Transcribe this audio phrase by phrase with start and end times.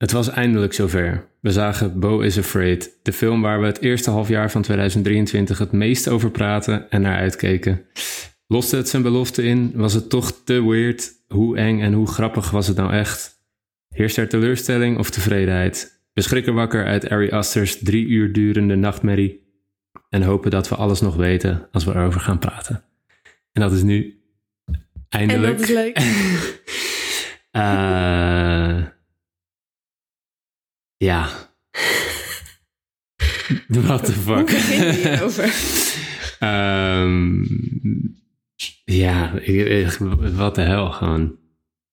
[0.00, 1.26] Het was eindelijk zover.
[1.40, 5.72] We zagen Bo is Afraid, de film waar we het eerste halfjaar van 2023 het
[5.72, 7.84] meest over praten en naar uitkeken.
[8.46, 9.72] Loste het zijn belofte in?
[9.74, 11.12] Was het toch te weird?
[11.28, 13.42] Hoe eng en hoe grappig was het nou echt?
[13.88, 16.02] Heerst er teleurstelling of tevredenheid?
[16.12, 19.48] We schrikken wakker uit Ari Aster's drie uur durende nachtmerrie
[20.08, 22.84] en hopen dat we alles nog weten als we erover gaan praten.
[23.52, 24.20] En dat is nu
[25.08, 25.44] eindelijk.
[25.44, 25.98] En dat is leuk.
[27.50, 28.82] Eh,
[31.04, 31.28] ja.
[33.68, 34.46] What the Hoe fuck?
[34.46, 35.54] begin je hierover?
[36.40, 37.44] Ehm,
[38.84, 39.32] ja,
[40.34, 41.38] wat de hel gewoon.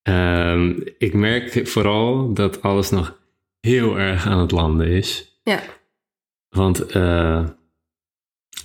[0.02, 3.20] Ehm, ik merk vooral dat alles nog
[3.60, 5.40] heel erg aan het landen is.
[5.44, 5.64] Ja.
[6.50, 7.48] Want eh,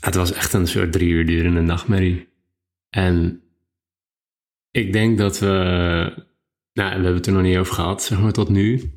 [0.01, 2.29] het was echt een soort drie uur durende nachtmerrie.
[2.91, 3.43] En
[4.71, 5.47] ik denk dat we...
[6.73, 8.93] Nou, we hebben het er nog niet over gehad, zeg maar, tot nu.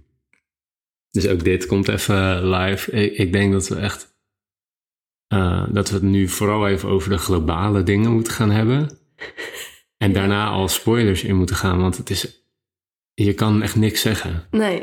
[1.16, 2.92] Dus ook dit komt even live.
[2.92, 4.16] Ik, ik denk dat we echt...
[5.28, 8.90] eh, dat we het nu vooral even over de globale dingen moeten gaan hebben.
[9.98, 12.44] En daarna al spoilers in moeten gaan, want het is...
[13.14, 14.48] Je kan echt niks zeggen.
[14.52, 14.82] Nee.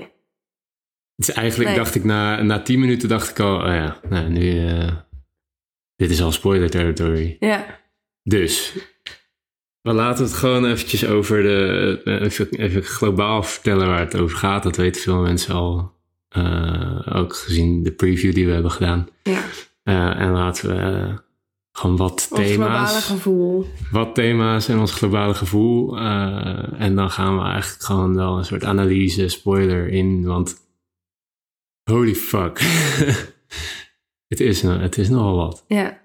[1.16, 1.78] Het is eigenlijk, Nee.
[1.78, 4.96] dacht ik, na, na tien minuten dacht ik al, oh ja, nou, nu, eh,
[5.96, 7.36] dit is al spoiler territory.
[7.40, 7.80] Ja.
[8.22, 8.72] Dus,
[9.80, 14.36] we laten het gewoon eventjes over de, eh, even, even globaal vertellen waar het over
[14.36, 14.62] gaat.
[14.62, 16.00] Dat weten veel mensen al,
[17.14, 19.08] ook gezien de preview die we hebben gedaan.
[19.22, 19.42] Ja.
[19.82, 21.18] Eh, en laten we eh,
[21.72, 23.66] gewoon wat Ons thema's, gevoel.
[23.90, 25.98] wat thema's en ons globale gevoel.
[25.98, 30.56] eh, en dan gaan we eigenlijk gewoon wel een soort analyse, spoiler in, want
[31.90, 32.58] holy fuck.
[34.32, 35.64] het, is, het is nogal wat.
[35.68, 36.00] Ja.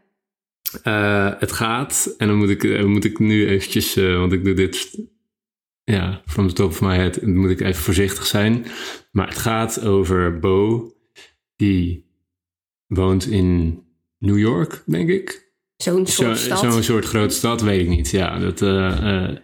[0.84, 4.44] Eh, het gaat, en dan moet ik, eh, moet ik nu eventjes, eh, want ik
[4.44, 5.00] doe dit,
[5.92, 8.66] ja, from the top of my head, moet ik even voorzichtig zijn.
[9.12, 10.92] Maar het gaat over Bo,
[11.56, 12.06] die
[12.88, 13.82] woont in
[14.18, 15.46] New York, denk ik.
[15.76, 16.60] Zo'n Zo- soort stad.
[16.60, 18.10] Zo'n soort grote stad, weet ik niet.
[18.10, 19.36] Ja, dat, eh,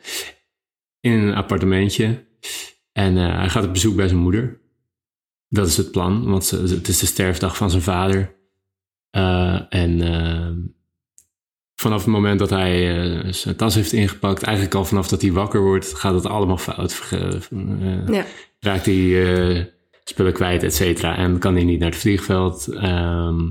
[1.00, 2.26] in een appartementje.
[2.92, 4.62] En eh, hij gaat op bezoek bij zijn moeder.
[5.48, 8.36] Dat is het plan, want ze- het is de sterfdag van zijn vader.
[9.70, 10.52] En eh,
[11.84, 15.32] vanaf het moment dat hij eh, zijn tas heeft ingepakt, eigenlijk al vanaf dat hij
[15.32, 17.02] wakker wordt, gaat het allemaal fout.
[17.12, 18.26] Eh, Ja.
[18.60, 19.24] Raakt hij
[19.58, 19.66] eh,
[20.04, 21.16] spullen kwijt, et cetera.
[21.16, 22.68] En kan hij niet naar het vliegveld.
[22.68, 23.50] Ehm,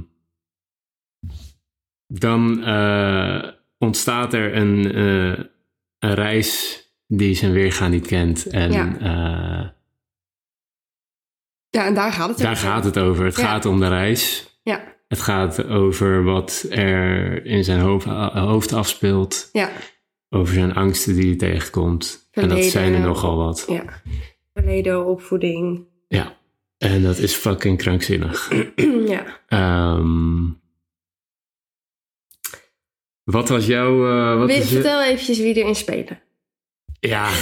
[2.07, 2.65] dan
[3.79, 4.99] ontstaat er een,
[5.99, 8.47] een reis die zijn weergaan niet kent.
[8.47, 9.75] En Ja.
[11.71, 12.69] Ja, en daar gaat het daar over.
[12.69, 13.25] gaat het over.
[13.25, 13.43] Het Ja.
[13.47, 14.51] gaat om de reis.
[14.63, 14.95] Ja.
[15.13, 19.49] Het gaat over wat er in zijn hoofd, hoofd afspeelt.
[19.53, 19.71] Ja.
[20.31, 22.29] Over zijn angsten die hij tegenkomt.
[22.31, 23.65] En dat zijn er nogal wat.
[23.69, 23.85] Ja.
[24.55, 25.85] Verleden, opvoeding.
[26.09, 26.37] Ja.
[26.79, 28.53] En dat is fucking krankzinnig.
[29.15, 29.41] ja.
[29.47, 30.45] Ehm,
[33.25, 34.09] wat was jouw...
[34.09, 36.21] eh, wat is je- Vertel eventjes wie erin spelen.
[37.01, 37.29] Ja.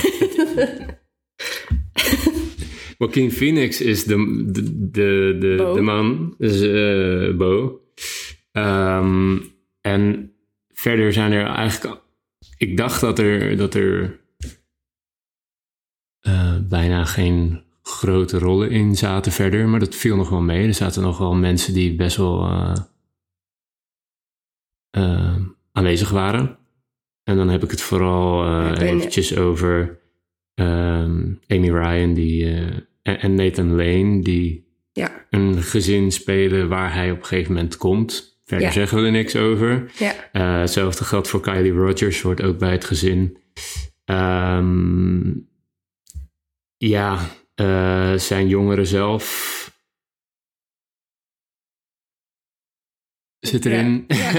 [3.00, 7.80] Joaquin Phoenix is de, de, de, de, man, dus eh, Bo.
[8.52, 9.38] Ehm,
[9.80, 10.32] en
[10.68, 12.00] verder zijn er eigenlijk...
[12.56, 14.20] Ik dacht dat er, dat er
[16.20, 20.66] eh, bijna geen grote rollen in zaten verder, maar dat viel nog wel mee.
[20.66, 22.46] Er zaten nog wel mensen die best wel
[24.90, 25.36] eh,
[25.72, 26.58] aanwezig waren.
[27.22, 30.00] En dan heb ik het vooral ben- eventjes over
[30.54, 35.26] ehm, Amy Ryan die, en, Nathan Lane, die Ja.
[35.30, 38.38] een gezin spelen waar hij op een gegeven moment komt.
[38.44, 38.72] Verder Ja.
[38.72, 39.90] zeggen we er niks over.
[39.98, 40.30] Ja.
[40.32, 43.38] Eh, hetzelfde geldt voor Kylie Rogers, wordt ook bij het gezin.
[44.04, 45.32] Ehm,
[46.76, 47.18] ja,
[47.54, 49.58] eh, zijn jongeren zelf.
[53.38, 54.04] Zit erin.
[54.08, 54.32] Ja.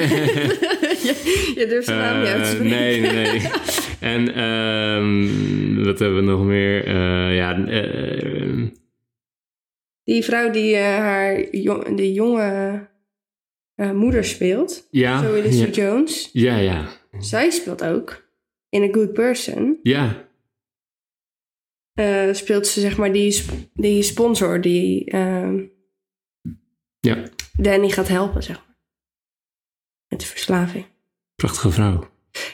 [1.08, 2.70] je, je durft zijn naam niet uit te Eh, spreken.
[2.80, 3.00] nee,
[3.40, 3.42] nee.
[4.14, 6.86] En ehm, wat hebben we nog meer?
[6.86, 8.68] Eh, ja, eh,
[10.04, 12.90] Die vrouw die haar jong, die jonge
[13.76, 14.88] moeder speelt.
[14.92, 16.30] ja, Zoe ja, Jones.
[16.34, 16.88] ja, ja,
[17.20, 18.30] Zij speelt ook
[18.70, 19.80] in A Good Person.
[19.84, 20.30] ja,
[22.34, 25.64] speelt ze zeg maar die, sp- die sponsor die ehm,
[27.00, 27.24] ja.
[27.58, 28.76] Danny gaat helpen, zeg maar.
[30.08, 30.86] Met de verslaving.
[31.42, 32.10] Prachtige vrouw.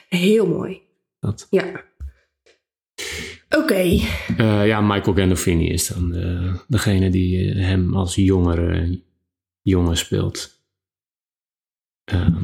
[0.09, 0.81] Heel mooi.
[1.19, 1.47] Dat.
[1.49, 1.83] Ja.
[3.49, 3.73] Oké.
[4.37, 9.01] Eh, ja, Michael Gandolfini is dan de, degene die eh, hem als jongere
[9.61, 10.61] jongen speelt.
[12.03, 12.43] Ehm,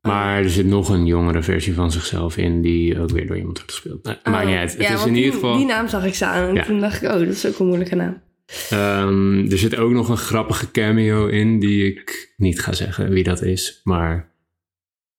[0.00, 3.56] maar er zit nog een jongere versie van zichzelf in die ook weer door iemand
[3.56, 4.04] wordt gespeeld.
[4.04, 4.72] Nee, maakt niet uit.
[4.72, 4.88] Het Oh.
[4.88, 5.56] Ja, is in die, ieder geval...
[5.56, 6.64] Die naam zag ik staan en Ja.
[6.64, 8.22] toen dacht ik, oh, dat is ook een moeilijke naam.
[8.70, 13.24] Ehm, er zit ook nog een grappige cameo in die ik niet ga zeggen wie
[13.24, 14.27] dat is, maar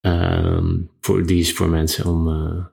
[0.00, 2.64] ehm, voor, die is voor mensen om eh,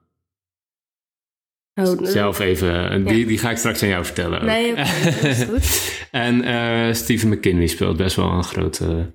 [1.86, 3.06] Oh, zelf even.
[3.06, 4.40] Die, die ga ik straks aan jou vertellen.
[4.40, 4.46] ook.
[4.46, 6.08] Nee, oké, dat is goed.
[6.12, 9.12] en eh Stephen McKinley speelt best wel een grote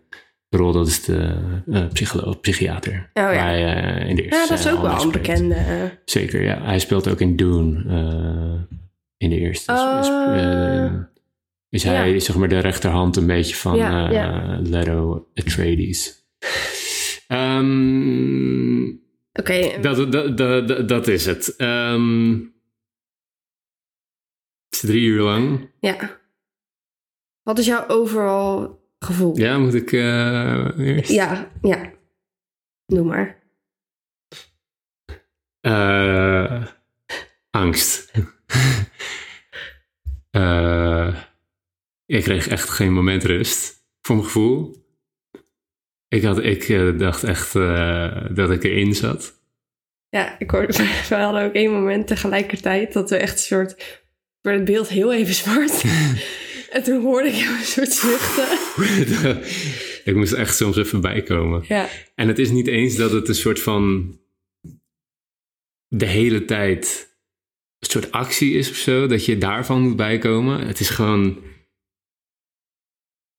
[0.49, 0.73] rol.
[0.73, 1.35] Dat is de
[1.71, 3.11] eh, psycholoog, psychiater.
[3.15, 3.29] Oh, ja.
[3.31, 5.55] Hij, eh, in de eerste Ja, dat is ook wel een bekende.
[5.55, 6.63] eh, Zeker, ja.
[6.63, 7.85] Hij speelt ook in Dune.
[7.89, 8.77] eh,
[9.17, 9.73] in de eerste.
[9.73, 10.37] Oh.
[10.37, 10.93] eh,
[11.69, 12.19] is hij Ja.
[12.19, 14.59] zeg maar de rechterhand een beetje van Ja, eh ja.
[14.63, 16.25] Leto Atreides.
[17.33, 18.89] Ehm,
[19.33, 21.57] Oké, dat, dat, dat, dat, dat is het.
[21.57, 22.31] Ehm,
[24.65, 25.71] het is drie uur lang.
[25.81, 26.21] ja.
[27.43, 29.39] Wat is jouw overal gevoel?
[29.39, 31.11] Ja, moet ik eh, eerst?
[31.11, 31.93] ja, ja.
[32.87, 33.43] Doe maar.
[35.61, 36.67] Eh,
[37.51, 38.11] angst.
[40.31, 41.23] Eh,
[42.07, 44.82] ik kreeg echt geen moment rust, voor mijn gevoel.
[46.13, 49.41] Ik, had, ik eh, dacht echt eh, dat ik erin zat.
[50.09, 50.73] Ja, ik hoorde,
[51.09, 54.03] we hadden ook één moment tegelijkertijd dat we echt een soort,
[54.41, 55.85] werd het beeld heel even zwart.
[56.75, 58.59] en toen hoorde ik een soort zuchten.
[60.11, 61.65] ik moest echt soms even bijkomen.
[61.69, 64.17] Ja, En het is niet eens dat het een soort van
[65.89, 67.15] de hele tijd
[67.79, 70.67] een soort actie is of zo, dat je daarvan moet bijkomen.
[70.67, 71.39] Het is gewoon,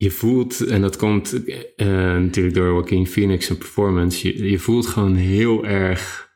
[0.04, 1.44] je voelt, en dat komt
[1.76, 6.32] eh, natuurlijk door Joaquin Phoenix een performance, je, je voelt gewoon heel erg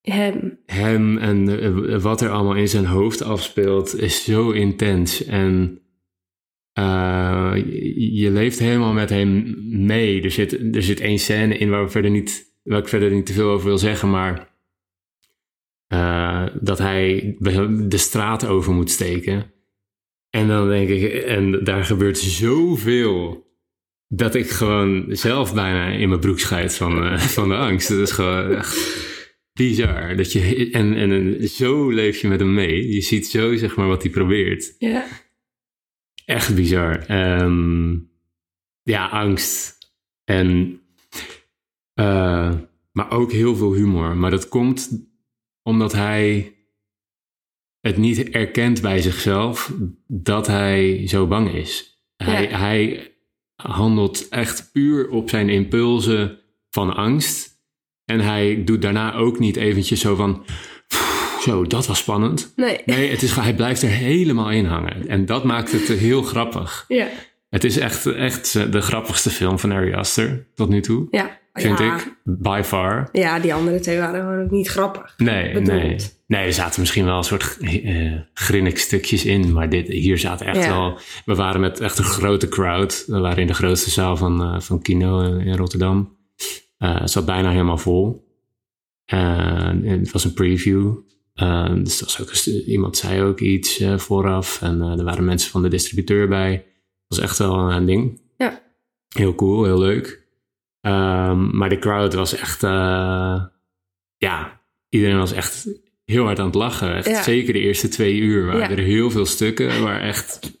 [0.00, 0.58] hem.
[0.66, 5.24] hem en eh, wat er allemaal in zijn hoofd afspeelt, is zo intens.
[5.24, 5.80] En
[6.72, 10.22] eh, je, je leeft helemaal met hem mee.
[10.22, 13.26] Er zit, er zit één scène in waar, we verder niet, waar ik verder niet
[13.26, 14.48] te veel over wil zeggen, maar
[16.60, 17.36] dat hij
[17.88, 19.59] de straat over moet steken.
[20.30, 23.48] En dan denk ik, en daar gebeurt zoveel.
[24.08, 27.88] Dat ik gewoon zelf bijna in mijn broek scheid van, eh, van de angst.
[27.88, 29.08] Dat is gewoon echt
[29.52, 30.16] bizar.
[30.16, 32.92] Dat je, en, en zo leef je met hem mee.
[32.92, 34.74] Je ziet zo zeg maar wat hij probeert.
[34.78, 35.06] Ja.
[36.24, 36.98] Echt bizar.
[37.06, 37.96] Ehm,
[38.82, 39.78] ja, angst.
[40.24, 40.80] En,
[41.94, 42.54] eh,
[42.92, 44.16] maar ook heel veel humor.
[44.16, 45.08] Maar dat komt
[45.62, 46.54] omdat hij
[47.80, 49.72] het niet erkent bij zichzelf
[50.06, 51.98] dat hij zo bang is.
[52.16, 52.58] Hij, Ja.
[52.58, 53.12] hij
[53.54, 56.38] handelt echt puur op zijn impulsen
[56.70, 57.48] van angst.
[58.04, 60.44] En hij doet daarna ook niet eventjes zo van...
[61.40, 62.52] Zo, dat was spannend.
[62.56, 62.80] Nee.
[62.84, 65.08] Nee, het is, hij blijft er helemaal in hangen.
[65.08, 66.84] En dat maakt het heel grappig.
[66.88, 67.08] Ja.
[67.50, 71.06] Het is echt, echt de grappigste film van Ari Aster tot nu toe.
[71.10, 71.39] Ja.
[71.52, 71.96] Vind ja.
[71.96, 72.14] ik.
[72.24, 73.08] By far.
[73.12, 75.14] Ja, die andere twee waren gewoon ook niet grappig.
[75.16, 75.66] Nee, Bedoeld.
[75.68, 75.96] nee.
[76.26, 79.52] Nee, er zaten misschien wel een soort eh grinnik stukjes in.
[79.52, 80.68] Maar dit, hier zaten echt Ja.
[80.68, 80.98] wel...
[81.24, 83.04] We waren met echt een grote crowd.
[83.06, 86.16] We waren in de grootste zaal van, eh, van Kino in, in Rotterdam.
[86.78, 88.28] Eh, het zat bijna helemaal vol.
[89.04, 90.94] En het was een preview.
[91.82, 92.32] Dus was ook
[92.66, 94.62] iemand zei ook iets vooraf.
[94.62, 96.50] En er waren mensen van de distributeur bij.
[96.52, 96.64] Het
[97.06, 98.20] was echt wel een ding.
[98.36, 98.62] Ja.
[99.08, 100.19] Heel cool, heel leuk.
[100.80, 102.62] Ehm, maar de crowd was echt...
[102.62, 103.42] eh,
[104.16, 105.68] ja, iedereen was echt
[106.04, 106.94] heel hard aan het lachen.
[106.94, 107.22] Echt, Ja.
[107.22, 108.70] Zeker de eerste twee uur waren Ja.
[108.70, 110.58] er heel veel stukken waar echt...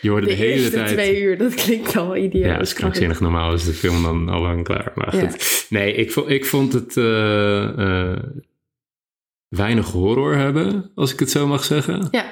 [0.00, 0.88] Je hoorde de, De, hele eerste tijd...
[0.88, 2.44] twee uur, dat klinkt al idioot.
[2.46, 3.20] Ja, dat is krankzinnig.
[3.20, 4.92] Normaal is de film dan al lang klaar.
[4.94, 5.28] Maar Ja.
[5.28, 5.66] goed.
[5.70, 8.22] Nee, ik vond, ik vond het eh, eh,
[9.48, 12.08] weinig horror hebben, als ik het zo mag zeggen.
[12.10, 12.24] Ja.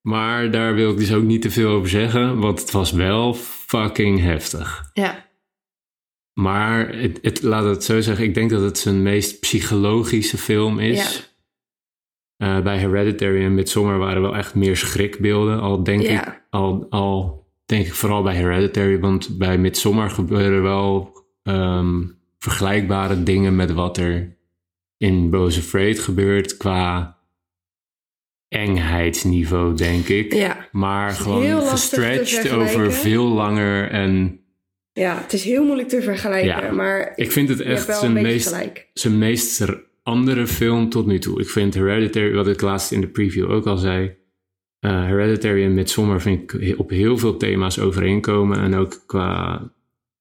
[0.00, 3.34] Maar daar wil ik dus ook niet te veel over zeggen, want het was wel
[3.66, 4.90] fucking heftig.
[4.92, 5.26] Ja.
[6.34, 10.78] Maar het, het, laat het zo zeggen, ik denk dat het zijn meest psychologische film
[10.78, 11.34] is.
[12.36, 15.60] Eh, bij Hereditary en Midsommar waren wel echt meer schrikbeelden.
[15.60, 16.26] Al denk, Ja.
[16.26, 21.12] ik, al, al denk ik vooral bij Hereditary, want bij Midsommar gebeuren wel
[21.42, 22.02] ehm,
[22.38, 24.36] vergelijkbare dingen met wat er
[24.96, 27.18] in Boze Afraid gebeurt qua
[28.48, 30.32] engheidsniveau, denk ik.
[30.32, 30.68] Ja.
[30.72, 34.43] Maar gewoon gestretched over veel langer en...
[34.94, 36.70] ja, het is heel moeilijk te vergelijken, Ja.
[36.72, 38.88] maar Ik vind het echt zijn meest, gelijk.
[38.92, 39.66] zijn meest
[40.02, 41.40] andere film tot nu toe.
[41.40, 44.16] Ik vind Hereditary, wat ik laatst in de preview ook al zei...
[44.78, 48.58] eh, Hereditary en Midsommar vind ik op heel veel thema's overeenkomen.
[48.58, 49.62] En ook qua,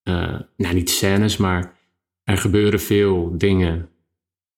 [0.03, 1.80] eh, nou niet scènes, maar
[2.24, 3.89] er gebeuren veel dingen...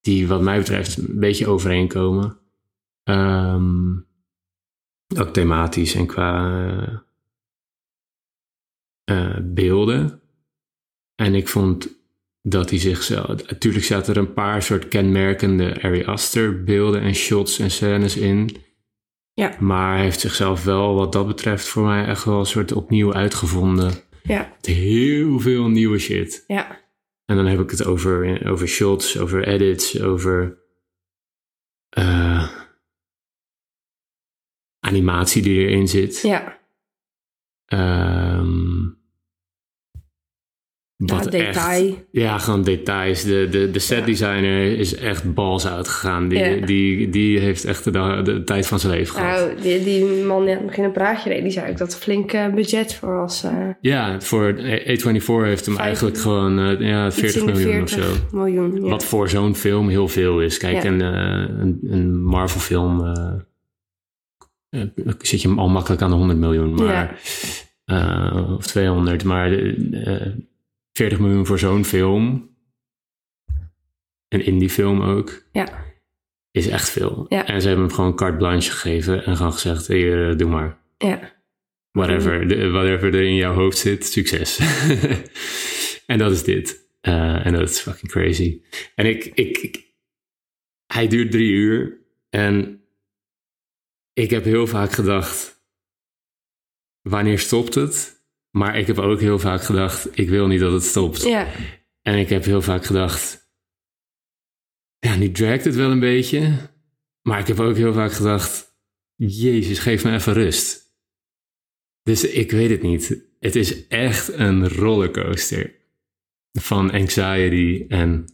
[0.01, 2.37] die wat mij betreft een beetje overeenkomen.
[3.03, 3.91] Ehm,
[5.17, 7.03] ook thematisch en qua
[9.05, 10.21] eh, beelden.
[11.15, 11.89] En ik vond
[12.41, 13.27] dat hij zichzelf...
[13.47, 18.57] Natuurlijk zaten er een paar soort kenmerkende Ari Aster beelden en shots en scènes in.
[19.33, 19.55] Ja.
[19.59, 23.13] Maar hij heeft zichzelf wel, wat dat betreft, voor mij echt wel een soort opnieuw
[23.13, 23.93] uitgevonden.
[24.23, 26.43] Ja, Met heel veel nieuwe shit.
[26.47, 26.81] ja,
[27.25, 30.57] En dan heb ik het over, over shots, over edits, over
[31.89, 32.51] eh,
[34.79, 36.21] animatie die erin zit.
[36.21, 36.63] ja.
[37.65, 38.83] Ehm,
[40.97, 41.87] Ja, wat detail.
[41.87, 43.23] echt- ja, gewoon details.
[43.23, 46.27] De, de, de setdesigner is echt bals uitgegaan.
[46.27, 46.65] Die, Ja.
[46.65, 49.39] die, die heeft echt de, de tijd van zijn leven gehad.
[49.47, 51.93] Nou, die, die man die aan het begin een praatje deed, die zei ook dat
[51.93, 53.43] er flink eh, budget voor was.
[53.43, 57.81] eh Ja, voor A24 heeft hem eigenlijk gewoon eh, ja, iets 40 in de miljoen
[57.83, 58.37] of 40 zo.
[58.37, 58.79] miljoen.
[58.79, 60.57] Wat voor zo'n film heel veel is.
[60.57, 62.99] Kijk, een, een, een Marvel film
[64.75, 66.73] eh, eh, zit je al makkelijk aan de 100 miljoen.
[66.73, 67.21] Maar,
[67.85, 69.23] eh, of 200.
[69.23, 70.31] Maar eh,
[70.93, 72.49] 40 miljoen voor zo'n film.
[74.27, 75.43] Een indie film ook.
[75.51, 75.83] Ja.
[76.51, 77.25] Is echt veel.
[77.29, 77.45] Ja.
[77.47, 79.25] En ze hebben hem gewoon carte blanche gegeven.
[79.25, 80.77] En gewoon gezegd, eh, doe maar.
[80.97, 81.33] ja.
[81.91, 84.59] Whatever, de- whatever er in jouw hoofd zit, succes.
[86.05, 86.87] en dat is dit.
[87.01, 88.61] Eh, en dat is fucking crazy.
[88.95, 89.83] En ik, ik, ik-
[90.85, 91.97] hij duurt drie uur.
[92.29, 92.81] En
[94.15, 95.65] ik heb heel vaak gedacht,
[97.01, 98.23] wanneer stopt het?
[98.51, 101.23] Maar ik heb ook heel vaak gedacht, ik wil niet dat het stopt.
[101.23, 101.51] Ja,
[102.01, 103.51] En ik heb heel vaak gedacht,
[104.99, 106.69] ja, nu dragt het wel een beetje.
[107.21, 108.77] Maar ik heb ook heel vaak gedacht,
[109.15, 110.83] Jezus, geef me even rust.
[112.01, 113.23] Dus ik weet het niet.
[113.39, 115.75] Het is echt een rollercoaster
[116.51, 118.25] van anxiety en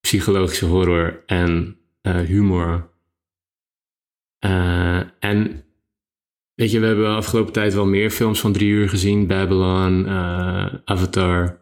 [0.00, 2.95] psychologische horror en eh, humor.
[4.46, 5.64] Eh, en
[6.54, 9.26] weet je, we hebben de afgelopen tijd wel meer films van drie uur gezien.
[9.26, 11.58] Babylon, eh, Avatar.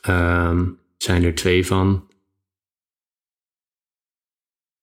[0.00, 0.66] Ehm,
[0.96, 2.06] zijn er twee van.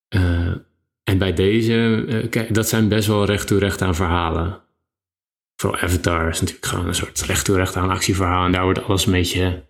[0.07, 0.55] Eh,
[1.03, 4.61] en bij deze, kijk, dat zijn best wel recht toe recht aan verhalen.
[5.55, 8.45] Vooral Avatar is natuurlijk gewoon een soort recht toe recht aan actieverhaal.
[8.45, 9.63] En daar wordt alles een beetje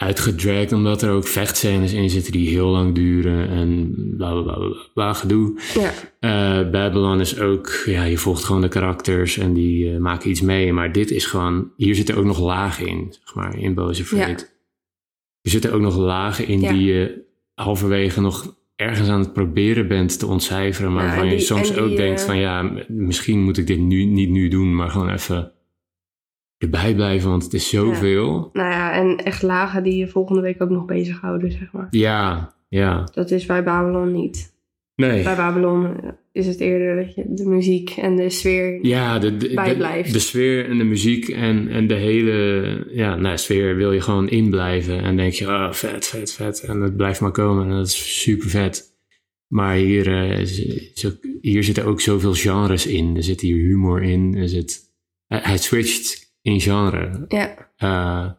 [0.00, 4.76] uitgedragd, omdat er ook vechtscènes in zitten die heel lang duren en bla bla bla
[4.94, 5.60] bla, gedoe.
[5.74, 10.30] ja, Eh, Babylon is ook, ja, je volgt gewoon de karakters en die eh, maken
[10.30, 10.72] iets mee.
[10.72, 14.58] Maar dit is gewoon, hier zitten ook nog lagen in, zeg maar, in Boze Freight.
[15.42, 16.72] Er zitten ook nog lagen in Ja.
[16.72, 17.22] die je
[17.54, 20.92] halverwege nog ergens aan het proberen bent te ontcijferen.
[20.92, 23.78] Maar Ja, waarvan je soms die, ook denkt eh, van ja, misschien moet ik dit
[23.78, 25.52] nu niet nu doen, maar gewoon even
[26.60, 28.50] erbij blijven, want het is zoveel.
[28.52, 31.86] nou ja, en echt lagen die je volgende week ook nog bezighouden, zeg maar.
[31.90, 33.08] Ja, ja.
[33.14, 34.52] Dat is bij Babylon niet.
[34.94, 35.22] Nee.
[35.22, 38.78] Bij Babylon eh, is het eerder dat je de muziek en de sfeer...
[38.86, 40.12] Ja, de, de, bijblijft.
[40.12, 44.28] de sfeer en de muziek en, en de hele ja, nou, sfeer wil je gewoon
[44.28, 45.02] inblijven.
[45.02, 46.60] En denk je, oh, vet, vet, vet.
[46.60, 48.88] En het blijft maar komen en dat is super vet.
[49.46, 50.64] Maar hier, eh, is-
[50.94, 53.16] is ook- hier zitten ook zoveel genres in.
[53.16, 54.34] Er zit hier humor in.
[54.36, 54.80] Er zit,
[55.26, 57.24] hij, hij switcht in genre.
[57.28, 58.30] Ja, Eh,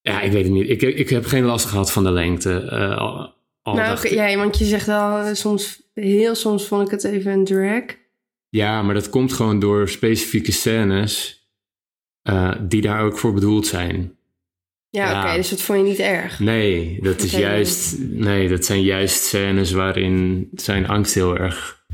[0.00, 0.68] ja, ik weet het niet.
[0.68, 2.58] Ik, ik heb geen last gehad van de lengte.
[2.60, 6.84] Eh, al, al nou, dacht ja, want je zegt wel, eh, soms, heel soms vond
[6.86, 7.82] ik het even een drag.
[8.48, 11.40] Ja, maar dat komt gewoon door specifieke scènes
[12.60, 14.16] die daar ook voor bedoeld zijn.
[14.88, 15.24] Ja, Ja.
[15.26, 16.38] oké, dus dat vond je niet erg.
[16.40, 17.42] Nee, dat is Oké.
[17.42, 17.98] juist.
[17.98, 21.84] Nee, dat zijn juist scènes waarin zijn angst heel erg.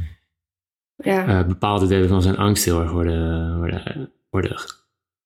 [0.96, 4.56] Ja, eh, bepaalde delen van zijn angst heel erg worden, worden, worden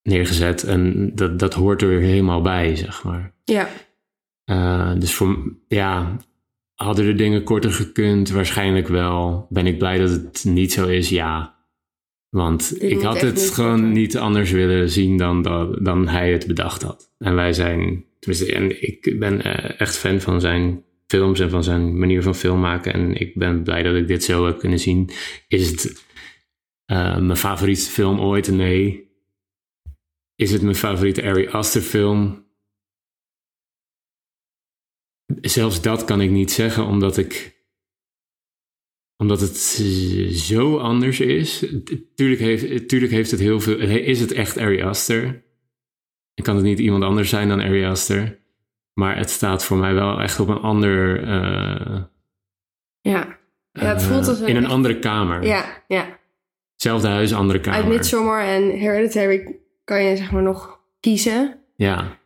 [0.03, 0.65] neergezet.
[0.65, 3.35] En dat, dat hoort er weer helemaal bij, zeg maar.
[3.45, 3.69] ja,
[4.45, 6.17] Eh, dus voor, ja,
[6.75, 8.31] hadden er dingen korter gekund?
[8.31, 9.47] Waarschijnlijk wel.
[9.51, 11.09] Ben ik blij dat het niet zo is?
[11.09, 11.61] Ja.
[12.29, 15.43] Want ik had het gewoon niet anders willen zien dan,
[15.83, 17.13] dan hij het bedacht had.
[17.19, 21.65] En wij zijn, tenminste, en ik ben eh, echt fan van zijn films en van
[21.65, 22.93] zijn manier van film maken.
[22.93, 25.11] En ik ben blij dat ik dit zo heb kunnen zien.
[25.49, 26.05] Is het
[26.93, 28.49] eh, mijn favoriete film ooit?
[28.51, 29.11] Nee.
[30.35, 32.47] Is het mijn favoriete Ari Aster film?
[35.41, 37.61] Zelfs dat kan ik niet zeggen, omdat ik.
[39.17, 39.57] Omdat het
[40.37, 41.59] zo anders is.
[42.15, 43.79] Tuurlijk heeft, tuurlijk heeft het heel veel.
[43.79, 45.25] Is het echt Ari Aster?
[46.35, 48.41] En kan het niet iemand anders zijn dan Ari Aster?
[48.93, 51.23] Maar het staat voor mij wel echt op een ander.
[51.23, 52.05] eh,
[53.01, 53.41] ja.
[53.73, 55.43] Ja, het eh, voelt als een in een echt- andere kamer.
[55.45, 56.21] Ja, ja.
[56.83, 57.89] Hetzelfde huis, andere Uit kamer.
[57.89, 61.59] Midsommar en Hereditary kan je zeg maar nog kiezen.
[61.77, 62.19] Ja,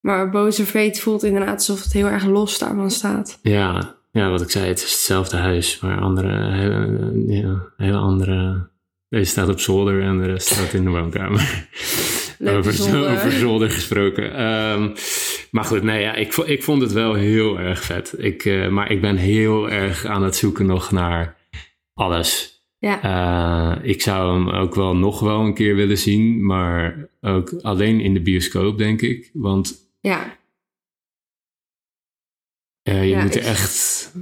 [0.00, 3.38] Maar Boze Fate voelt inderdaad alsof het heel erg los daarvan staat.
[3.42, 8.68] ja, ja, wat ik zei, het is hetzelfde huis, maar andere, hele, ja, hele andere.
[9.08, 11.68] Deze staat op zolder en de rest staat in de woonkamer.
[12.44, 13.10] Over, zolder.
[13.10, 14.34] over zolder gesproken.
[14.34, 14.88] Ehm,
[15.50, 18.14] Maar goed, nee, ja, ik, ik vond het wel heel erg vet.
[18.16, 21.36] Ik, eh, maar ik ben heel erg aan het zoeken nog naar
[21.94, 22.51] alles.
[22.82, 23.02] Ja.
[23.82, 28.00] Eh, ik zou hem ook wel nog wel een keer willen zien, maar ook alleen
[28.00, 29.30] in de bioscoop, denk ik.
[29.32, 30.38] Want ja.
[32.82, 34.12] eh, je Ja, moet er ik- echt.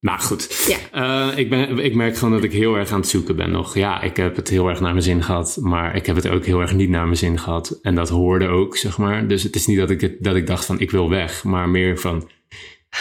[0.00, 0.66] Nou goed.
[0.92, 1.30] Ja.
[1.32, 3.74] Eh, ik, ben, ik merk gewoon dat ik heel erg aan het zoeken ben nog.
[3.74, 6.44] Ja, ik heb het heel erg naar mijn zin gehad, maar ik heb het ook
[6.44, 7.78] heel erg niet naar mijn zin gehad.
[7.82, 9.28] En dat hoorde ook, zeg maar.
[9.28, 11.68] Dus het is niet dat ik, het, dat ik dacht van ik wil weg, maar
[11.68, 12.28] meer van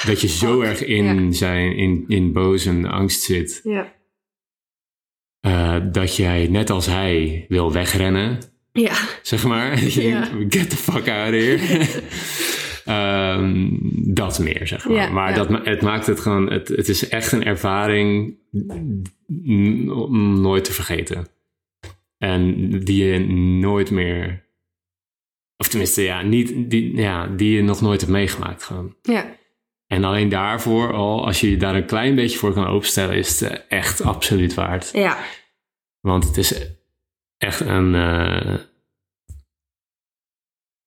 [0.06, 3.60] dat je zo erg in zijn, in, in boos en angst zit.
[3.64, 3.98] Ja.
[5.40, 8.40] Eh, dat jij net als hij wil wegrennen,
[8.72, 8.94] Ja.
[9.22, 9.84] zeg maar.
[9.84, 10.30] Ja.
[10.50, 11.86] get the fuck out of here.
[12.86, 13.68] Ehm,
[14.14, 14.96] dat meer, zeg maar.
[14.98, 15.36] Ja, maar ja.
[15.36, 16.52] Dat, het maakt het gewoon...
[16.52, 18.36] Het, het is echt een ervaring
[19.92, 21.28] om nooit te vergeten.
[22.18, 23.20] En die je
[23.60, 24.48] nooit meer...
[25.58, 28.96] Of tenminste, ja, niet, die, ja, die je nog nooit hebt meegemaakt gewoon.
[29.02, 29.36] Ja.
[29.90, 33.40] En alleen daarvoor al, als je je daar een klein beetje voor kan openstellen, is
[33.40, 34.90] het eh, echt absoluut waard.
[34.92, 35.18] Ja.
[36.00, 36.68] Want het is
[37.38, 37.96] echt een.
[37.96, 38.56] eh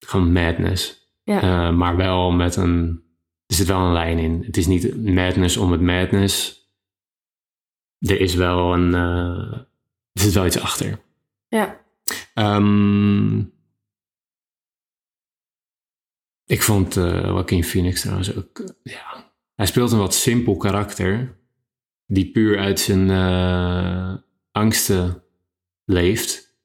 [0.05, 1.11] gewoon madness.
[1.23, 1.41] Ja.
[1.41, 3.03] Eh, maar wel met een.
[3.45, 4.43] Er zit wel een lijn in.
[4.45, 6.61] Het is niet madness om het madness.
[7.99, 8.93] Er is wel een.
[8.93, 9.53] eh,
[10.11, 10.99] er zit wel iets achter.
[11.47, 11.81] Ja.
[12.33, 13.43] Ehm,
[16.45, 18.59] ik vond eh Joaquin Phoenix trouwens ook.
[18.59, 19.31] eh, ja.
[19.55, 21.37] Hij speelt een wat simpel karakter.
[22.05, 24.15] Die puur uit zijn eh,
[24.51, 25.23] angsten
[25.85, 26.57] leeft.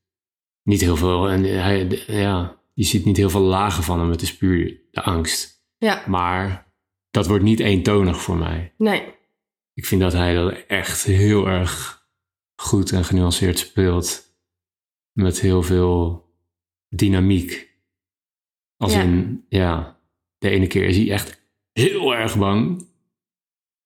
[0.63, 1.29] Niet heel veel.
[1.29, 4.11] En hij, ja, je ziet niet heel veel lagen van hem.
[4.11, 5.65] Het is puur de angst.
[5.77, 6.05] Ja.
[6.07, 6.73] Maar
[7.11, 8.75] dat wordt niet eentonig voor mij.
[8.79, 9.15] Nee.
[9.75, 12.03] Ik vind dat hij dat echt heel erg
[12.57, 14.37] goed en genuanceerd speelt.
[15.13, 16.27] Met heel veel
[16.89, 17.68] dynamiek.
[18.79, 19.01] Als Ja.
[19.03, 19.97] in, ja,
[20.39, 21.41] de ene keer is hij echt
[21.73, 22.87] heel erg bang.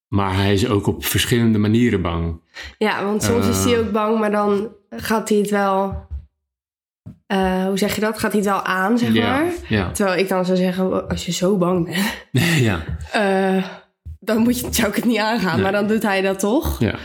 [0.07, 2.41] Maar hij is ook op verschillende manieren bang.
[2.77, 3.79] Ja, want soms is hij Eh.
[3.79, 6.05] ook bang, maar dan gaat hij het wel...
[7.27, 8.19] eh, hoe zeg je dat?
[8.19, 9.45] Gaat hij het wel aan, zeg maar?
[9.67, 9.91] Ja.
[9.91, 13.65] Terwijl ik dan zou zeggen, als je zo bang bent, ja, eh,
[14.19, 15.53] dan moet je, zou ik het niet aangaan.
[15.53, 15.63] Nee.
[15.63, 16.79] Maar dan doet hij dat toch.
[16.79, 16.95] ja,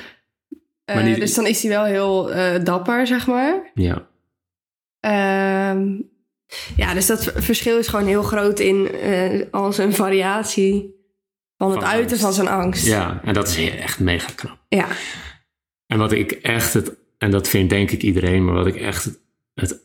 [0.84, 2.30] Maar niet- Dus dan is hij wel heel
[2.64, 3.70] dapper, zeg maar.
[3.74, 4.06] ja.
[5.00, 6.00] Ehm,
[6.76, 10.96] ja, dus dat verschil is gewoon heel groot in eh, als een variatie
[11.56, 12.20] van het uiten angst.
[12.20, 12.86] van zijn angst.
[12.86, 14.58] Ja, en dat is echt mega knap.
[14.68, 14.88] Ja.
[15.86, 19.04] En wat ik echt het, en dat vindt denk ik iedereen, maar wat ik echt
[19.04, 19.18] het,
[19.54, 19.80] het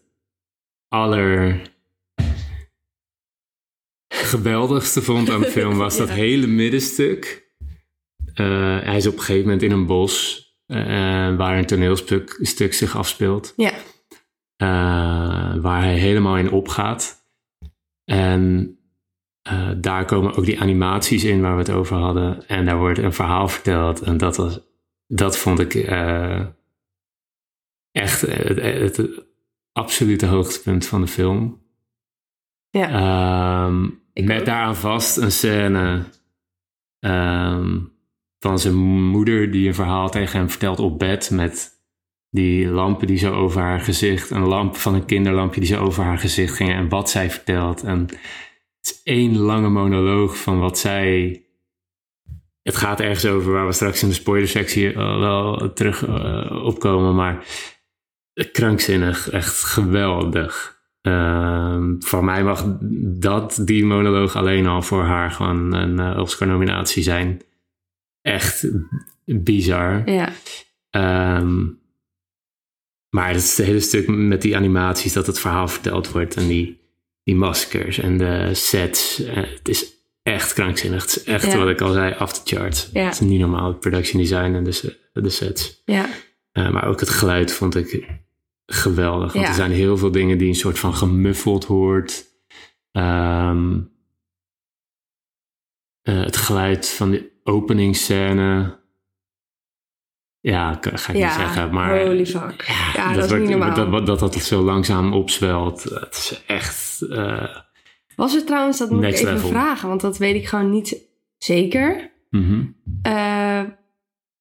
[0.88, 1.62] aller
[4.08, 7.52] geweldigste vond aan de film was dat hele middenstuk.
[8.34, 10.78] Eh, hij is op een gegeven moment in een bos eh,
[11.36, 13.54] waar een toneelstuk stuk zich afspeelt.
[13.56, 13.74] Ja.
[14.64, 17.28] Eh, waar hij helemaal in opgaat.
[18.06, 18.78] En
[19.42, 22.48] eh, daar komen ook die animaties in waar we het over hadden.
[22.48, 24.02] En daar wordt een verhaal verteld.
[24.02, 24.60] En dat, was,
[25.08, 26.46] dat vond ik eh,
[27.92, 29.26] echt het, het,
[29.72, 31.62] absolute hoogtepunt van de film.
[32.70, 32.90] Ja.
[32.90, 34.46] Ehm, Ik met ook.
[34.46, 36.04] daaraan vast een scène
[37.00, 37.80] ehm,
[38.40, 38.76] van zijn
[39.10, 41.73] moeder die een verhaal tegen hem vertelt op bed met
[42.34, 46.04] die lampen die zo over haar gezicht, een lamp van een kinderlampje die zo over
[46.04, 47.84] haar gezicht gingen en wat zij vertelt.
[47.84, 48.20] En het
[48.82, 51.42] is één lange monoloog van wat zij.
[52.62, 57.16] Het gaat ergens over waar we straks in de spoilersectie eh, wel terug eh, opkomen,
[57.16, 57.46] maar
[58.52, 60.82] krankzinnig, echt geweldig.
[61.02, 62.78] Ehm, voor mij mag
[63.20, 67.42] dat, die monoloog alleen al voor haar gewoon een eh, Oscar-nominatie zijn.
[68.22, 68.68] Echt
[69.26, 70.10] bizar.
[70.10, 70.30] Ja.
[70.90, 71.66] Ehm,
[73.14, 76.48] maar het, is het hele stuk met die animaties, dat het verhaal verteld wordt en
[76.48, 76.80] die,
[77.24, 79.24] die maskers en de sets.
[79.24, 81.02] eh, het is echt krankzinnig.
[81.02, 81.58] Het is echt, Ja.
[81.58, 82.90] wat ik al zei, off the chart.
[82.94, 83.04] Ja.
[83.04, 85.82] Het is niet normaal, het production design en de, de sets.
[85.86, 86.10] Ja.
[86.52, 88.08] Eh, maar ook het geluid vond ik
[88.66, 89.34] geweldig.
[89.34, 92.26] Want er zijn heel veel dingen die een soort van gemuffeld hoort.
[92.92, 93.80] Ehm,
[96.02, 98.82] eh, het geluid van de openingsscène.
[100.44, 101.74] Ja, ga ik Ja, niet zeggen.
[101.74, 102.66] Maar holy fuck.
[102.96, 103.92] Ja, dat is wordt- niet normaal.
[103.92, 105.84] Dat, dat, dat het zo langzaam opzwelt.
[105.84, 107.02] Het is echt...
[107.10, 107.56] eh,
[108.16, 109.50] Was het trouwens, dat moet ik even level.
[109.50, 110.98] vragen, want dat weet ik gewoon niet
[111.38, 112.12] zeker.
[112.30, 112.64] mhm,
[113.02, 113.62] Eh,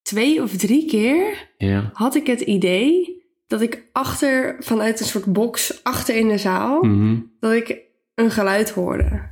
[0.02, 1.50] twee of drie keer
[1.92, 6.82] had ik het idee dat ik achter, vanuit een soort box achter in de zaal,
[6.82, 7.16] mhm.
[7.40, 7.78] dat ik
[8.14, 9.30] een geluid hoorde.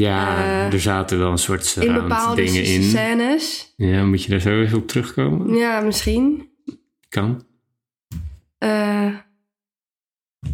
[0.00, 2.82] Ja, Eh, er zaten wel een soort In surround bepaalde dingen in.
[2.82, 3.72] scènes.
[3.76, 5.54] Ja, moet je daar zo even op terugkomen?
[5.54, 6.48] Ja, misschien.
[7.08, 7.42] Kan.
[8.58, 9.14] Eh,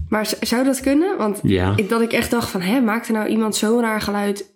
[0.09, 1.17] Maar zou dat kunnen?
[1.19, 1.73] Want Ja.
[1.77, 4.53] ik, dat ik echt dacht van, hè, maakt er nou iemand zo'n raar geluid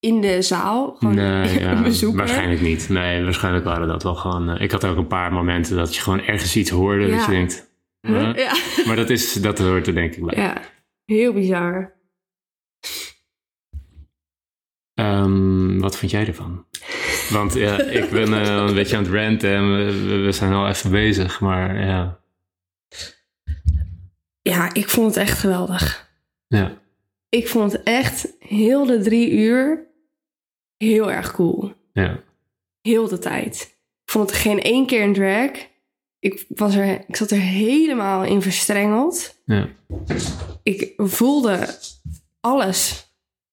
[0.00, 0.94] in de zaal?
[0.98, 1.82] Gewoon Nee, ja,
[2.12, 2.88] waarschijnlijk niet.
[2.88, 4.50] Nee, waarschijnlijk waren dat wel gewoon...
[4.50, 7.30] eh, ik had ook een paar momenten dat je gewoon ergens iets hoorde dat je
[7.30, 7.72] denkt...
[8.00, 8.34] Huh?
[8.34, 8.52] Ja.
[8.86, 10.42] Maar dat, is, dat hoort er denk ik bij.
[10.42, 10.60] ja,
[11.04, 11.93] heel bizar.
[14.94, 16.66] Ehm, wat vond jij ervan?
[17.30, 19.76] Want ja, ik ben eh, een beetje aan het ranten en
[20.24, 22.18] we zijn al even bezig, maar ja.
[24.42, 26.12] Ja, ik vond het echt geweldig.
[26.46, 26.78] Ja,
[27.28, 29.86] Ik vond het echt heel de drie uur
[30.76, 31.72] heel erg cool.
[31.92, 32.20] ja,
[32.80, 33.76] Heel de tijd.
[34.04, 35.50] Ik vond het geen één keer een drag.
[36.18, 39.42] Ik, was er, ik zat er helemaal in verstrengeld.
[39.44, 39.68] ja.
[40.62, 41.78] Ik voelde
[42.40, 43.03] alles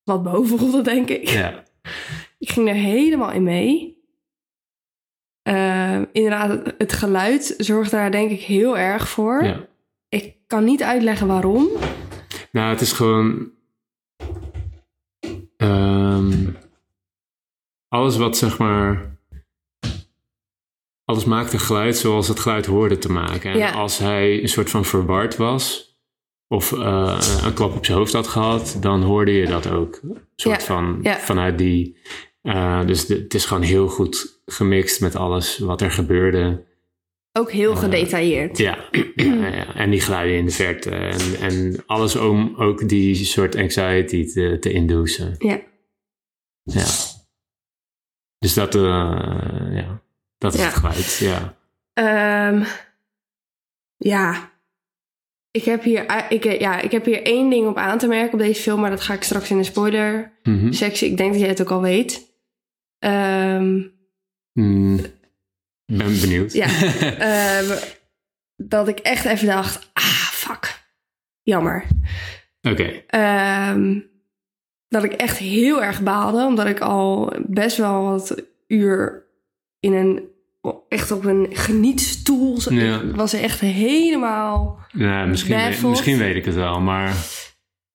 [0.03, 1.29] wat boven denk ik.
[1.29, 1.63] ja.
[2.37, 3.99] Ik ging er helemaal in mee.
[5.41, 9.43] Eh, inderdaad, het, geluid zorgde daar denk ik heel erg voor.
[9.43, 9.67] ja.
[10.09, 11.67] Ik kan niet uitleggen waarom.
[12.51, 13.51] Nou, het is gewoon.
[15.57, 16.49] ehm,
[17.87, 19.09] alles wat zeg maar.
[21.05, 23.51] Alles maakte geluid zoals het geluid hoorde te maken.
[23.51, 23.71] En Ja.
[23.71, 25.90] als hij een soort van verward was.
[26.51, 29.99] Of eh, een klap op zijn hoofd had gehad, dan hoorde je dat ook.
[30.03, 31.97] Een soort van vanuit die.
[32.41, 36.63] eh, dus de- het is gewoon heel goed gemixt met alles wat er gebeurde.
[37.31, 38.57] Ook heel Eh, gedetailleerd.
[38.57, 39.75] Ja, ja, ja.
[39.75, 40.89] en die geluiden in de verte.
[40.89, 45.35] En, en alles om ook die soort anxiety te, te.
[45.37, 45.61] Ja.
[46.63, 46.85] Ja.
[48.39, 50.01] Dus dat, ja,
[50.37, 50.65] dat is Ja.
[50.65, 51.57] het geluid, ja.
[51.93, 52.63] Ehm,
[53.97, 54.50] ja.
[55.51, 58.39] Ik heb, hier, ik, ja, ik heb hier één ding op aan te merken op
[58.39, 60.71] deze film, maar dat ga ik straks in de spoiler Mhm.
[60.71, 61.09] sectie.
[61.11, 62.29] Ik denk dat jij het ook al weet.
[62.99, 63.81] Ehm,
[64.53, 64.97] Mm,
[65.85, 66.53] ben benieuwd.
[66.53, 66.67] Ja.
[67.59, 67.77] ehm,
[68.55, 70.79] dat ik echt even dacht, ah, fuck.
[71.41, 71.85] Jammer.
[72.61, 73.99] Oké, Ehm,
[74.87, 79.25] dat ik echt heel erg baalde, omdat ik al best wel wat uur
[79.79, 80.29] in een,
[80.89, 82.57] echt op een genietstoel.
[82.69, 82.99] Ja.
[83.01, 84.79] Ik was echt helemaal...
[84.91, 87.15] nou, misschien, weet, misschien weet ik het wel, maar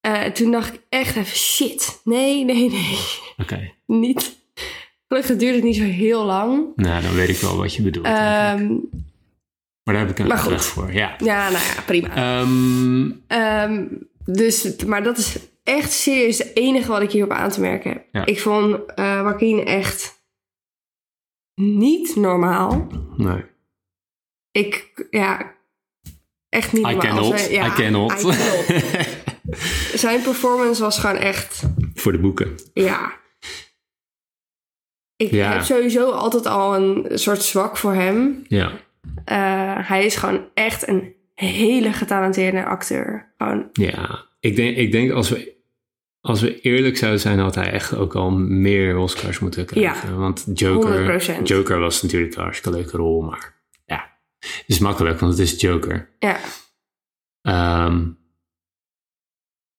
[0.01, 2.99] Eh, toen dacht ik echt even, shit, nee, nee, nee,
[3.37, 3.73] oké.
[3.87, 4.37] niet.
[5.09, 6.67] Gelukkig duurde het niet zo heel lang.
[6.77, 8.07] Nou, dan weet ik wel wat je bedoelt.
[8.07, 8.67] Ehm,
[9.83, 11.15] maar daar heb ik een uitleg voor, ja.
[11.19, 12.09] ja, nou ja, prima.
[12.15, 13.85] Ehm, Ehm,
[14.25, 18.05] dus, maar dat is echt serieus het enige wat ik hierop aan te merken heb.
[18.13, 18.27] Ja.
[18.27, 20.16] Ik vond eh Joaquin echt
[21.61, 22.87] niet normaal.
[23.17, 23.45] nee.
[24.51, 25.55] Ik, ja,
[26.49, 27.01] echt niet I normaal.
[27.13, 28.13] cannot, ja, I cannot.
[28.13, 28.37] I cannot.
[29.95, 31.63] Zijn performance was gewoon echt,
[31.95, 32.55] voor de boeken.
[32.75, 33.13] ja.
[35.17, 35.53] Ik Ja.
[35.53, 38.45] heb sowieso altijd al een soort zwak voor hem.
[38.49, 38.73] Ja,
[39.25, 43.33] Eh, hij is gewoon echt een hele getalenteerde acteur.
[43.39, 45.56] Gewoon, Ja, ik denk, ik denk als, we,
[46.27, 50.19] als we eerlijk zouden zijn, had hij echt ook al meer Oscars moeten krijgen.
[50.19, 51.43] Want Joker, 100%.
[51.43, 55.61] Joker was natuurlijk een hartstikke leuke rol, maar ja, het is makkelijk, want het is
[55.61, 56.17] Joker.
[56.19, 56.39] ja,
[57.43, 58.09] Ehm,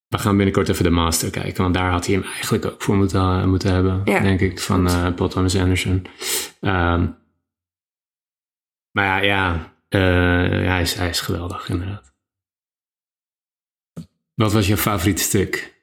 [0.07, 2.95] we gaan binnenkort even de Master kijken, want daar had hij hem eigenlijk ook voor
[2.95, 6.05] moeten, moeten hebben, Ja, denk ik, van eh Paul Thomas Anderson.
[6.61, 7.07] Ehm,
[8.91, 12.15] maar ja, ja, eh, ja, hij, is, hij is geweldig, inderdaad.
[14.33, 15.75] Wat was je favoriete stuk?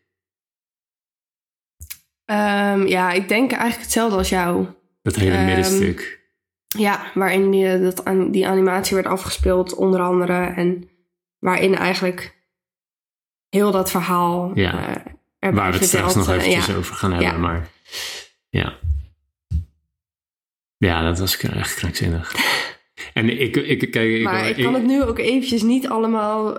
[2.24, 4.66] Ehm, ja, ik denk eigenlijk hetzelfde als jou.
[5.02, 6.22] Dat hele Ehm, middenstuk.
[6.78, 10.32] Ja, waarin die, dat, an- die animatie werd afgespeeld, onder andere.
[10.46, 10.88] En
[11.38, 12.36] waarin eigenlijk
[13.48, 14.72] heel dat verhaal Ja.
[14.72, 14.88] eh,
[15.38, 16.74] erbij Waar we het straks nog eh, eventjes ja.
[16.74, 17.38] over gaan hebben, Ja.
[17.38, 17.68] maar
[18.48, 18.78] ja.
[20.76, 22.32] Ja, dat was echt krankzinnig.
[23.14, 26.56] En ik, ik, kijk, ik, Maar ik kan het nu ook eventjes niet allemaal...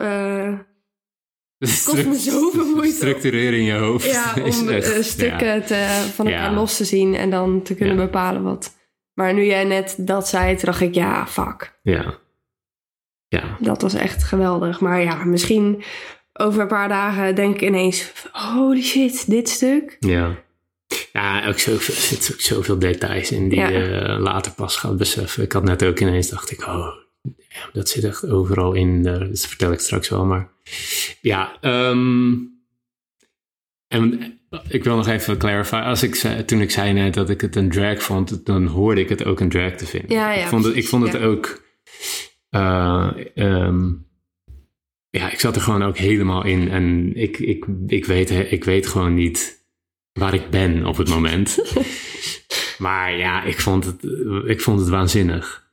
[1.58, 2.96] eh, kost me zoveel moeite.
[2.96, 4.06] Structureren in je hoofd.
[4.12, 5.62] ja, is om echt- eh, stukken ja.
[5.62, 6.54] te, van elkaar Ja.
[6.54, 8.74] los te zien en dan te kunnen bepalen wat...
[9.14, 11.80] Maar nu jij net dat zei, dacht ik, ja, fuck.
[11.82, 12.18] Ja.
[13.28, 13.58] Ja.
[13.60, 14.80] Dat was echt geweldig.
[14.80, 15.84] Maar ja, misschien
[16.34, 18.12] over een paar dagen denk ik ineens...
[18.32, 19.98] Holy shit, dit stuk.
[20.00, 20.36] Ja.
[21.14, 25.44] Ja, ook zoveel, er zitten ook zoveel details in die je later pas gaat beseffen.
[25.44, 26.88] Ik had net ook ineens, dacht ik, oh,
[27.74, 29.06] dat zit echt overal in.
[29.06, 30.50] eh, dat vertel ik straks wel, maar
[31.22, 31.58] ja.
[31.62, 32.34] ehm,
[33.88, 34.36] en
[34.68, 35.76] ik wil nog even clarify.
[35.76, 39.02] Als ik zei, toen ik zei net dat ik het een drag vond, dan hoorde
[39.02, 40.12] ik het ook een drag te vinden.
[40.18, 41.28] Ja, ja, ik vond het, ik vond het ja.
[41.28, 41.64] ook...
[42.50, 43.92] eh, ehm,
[45.10, 46.70] ja, ik zat er gewoon ook helemaal in.
[46.70, 49.66] En ik, ik, ik, weet, ik weet gewoon niet
[50.12, 51.60] waar ik ben op het moment.
[52.78, 54.04] maar ja, ik vond het,
[54.46, 55.65] ik vond het waanzinnig.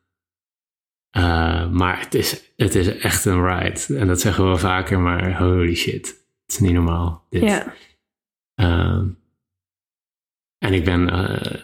[1.17, 3.99] Uh, maar het is, het is echt een ride.
[3.99, 6.07] En dat zeggen we wel vaker, maar holy shit.
[6.07, 7.27] Het is niet normaal.
[7.31, 7.43] Dit.
[7.43, 7.75] Ja.
[8.57, 9.03] Uh,
[10.59, 11.61] en ik ben, uh,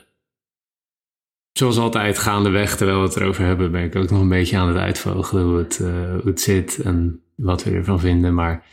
[1.53, 4.69] zoals altijd, gaandeweg, terwijl we het erover hebben, ben ik ook nog een beetje aan
[4.69, 8.35] het uitvogelen hoe het, uh, hoe het zit en wat we ervan vinden.
[8.35, 8.67] Maar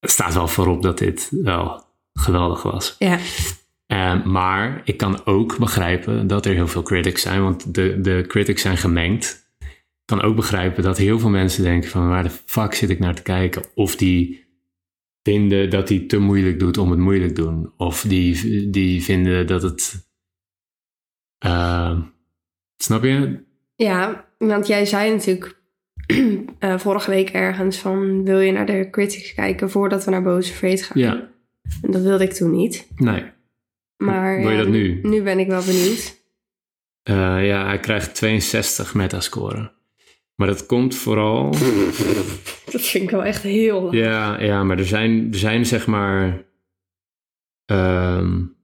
[0.00, 2.96] het staat wel voorop dat dit wel geweldig was.
[2.98, 3.18] Ja.
[3.86, 8.24] Uh, maar ik kan ook begrijpen dat er heel veel critics zijn, want de, de
[8.26, 9.45] critics zijn gemengd.
[10.06, 12.98] Ik kan ook begrijpen dat heel veel mensen denken van waar de fuck zit ik
[12.98, 13.64] naar te kijken?
[13.74, 14.46] Of die
[15.22, 17.72] vinden dat hij te moeilijk doet om het moeilijk te doen.
[17.76, 20.08] Of die, die vinden dat het...
[21.46, 22.00] Uh,
[22.76, 23.44] snap je?
[23.74, 25.60] Ja, want jij zei natuurlijk
[26.60, 28.24] uh, vorige week ergens van...
[28.24, 31.00] wil je naar de critics kijken voordat we naar Boze Vreed gaan?
[31.00, 31.30] Ja.
[31.82, 32.88] En dat wilde ik toen niet.
[32.96, 33.24] Nee.
[33.96, 35.00] Maar Wil je dat nu?
[35.02, 36.16] Nu ben ik wel benieuwd.
[37.10, 39.75] Uh, ja, hij krijgt 62 metascoren.
[40.36, 41.50] Maar dat komt vooral...
[42.72, 43.94] Dat vind ik wel echt heel lang.
[43.94, 46.44] Ja, ja maar er zijn, er zijn zeg maar
[47.66, 48.56] um,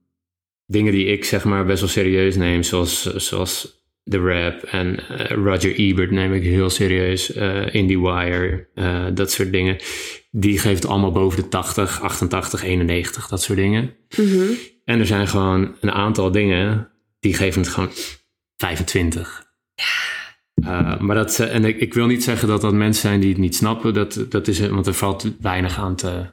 [0.65, 5.25] dingen die ik zeg maar best wel serieus neem, zoals, zoals The Rap en uh,
[5.25, 9.77] Roger Ebert neem ik heel serieus, uh, IndieWire, uh, dat soort dingen.
[10.31, 13.95] Die geeft allemaal boven de 80, 88, 91, dat soort dingen.
[14.17, 14.57] Mm -hmm.
[14.85, 17.91] En er zijn gewoon een aantal dingen die geven het gewoon
[18.55, 19.43] 25.
[20.63, 23.37] Uh, maar dat, en ik, ik, wil niet zeggen dat dat mensen zijn die het
[23.37, 23.93] niet snappen.
[23.93, 26.25] Dat, dat is, want er valt weinig aan te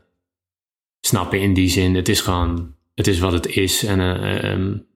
[1.00, 1.94] snappen in die zin.
[1.94, 3.84] Het is gewoon, het is wat het is.
[3.84, 4.86] En uh, um,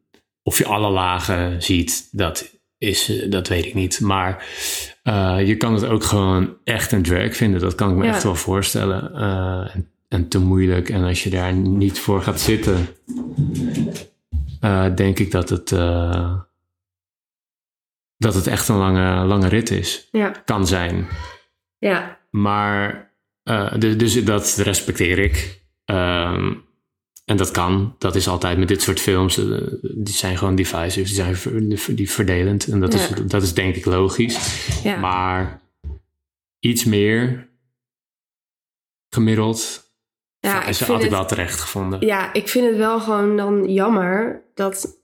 [0.42, 4.00] of je alle lagen ziet, dat, is, dat weet ik niet.
[4.00, 4.46] Maar
[5.44, 7.60] je kan het ook gewoon echt een drag vinden.
[7.60, 8.10] Dat kan ik me Ja.
[8.10, 9.14] echt wel voorstellen.
[9.72, 10.88] En, en, te moeilijk.
[10.88, 12.88] En als je daar niet voor gaat zitten,
[14.94, 15.70] denk ik dat het,
[18.16, 20.08] dat het echt een lange, lange rit is.
[20.12, 20.30] Ja.
[20.44, 21.06] Kan zijn.
[21.78, 22.18] Ja.
[22.30, 23.12] Maar,
[23.44, 25.62] uh, dus, dus dat respecteer ik.
[25.84, 26.64] Um,
[27.24, 27.94] en dat kan.
[27.98, 29.38] Dat is altijd met dit soort films.
[29.38, 31.02] Uh, die zijn gewoon divisive.
[31.06, 32.66] Die zijn ver, die verdelend.
[32.66, 32.98] En dat, Ja.
[32.98, 34.66] is, dat is denk ik logisch.
[34.82, 34.96] Ja.
[34.96, 35.60] Maar
[36.60, 37.48] iets meer
[39.08, 39.82] gemiddeld
[40.38, 42.06] Ja, is ik vind had ik het- wel terecht gevonden.
[42.06, 44.98] Ja, ik vind het wel gewoon dan jammer dat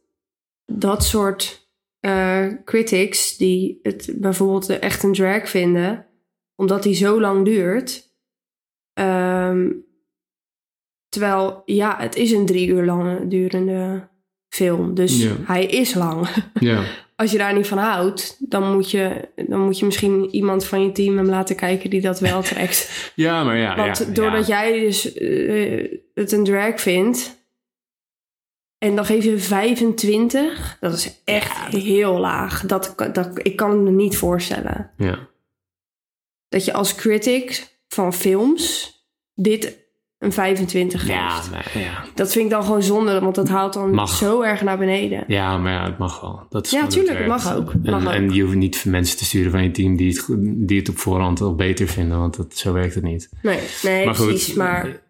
[0.67, 1.60] dat soort
[2.01, 6.07] eh, critics die het bijvoorbeeld echt een drag vinden,
[6.57, 8.09] omdat die zo lang duurt.
[8.93, 9.69] Ehm,
[11.09, 14.09] terwijl, ja, het is een drie uur lange durende
[14.49, 15.33] film, dus Ja.
[15.45, 16.29] hij is lang.
[16.61, 16.83] Ja.
[17.17, 20.83] Als je daar niet van houdt, dan moet je, dan moet je misschien iemand van
[20.83, 22.91] je team hem laten kijken die dat wel trekt.
[23.15, 23.77] ja, maar ja.
[23.77, 27.40] Want ja, doordat jij dus eh, het een drag vindt.
[28.81, 30.77] En dan geef je 25.
[30.81, 32.67] Dat is echt heel laag.
[32.67, 34.91] Dat, dat, ik kan me niet voorstellen.
[34.97, 35.29] Ja.
[36.49, 38.95] Dat je als critic van films
[39.35, 39.79] dit
[40.21, 41.13] een 25 geeft.
[41.13, 42.05] Ja, maar, ja.
[42.15, 43.21] Dat vind ik dan gewoon zonde.
[43.21, 44.17] Want dat haalt dan Mag.
[44.17, 45.25] zo erg naar beneden.
[45.27, 46.47] ja, maar ja, het mag wel.
[46.49, 47.73] Dat is Ja, tuurlijk, het mag ook.
[47.83, 48.13] En, mag ook.
[48.13, 50.27] en je hoeft niet mensen te sturen van je team die het,
[50.69, 53.29] die het op voorhand al beter vinden, want dat, zo werkt het niet.
[53.43, 54.55] Nee, nee Maar goed, precies.
[54.55, 55.01] Maar ik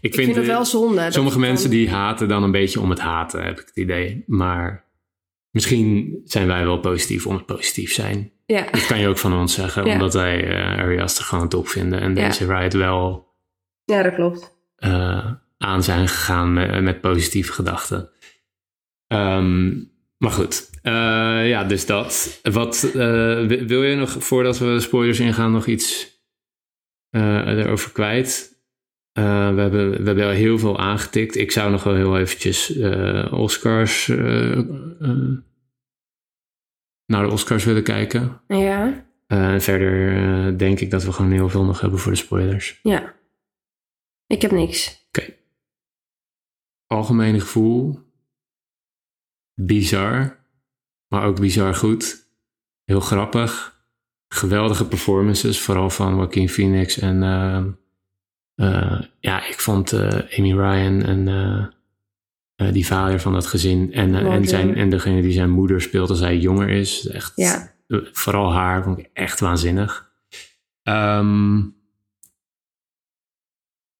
[0.00, 1.12] ik vind, vind het wel zonde.
[1.12, 4.24] Sommige mensen dan- die haten dan een beetje om het haten, heb ik het idee.
[4.26, 4.84] Maar
[5.50, 8.30] misschien zijn wij wel positief om het positief zijn.
[8.46, 11.68] Ja, Dat kan je ook van ons zeggen, omdat wij uh, Ari Aster gewoon top
[11.68, 12.00] vinden.
[12.00, 13.23] En deze ride wel
[13.84, 14.56] ja, dat klopt.
[14.78, 18.10] uh, aan zijn gegaan met, met positieve gedachten.
[19.12, 22.40] Um, maar goed, uh, ja, dus dat.
[22.42, 22.92] Wat uh,
[23.46, 26.12] wil je nog, voordat we spoilers ingaan, nog iets
[27.10, 28.52] erover kwijt?
[29.18, 31.36] Uh, we, hebben, we hebben al heel veel aangetikt.
[31.36, 34.58] Ik zou nog wel heel eventjes uh, Oscars uh,
[37.06, 38.40] naar de Oscars willen kijken.
[38.48, 42.78] Ja, en verder denk ik dat we gewoon heel veel nog hebben voor de spoilers.
[42.82, 43.14] ja.
[44.34, 45.06] Ik heb niks.
[45.08, 45.34] Oké.
[46.86, 48.00] Algemene gevoel.
[49.54, 50.36] Bizar.
[51.08, 52.26] Maar ook bizar goed.
[52.84, 53.82] Heel grappig.
[54.28, 55.60] Geweldige performances.
[55.60, 56.98] Vooral van Joaquin Phoenix.
[56.98, 57.64] En uh,
[58.68, 61.26] uh, ja, ik vond uh, Amy Ryan en
[62.56, 63.92] uh, die vader van dat gezin.
[63.92, 67.06] En, en, zijn, en degene die zijn moeder speelt als hij jonger is.
[67.08, 67.72] Echt, Ja.
[68.12, 70.12] Vooral haar vond ik echt waanzinnig.
[70.82, 71.82] Um,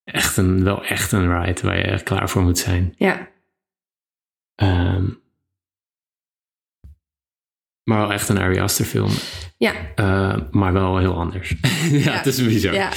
[0.05, 2.95] echt een, wel echt een ride waar je echt klaar voor moet zijn.
[2.97, 3.29] Ja.
[4.63, 5.23] Um,
[7.85, 9.11] maar wel echt een Ari Aster film.
[9.57, 9.75] Ja.
[9.97, 11.49] Uh, maar wel heel anders.
[11.91, 12.75] ja, ja, het is bizar.
[12.75, 12.93] Ja.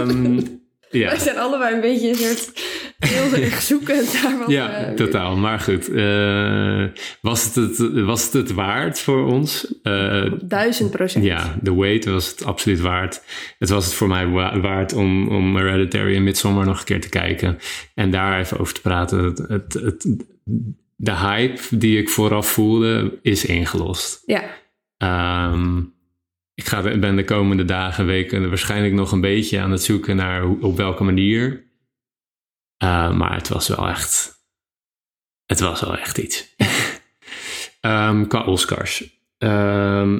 [0.00, 1.10] um, ja.
[1.10, 2.52] We zijn allebei een beetje een soort
[2.98, 4.48] heel erg zoekend naar wat...
[4.50, 5.36] Ja, totaal.
[5.36, 6.84] Maar goed, eh,
[7.20, 9.74] was, het het, was het het waard voor ons?
[9.82, 11.24] Eh, Duizend procent.
[11.24, 13.22] ja, de wait was het absoluut waard.
[13.58, 17.00] Het was het voor mij wa- waard om, om Hereditary en Midsommar nog een keer
[17.00, 17.58] te kijken.
[17.94, 19.24] En daar even over te praten.
[19.24, 20.06] Het, het, het-
[21.00, 24.22] de hype die ik vooraf voelde, is ingelost.
[24.26, 24.42] Ja,
[24.96, 25.80] Ehm,
[26.58, 30.48] ik ga, ben de komende dagen, weken waarschijnlijk nog een beetje aan het zoeken naar
[30.48, 31.66] op welke manier.
[32.76, 34.42] Eh, maar het was wel echt.
[35.46, 36.54] Het was wel echt iets.
[37.80, 39.20] Ehm, qua Oscars.
[39.38, 40.18] Ehm,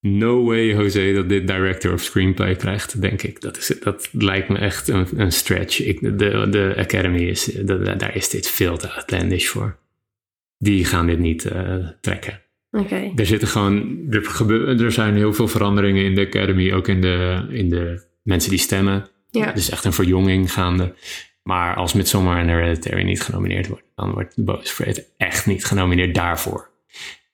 [0.00, 3.40] no way, Jose, dat dit director of screenplay krijgt, denk ik.
[3.40, 5.80] Dat, is, dat lijkt me echt een, een stretch.
[5.80, 7.44] Ik, de, de Academy is.
[7.44, 9.78] daar is dit veel te outlandish voor.
[10.58, 12.42] Die gaan dit niet eh, trekken.
[13.16, 17.00] Er zitten gewoon, er, gebeur, er zijn heel veel veranderingen in de Academy, ook in
[17.00, 19.06] de, in de mensen die stemmen.
[19.30, 19.46] Ja.
[19.46, 20.94] Het is echt een verjonging gaande.
[21.42, 26.14] Maar als Midsommar en Hereditary niet genomineerd wordt, dan wordt Boys Afraid echt niet genomineerd
[26.14, 26.70] daarvoor.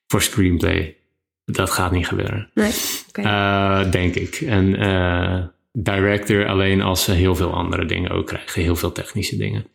[0.06, 0.96] Voor screenplay.
[1.44, 2.50] Dat gaat niet gebeuren.
[2.54, 2.72] Nee.
[3.12, 4.34] Eh, denk ik.
[4.34, 8.62] En eh, director alleen als ze heel veel andere dingen ook krijgen.
[8.62, 9.66] Heel veel technische dingen.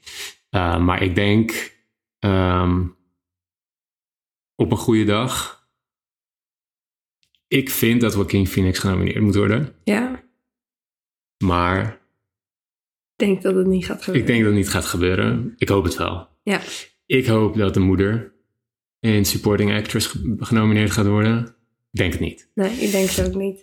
[0.50, 1.72] Eh, maar ik denk
[2.20, 2.82] ehm,
[4.56, 5.62] op een goede dag.
[7.48, 9.76] Ik vind dat Joaquin Phoenix genomineerd moet worden.
[9.84, 10.24] ja,
[11.46, 11.86] Maar
[13.16, 14.22] ik denk dat het niet gaat gebeuren.
[14.22, 15.54] ik denk dat het niet gaat gebeuren.
[15.58, 16.28] Ik hoop het wel.
[16.44, 16.60] Ja,
[17.06, 18.34] Ik hoop dat de moeder
[19.00, 21.46] in Supporting Actress ge- genomineerd gaat worden.
[21.92, 22.50] Ik denk het niet.
[22.56, 23.62] nee, ik denk het ook niet.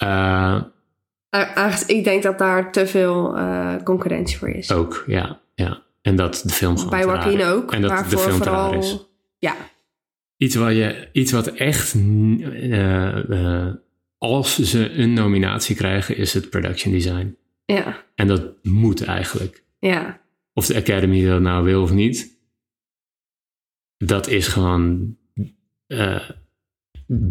[1.31, 4.73] Aangez- Ik denk dat daar te veel eh, concurrentie voor is.
[4.73, 5.83] ook, ja, ja.
[6.03, 8.75] En dat de film gewoon Bij Joaquin ook, En dat de film vooral...
[8.75, 9.07] is.
[9.39, 9.57] Ja,
[10.41, 13.31] Iets, wat je, iets wat echt, eh,
[13.67, 13.75] eh,
[14.19, 17.37] als ze een nominatie krijgen, is het production design.
[17.65, 19.65] ja, En dat moet eigenlijk.
[19.79, 20.21] ja.
[20.53, 22.39] Of de Academy dat nou wil of niet.
[23.97, 25.17] Dat is gewoon.
[25.87, 26.31] eh,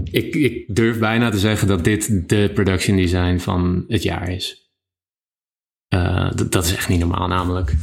[0.04, 4.72] ik, ik durf bijna te zeggen dat dit de production design van het jaar is.
[6.50, 7.74] Dat is echt niet normaal, namelijk.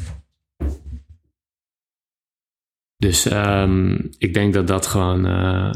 [2.96, 5.74] Dus ehm, ik denk dat dat gewoon eh,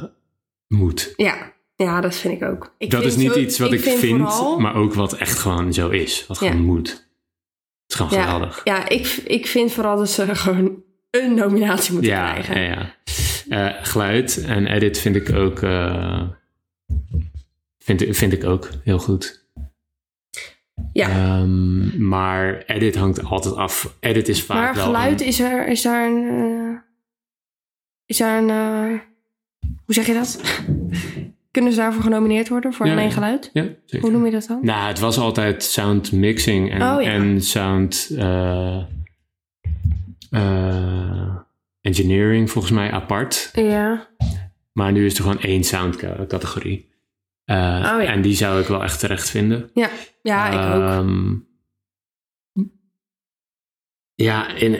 [0.68, 1.12] moet.
[1.16, 2.74] Ja, ja, dat vind ik ook.
[2.78, 4.00] Ik dat vind is niet zo- iets wat ik, vind,
[4.32, 6.24] vooral- maar ook wat echt gewoon zo is.
[6.26, 6.50] Wat Ja.
[6.50, 6.88] gewoon moet.
[6.88, 6.98] Het
[7.88, 8.60] is gewoon ja, geweldig.
[8.64, 12.60] Ja, ik, ik vind vooral dat ze gewoon een nominatie moeten Ja, krijgen.
[12.60, 12.94] ja, ja.
[13.74, 16.22] Eh, geluid en edit vind ik ook, eh,
[17.78, 19.44] vind, vind ik ook heel goed.
[20.92, 21.08] Ja.
[21.08, 23.96] Ehm, maar edit hangt altijd af.
[24.00, 26.82] Edit is vaak maar wel geluid, een- is, er, is daar een...
[28.10, 28.50] is daar een...
[28.50, 29.00] eh,
[29.84, 30.40] hoe zeg je dat?
[31.50, 32.72] Kunnen ze daarvoor genomineerd worden?
[32.72, 33.50] Voor Ja, alleen geluid?
[33.52, 34.00] Ja, zeker.
[34.00, 34.58] Hoe noem je dat dan?
[34.62, 37.10] Nou, het was altijd sound mixing en, Oh, ja.
[37.10, 38.82] en sound eh,
[40.30, 41.36] eh,
[41.80, 43.50] engineering volgens mij apart.
[43.52, 44.08] Ja.
[44.72, 46.88] Maar nu is er gewoon één sound ca- categorie.
[47.44, 47.56] Eh,
[47.94, 48.04] Oh, ja.
[48.04, 49.70] En die zou ik wel echt terecht vinden.
[49.74, 49.90] Ja,
[50.22, 50.82] ja ik ook.
[50.88, 51.34] Ehm,
[54.14, 54.74] ja, in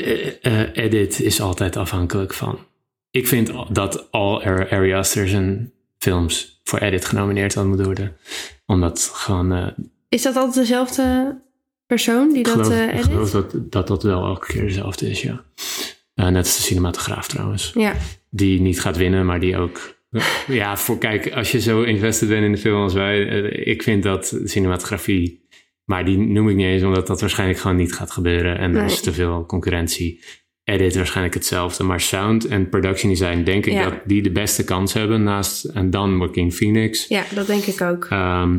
[0.73, 2.59] edit is altijd afhankelijk van.
[3.11, 8.17] Ik vind dat al Ari Aster zijn films voor edit genomineerd hadden moeten worden.
[8.67, 9.67] Omdat gewoon, eh,
[10.09, 11.37] Is dat altijd dezelfde
[11.87, 13.05] persoon die dat geloof, eh, ik edit?
[13.05, 15.45] geloof dat, dat dat wel elke keer dezelfde is, ja.
[16.15, 17.73] Eh, net als de cinematograaf trouwens.
[17.75, 17.95] Ja,
[18.31, 19.99] Die niet gaat winnen, maar die ook...
[20.47, 23.23] Ja, voor kijk, als je zo invested bent in de film als wij...
[23.51, 25.49] ik vind dat cinematografie...
[25.85, 28.59] Maar die noem ik niet eens, omdat dat waarschijnlijk gewoon niet gaat gebeuren.
[28.59, 28.85] En er Nee.
[28.85, 30.21] is te veel concurrentie.
[30.65, 31.85] Edit waarschijnlijk hetzelfde.
[31.85, 33.85] Maar sound en production design denk ik Ja.
[33.91, 35.23] dat die de beste kans hebben.
[35.23, 37.09] Naast, en dan Joaquin Phoenix.
[37.09, 38.05] ja, dat denk ik ook.
[38.11, 38.59] Ehm,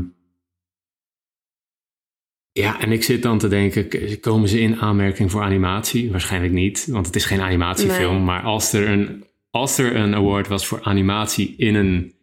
[2.51, 6.11] ja, en ik zit dan te denken, komen ze in aanmerking voor animatie?
[6.11, 8.15] Waarschijnlijk niet, want het is geen animatiefilm.
[8.15, 8.23] Nee.
[8.23, 12.13] Maar als er, een, als er een award was voor animatie in een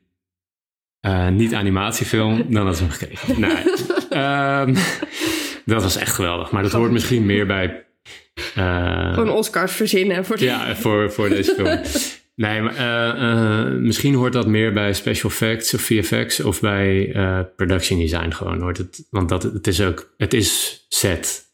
[1.01, 3.41] eh, niet-animatiefilm, dan had ze hem gekregen.
[3.41, 3.65] Nee.
[4.11, 4.75] Ehm,
[5.73, 6.51] dat was echt geweldig.
[6.51, 7.87] Maar dat hoort misschien meer bij...
[8.55, 10.25] eh, Gewoon Oscars verzinnen.
[10.25, 11.81] Voor ja, voor, voor deze film.
[12.39, 17.11] Nee, maar eh, eh, misschien hoort dat meer bij special effects of VFX of bij
[17.57, 18.61] production design gewoon.
[18.61, 21.47] Hoort het, want dat, het is ook, het is set.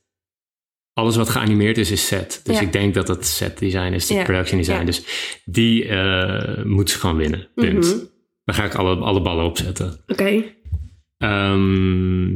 [0.93, 2.41] Alles wat geanimeerd is, is set.
[2.45, 2.63] Dus Ja.
[2.63, 4.79] ik denk dat het set design is, de Ja, production design.
[4.79, 4.85] ja.
[4.85, 5.03] Dus
[5.45, 5.93] die
[6.65, 7.49] moet ze gewoon winnen.
[7.55, 7.85] Punt.
[7.95, 8.05] Mhm.
[8.45, 10.01] Daar ga ik alle, alle ballen op zetten.
[10.07, 10.45] Oké.
[11.19, 12.29] Ehm,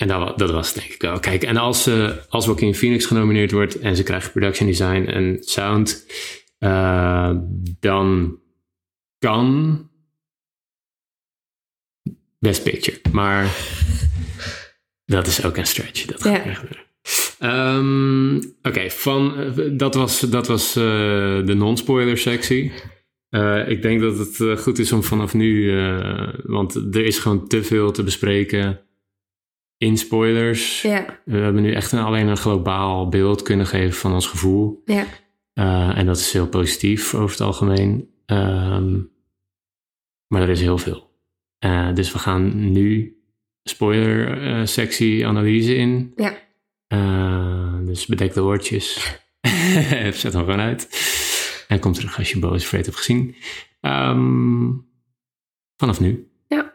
[0.00, 1.20] en dat, dat was het denk ik wel.
[1.20, 5.36] Kijk, en als, ze als Joaquin Phoenix genomineerd wordt en ze krijgen production design en
[5.40, 6.06] sound,
[6.58, 7.30] eh,
[7.80, 8.38] dan
[9.18, 9.78] kan
[12.38, 12.98] Best Picture.
[13.12, 13.44] Maar
[15.16, 16.04] dat is ook een stretch.
[16.04, 16.54] Dat gaat Ja.
[16.54, 16.88] gebeuren.
[17.38, 20.82] Ehm, Oké, van eh, dat was, dat was eh,
[21.44, 22.72] de non-spoiler sectie.
[23.28, 27.18] Eh, ik denk dat het eh, goed is om vanaf nu, eh, want er is
[27.18, 28.80] gewoon te veel te bespreken
[29.80, 30.82] in spoilers.
[30.82, 34.82] Ja, We hebben nu echt een, alleen een globaal beeld kunnen geven van ons gevoel.
[34.84, 35.06] ja.
[35.52, 38.10] Eh, en dat is heel positief over het algemeen.
[38.26, 38.98] Ehm,
[40.26, 41.10] maar er is heel veel.
[41.58, 43.16] Eh, dus we gaan nu
[43.62, 46.12] spoiler eh, analyse in.
[46.16, 46.34] Ja.
[47.84, 48.94] Dus bedek de oortjes.
[50.12, 50.88] Zet hem gewoon uit.
[51.68, 53.36] En kom terug als je Boos Freight hebt gezien.
[53.80, 54.70] Ehm,
[55.76, 56.30] vanaf nu.
[56.48, 56.74] Ja.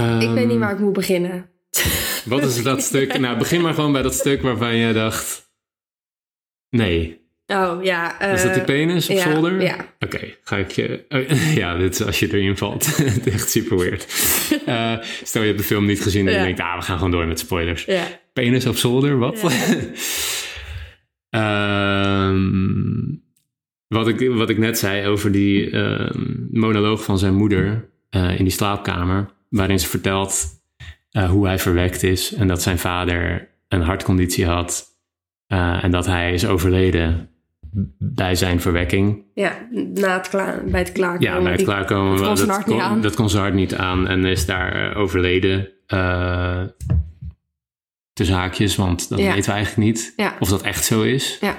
[0.00, 1.46] Ik weet niet Ehm, waar ik moet beginnen.
[2.24, 3.18] Wat is dat stuk?
[3.18, 5.50] Nou, begin maar gewoon bij dat stuk waarvan jij dacht...
[6.70, 7.20] Nee.
[7.46, 8.20] Oh, ja.
[8.32, 9.62] Is dat die eh, penis op ja, zolder?
[9.62, 9.76] Ja.
[10.00, 11.04] Oké, ga ik je...
[11.08, 12.96] oh, ja, dit is als je erin valt.
[12.96, 14.06] Het is echt super weird.
[14.66, 16.44] Eh, stel je hebt de film niet gezien en je Ja.
[16.44, 16.60] denkt...
[16.60, 17.84] Ah, we gaan gewoon door met spoilers.
[17.84, 18.04] Ja.
[18.32, 19.44] Penis op zolder, wat?
[21.30, 22.50] Ehm,
[23.88, 28.44] wat, ik, wat ik net zei over die ehm, monoloog van zijn moeder eh, in
[28.44, 30.46] die slaapkamer, waarin ze vertelt
[31.10, 34.84] eh, hoe hij verwekt is en dat zijn vader een hartconditie had
[35.46, 37.28] eh, en dat hij is overleden
[37.98, 39.22] bij zijn verwekking.
[39.34, 41.32] Ja, na het klaar, bij het klaarkomen.
[41.34, 42.16] Ja, bij het Die- klaarkomen.
[42.18, 42.64] dat kon zijn dat,
[43.02, 45.68] kon, kon zijn hart niet aan en is daar eh, overleden.
[45.86, 46.62] eh
[48.12, 49.32] tussen haakjes, want dat Ja.
[49.34, 50.36] weten we eigenlijk niet Ja.
[50.40, 51.38] of dat echt zo is.
[51.40, 51.56] Ja.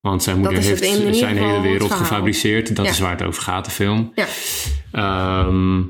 [0.00, 0.84] Want zijn moeder heeft
[1.16, 2.76] zijn hele wereld gefabriceerd.
[2.76, 4.12] Dat is waar het over gaat, de film.
[4.14, 4.26] Ja.
[4.92, 5.82] Ehm,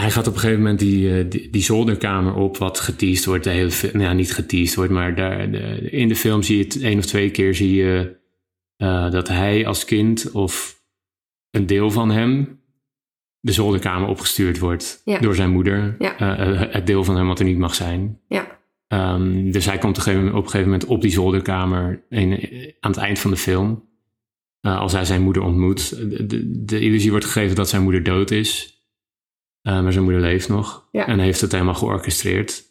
[0.00, 3.44] hij gaat op een gegeven moment die, eh, die, die zolderkamer op, wat geteased wordt.
[3.44, 6.64] De hele film, ja, niet geteased wordt, maar daar, de, in de film zie je
[6.64, 8.16] het één of twee keer zie je
[8.76, 10.82] eh, dat hij als kind of
[11.50, 12.60] een deel van hem
[13.40, 15.18] de zolderkamer opgestuurd wordt Ja.
[15.18, 15.96] door zijn moeder.
[15.98, 16.18] Ja.
[16.18, 18.20] Eh, het deel van hem wat er niet mag zijn.
[18.28, 18.58] Ja.
[18.86, 22.04] Ehm, dus hij komt op een gegeven moment- op een gegeven moment op die zolderkamer
[22.08, 22.30] in,
[22.80, 23.86] aan het eind van de film.
[24.60, 25.96] Als hij zijn moeder ontmoet.
[25.96, 28.77] De, de, de illusie wordt gegeven dat zijn moeder dood is.
[29.62, 30.88] Eh, maar zijn moeder leeft nog.
[30.92, 31.06] Ja.
[31.06, 32.62] En heeft het helemaal georchestreerd.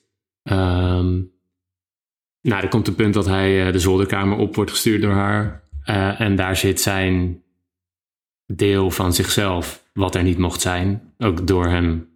[0.43, 1.21] Ehm,
[2.41, 5.63] nou, er komt het punt dat hij eh, de zolderkamer op wordt gestuurd door haar.
[5.83, 7.41] Eh, en daar zit zijn
[8.45, 12.09] deel van zichzelf, wat er niet mocht zijn, ook door hem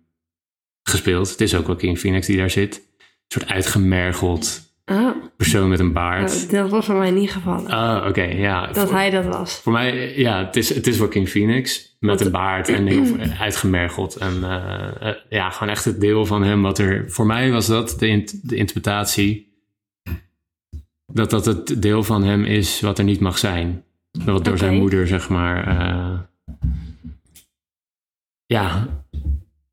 [0.83, 1.29] gespeeld.
[1.29, 2.75] Het is ook wel King Phoenix die daar zit.
[2.75, 6.31] Een soort uitgemergeld Oh, persoon met een baard.
[6.31, 7.67] nou, dat was voor mij niet gevallen.
[7.71, 8.67] Ah, oké, ja.
[8.67, 9.55] dat voor, hij dat was.
[9.55, 11.90] voor mij, ja, het is, het is wel King Phoenix.
[12.01, 14.15] Met een baard en heel uitgemergeld.
[14.15, 17.11] En eh, eh, ja, gewoon echt het deel van hem wat er...
[17.11, 19.53] Voor mij was dat de, de interpretatie.
[21.05, 23.83] Dat dat het deel van hem is wat er niet mag zijn.
[24.25, 25.67] Wat door zijn moeder, zeg maar...
[25.67, 26.19] eh,
[28.45, 28.87] ja,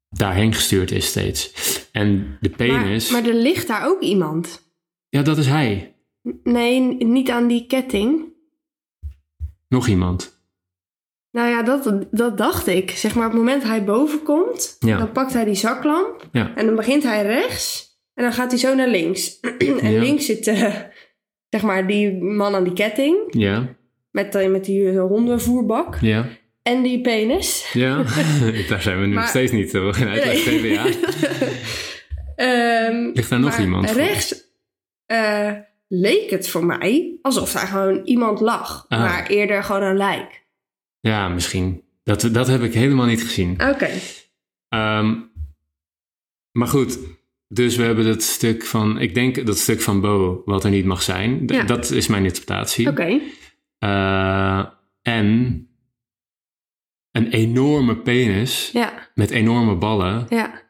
[0.09, 1.53] daarheen gestuurd is steeds.
[1.93, 3.11] En de penis...
[3.11, 4.70] Maar, maar er ligt daar ook iemand.
[5.09, 5.95] ja, dat is hij.
[6.43, 8.24] Nee, niet aan die ketting.
[9.68, 10.38] Nog iemand.
[11.39, 12.91] Nou ja, dat, dat dacht ik.
[12.91, 14.99] Zeg maar, op het moment dat hij boven komt, Ja.
[14.99, 16.28] dan pakt hij die zaklamp.
[16.32, 16.53] Ja.
[16.55, 17.86] En dan begint hij rechts.
[18.14, 19.41] En dan gaat hij zo naar links.
[19.80, 20.01] en Ja.
[20.01, 20.74] links zit, eh,
[21.49, 23.16] zeg maar, die man aan die ketting.
[23.30, 23.76] Ja,
[24.11, 25.97] Met, eh, met die eh, hondenvoerbak.
[26.01, 26.26] ja.
[26.62, 27.70] En die penis.
[27.72, 27.97] Ja,
[28.68, 29.72] daar zijn we nu nog steeds niet.
[29.72, 30.43] We gaan uitleg Nee.
[30.43, 30.84] geven, ja.
[32.36, 34.01] Ehm, Ligt daar nog iemand voor?
[34.01, 34.45] Rechts
[35.07, 35.53] eh,
[35.89, 38.84] leek het voor mij alsof daar gewoon iemand lag.
[38.89, 38.99] Ah.
[39.01, 40.38] Maar eerder gewoon een lijk.
[41.01, 41.82] Ja, misschien.
[42.05, 43.51] Dat, dat heb ik helemaal niet gezien.
[43.53, 43.90] Oké.
[44.68, 45.14] Ehm,
[46.53, 46.99] maar goed,
[47.49, 48.99] dus we hebben dat stuk van...
[49.01, 51.42] Ik denk dat stuk van Bo, wat er niet mag zijn.
[51.46, 51.62] Ja.
[51.62, 52.88] Dat is mijn interpretatie.
[52.88, 53.20] Oké.
[53.78, 54.66] Eh,
[55.03, 55.62] en
[57.12, 60.26] een enorme penis Ja, met enorme ballen.
[60.28, 60.66] ja.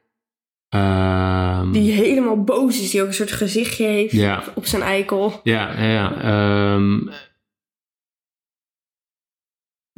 [0.69, 2.91] Ehm, Die helemaal boos is.
[2.91, 4.45] Die ook een soort gezichtje heeft Ja.
[4.55, 5.41] op zijn eikel.
[5.43, 6.77] Ja, ja, ja.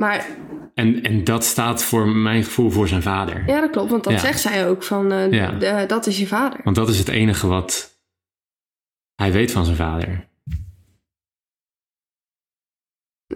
[0.01, 0.27] Maar
[0.75, 3.43] en, en dat staat voor mijn gevoel voor zijn vader.
[3.47, 3.91] ja, dat klopt.
[3.91, 4.19] Want dat Ja.
[4.19, 4.83] zegt zij ook.
[4.83, 5.85] Van, eh, Ja.
[5.87, 6.61] dat is je vader.
[6.65, 8.01] Want dat is het enige wat
[9.15, 10.29] hij weet van zijn vader.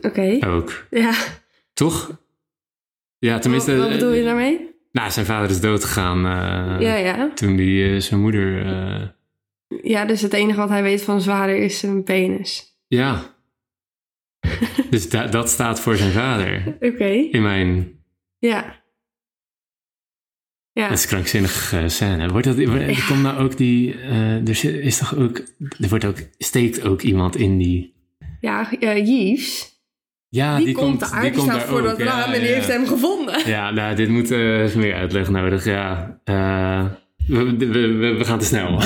[0.00, 0.38] Oké.
[0.46, 0.86] Ook.
[0.90, 1.12] Ja.
[1.72, 2.22] Toch?
[3.18, 3.76] Ja, tenminste.
[3.76, 4.74] wat, wat bedoel je daarmee?
[4.92, 7.30] Nou, zijn vader is doodgegaan uh, ja, ja.
[7.34, 8.66] toen hij uh, zijn moeder.
[8.66, 9.08] Uh...
[9.82, 12.76] Ja, dus het enige wat hij weet van zijn vader is zijn penis.
[12.86, 13.33] Ja.
[14.90, 16.62] dus da dat staat voor zijn vader.
[16.66, 16.86] Oké.
[16.86, 17.28] Okay.
[17.30, 17.92] In mijn.
[18.38, 18.82] Ja.
[20.72, 20.88] Ja.
[20.88, 22.28] Dat is krankzinnig uh, scène.
[22.28, 23.06] Wordt dat, wordt, ja.
[23.06, 23.94] komt nou ook die.
[23.94, 25.38] Uh, er is toch ook.
[25.80, 27.94] Er wordt ook, steekt ook iemand in die.
[28.40, 29.72] Ja, uh, Jeeves.
[30.28, 31.84] Ja, die, die, komt, komt die komt daar voor ook.
[31.84, 32.54] dat raam ja, en die ja.
[32.54, 33.46] heeft hem gevonden.
[33.46, 35.64] Ja, nou, dit moet uh, meer uitleg nodig.
[35.64, 36.18] Ja.
[37.26, 38.80] We, we, we- we gaan te snel.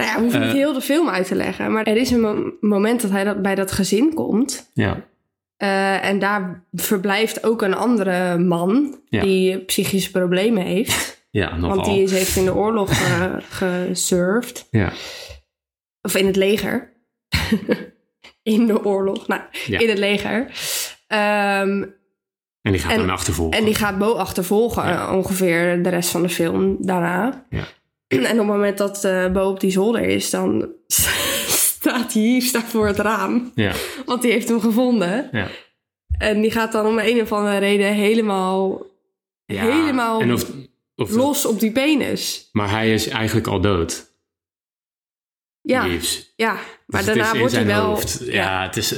[0.00, 0.54] Nou ja, we hoeven niet Eh.
[0.54, 1.72] heel de film uit te leggen.
[1.72, 4.70] Maar er is een mo- moment dat hij dat, bij dat gezin komt.
[4.74, 5.08] ja,
[5.56, 9.22] Eh, en daar verblijft ook een andere man Ja.
[9.22, 11.24] die psychische problemen heeft.
[11.30, 11.76] ja, nogal.
[11.76, 14.66] Want die is, heeft in de oorlog eh, gesurfd.
[14.70, 14.92] Ja,
[16.02, 16.92] Of in het leger.
[18.42, 19.26] in de oorlog.
[19.28, 19.78] Nou, Ja.
[19.78, 20.46] in het leger.
[21.06, 21.82] Ehm,
[22.62, 23.58] en die gaat En- dan achtervolgen.
[23.58, 25.06] en die gaat Bo achtervolgen Ja.
[25.08, 27.46] eh, ongeveer de rest van de film daarna.
[27.50, 27.64] Ja.
[28.18, 30.68] En op het moment dat eh, Bo op die zolder is, dan
[31.46, 33.52] staat hij hier staat voor het raam.
[33.54, 33.72] Ja,
[34.04, 35.28] Want die heeft hem gevonden.
[35.32, 35.48] ja.
[36.18, 38.86] En die gaat dan om een of andere reden helemaal
[39.44, 39.62] ja.
[39.62, 40.46] Helemaal En of,
[40.96, 42.48] of los op die penis.
[42.52, 44.08] Maar hij is eigenlijk al dood.
[45.62, 46.32] Ja, Liefs.
[46.36, 46.58] ja.
[46.86, 47.84] maar Dus daarna wordt hij wel...
[47.84, 48.20] Hoofd.
[48.24, 48.90] Ja, het is,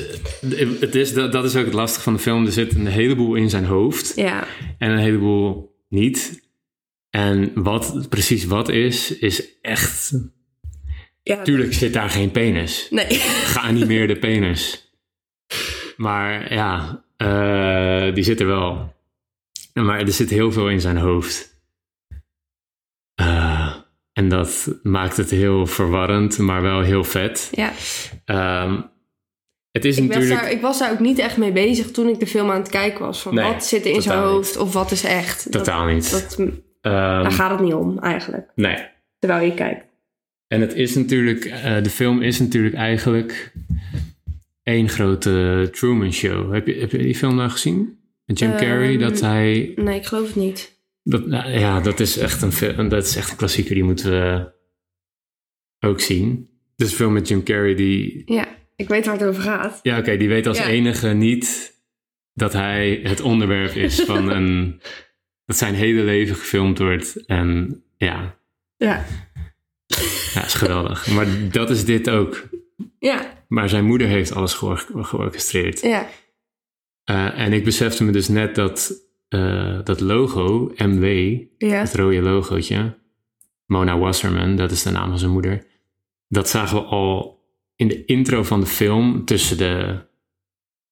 [0.80, 2.46] het is, dat, dat is ook het lastige van de film.
[2.46, 4.44] Er zit een heleboel in zijn hoofd Ja,
[4.78, 6.40] en een heleboel niet.
[7.16, 10.12] En wat precies wat is, is echt...
[11.22, 11.42] ja.
[11.42, 12.86] Tuurlijk zit daar geen penis.
[12.90, 13.06] Nee.
[13.54, 14.92] Geanimeerde penis.
[15.96, 18.94] Maar ja, eh, die zit er wel.
[19.72, 21.60] Maar er zit heel veel in zijn hoofd.
[23.14, 23.74] Eh,
[24.12, 27.48] en dat maakt het heel verwarrend, maar wel heel vet.
[27.52, 27.72] Ja,
[28.24, 28.80] Ehm,
[29.70, 30.40] het is ik was, natuurlijk...
[30.40, 32.68] daar, ik was daar ook niet echt mee bezig toen ik de film aan het
[32.70, 33.20] kijken was.
[33.22, 34.26] Van Nee, wat zit er in zijn niet.
[34.28, 35.52] hoofd of wat is echt.
[35.52, 36.10] Dat- Totaal niet.
[36.10, 36.38] Dat,
[36.82, 38.76] Ehm, daar gaat het niet om eigenlijk, nee.
[39.18, 39.84] terwijl je kijkt.
[40.46, 41.44] En het is natuurlijk...
[41.44, 43.52] eh, de film is natuurlijk eigenlijk
[44.62, 46.52] één grote Truman Show.
[46.52, 47.98] Heb je, heb je die film nou gezien?
[48.24, 49.72] Met Jim Carrey, Ehm, dat hij...
[49.76, 50.80] Nee, ik geloof het niet.
[51.02, 53.74] Dat, nou, ja, dat is, echt een, dat is echt een klassieker.
[53.74, 54.52] Die moeten we
[55.80, 56.48] ook zien.
[56.76, 58.22] Dus een film met Jim Carrey die...
[58.26, 59.78] Ja, ik weet waar het over gaat.
[59.82, 60.66] Ja, oké, die weet als Ja.
[60.66, 61.72] enige niet
[62.34, 64.80] dat hij het onderwerp is van een...
[65.46, 67.26] dat zijn hele leven gefilmd wordt.
[67.26, 68.38] En ja,
[68.76, 69.04] Ja,
[70.34, 71.06] ja is geweldig.
[71.10, 72.48] Maar dat is dit ook.
[72.98, 75.80] ja, Maar zijn moeder heeft alles geor- georchestreerd.
[75.80, 76.08] ja.
[77.04, 78.92] Eh, en ik besefte me dus net dat
[79.28, 81.04] eh, dat logo, MW,
[81.58, 82.98] Ja, het rode logootje,
[83.66, 85.66] Mona Wasserman, dat is de naam van zijn moeder.
[86.28, 87.40] Dat zagen we al
[87.76, 90.00] in de intro van de film tussen de...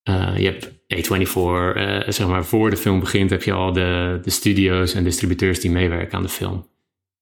[0.03, 4.19] eh, je hebt A24, eh, zeg maar voor de film begint heb je al de,
[4.23, 6.69] de studio's en distributeurs die meewerken aan de film.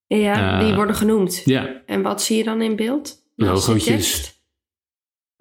[0.07, 1.43] ja Eh, die worden genoemd.
[1.45, 3.16] Ja, En wat zie je dan in beeld?
[3.37, 4.37] Logootjes.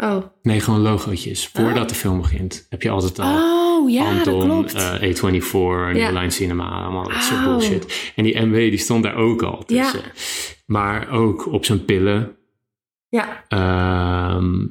[0.04, 0.24] Oh.
[0.42, 1.48] nee, gewoon logootjes.
[1.48, 1.88] Voordat Oh.
[1.88, 3.36] de film begint heb je altijd al...
[3.38, 4.74] Oh, ja, Anton, dat klopt.
[4.74, 6.12] eh, A24, New Ja.
[6.12, 7.46] Line Cinema, allemaal dat soort Oh.
[7.46, 8.12] bullshit.
[8.16, 10.02] En die MW die stond daar ook al tussen.
[10.66, 12.36] Maar ook op zijn pillen.
[13.10, 14.66] ja, Ehm,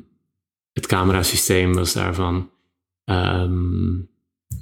[0.72, 2.50] het camerasysteem was daarvan.
[3.06, 4.00] Ehm,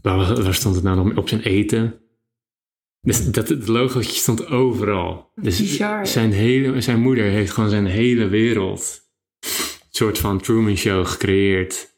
[0.02, 1.16] waar, stond het nou nog?
[1.16, 1.98] Op zijn eten.
[3.00, 5.32] Dus dat, het logootje stond overal.
[5.34, 6.06] Dus Bizar.
[6.06, 9.02] zijn, hele, zijn moeder heeft gewoon zijn hele wereld...
[9.40, 9.50] een
[9.90, 11.96] soort van Truman Show gecreëerd...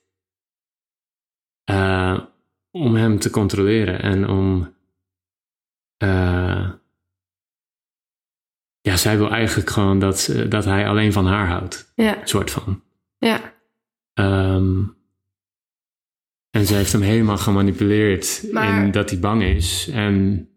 [1.65, 2.21] eh,
[2.71, 4.75] om hem te controleren en om...
[5.97, 6.71] eh,
[8.81, 11.93] ja, zij wil eigenlijk gewoon dat, dat hij alleen van haar houdt.
[11.95, 12.83] ja, Soort van.
[13.19, 13.55] ja.
[14.13, 14.83] Ehm,
[16.57, 19.89] en ze heeft hem helemaal gemanipuleerd Maar- in dat hij bang is.
[19.93, 20.49] En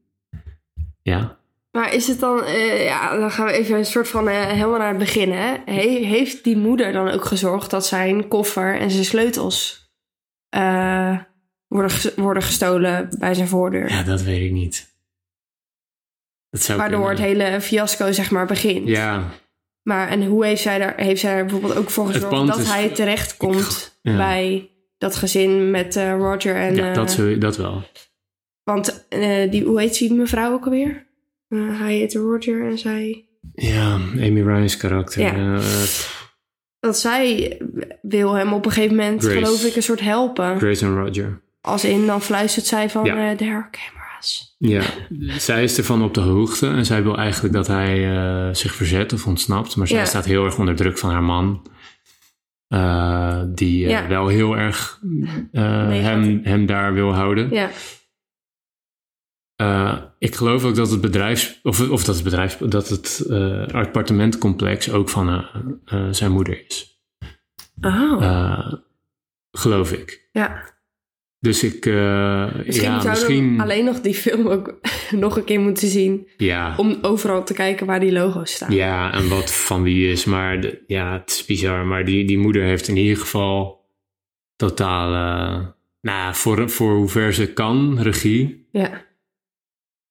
[1.02, 1.38] ja,
[1.72, 4.78] Maar is het dan, eh, ja, dan gaan we even een soort van eh, helemaal
[4.78, 5.32] naar het begin.
[5.32, 5.56] Hè?
[5.66, 9.88] He- heeft die moeder dan ook gezorgd dat zijn koffer en zijn sleutels
[10.50, 11.18] eh,
[11.68, 13.90] worden, ges- worden gestolen bij zijn voordeur?
[13.90, 14.88] ja, dat weet ik niet.
[16.50, 18.88] Dat zou Waardoor het hele fiasco zeg maar begint.
[18.88, 19.24] Ja,
[19.84, 22.72] Maar en hoe heeft zij, daar, heeft zij er bijvoorbeeld ook voor gezorgd dat is-
[22.72, 24.18] hij terecht komt Ja.
[24.18, 24.70] bij
[25.00, 26.76] dat gezin met eh, Roger en...
[26.76, 27.84] ja eh, dat, zou- dat wel.
[28.64, 31.08] Want eh, die, hoe heet die mevrouw ook alweer?
[31.48, 33.26] Eh, hij heet Roger en zij...
[33.54, 35.22] Ja, Amy Ryan's karakter.
[35.22, 35.34] Ja.
[35.34, 35.90] eh, eh,
[36.80, 37.58] Dat zij
[38.02, 39.38] wil hem op een gegeven moment, Grace.
[39.38, 40.58] geloof ik, een soort helpen.
[40.58, 41.42] Grace en Roger.
[41.62, 43.16] Als in, dan fluistert zij van, Ja.
[43.16, 44.56] eh are cameras.
[44.58, 44.82] Ja,
[45.38, 49.14] zij is ervan op de hoogte en zij wil eigenlijk dat hij eh, zich verzet
[49.14, 49.76] of ontsnapt.
[49.76, 50.06] Maar zij Ja.
[50.06, 51.66] staat heel erg onder druk van haar man.
[52.70, 54.08] Eh, die eh, Ja.
[54.08, 55.02] wel heel erg
[55.52, 57.50] eh, hem, hem daar wil houden.
[57.50, 57.70] Ja,
[60.18, 61.60] ik geloof ook dat het bedrijfs...
[61.64, 62.58] Of, of dat het bedrijf...
[62.58, 63.26] Dat het
[63.72, 65.46] appartementcomplex ook van
[66.12, 67.02] zijn moeder is.
[67.82, 68.74] oh,
[69.52, 70.30] geloof ik.
[70.32, 70.78] ja.
[71.40, 71.86] Dus ik...
[71.86, 73.62] eh, Misschien ja, misschien...
[73.62, 74.80] alleen nog die film ook
[75.12, 76.28] nog een keer moeten zien.
[76.38, 78.72] Ja, Om overal te kijken waar die logo's staan.
[78.74, 80.26] Ja, en wat van wie is.
[80.26, 81.86] Maar de- ja, het is bizar.
[81.86, 83.88] Maar die, die moeder heeft in ieder geval
[84.56, 85.14] totaal...
[85.14, 85.68] eh,
[86.02, 89.06] nou, voor, voor hoe ver ze kan, regie Ja,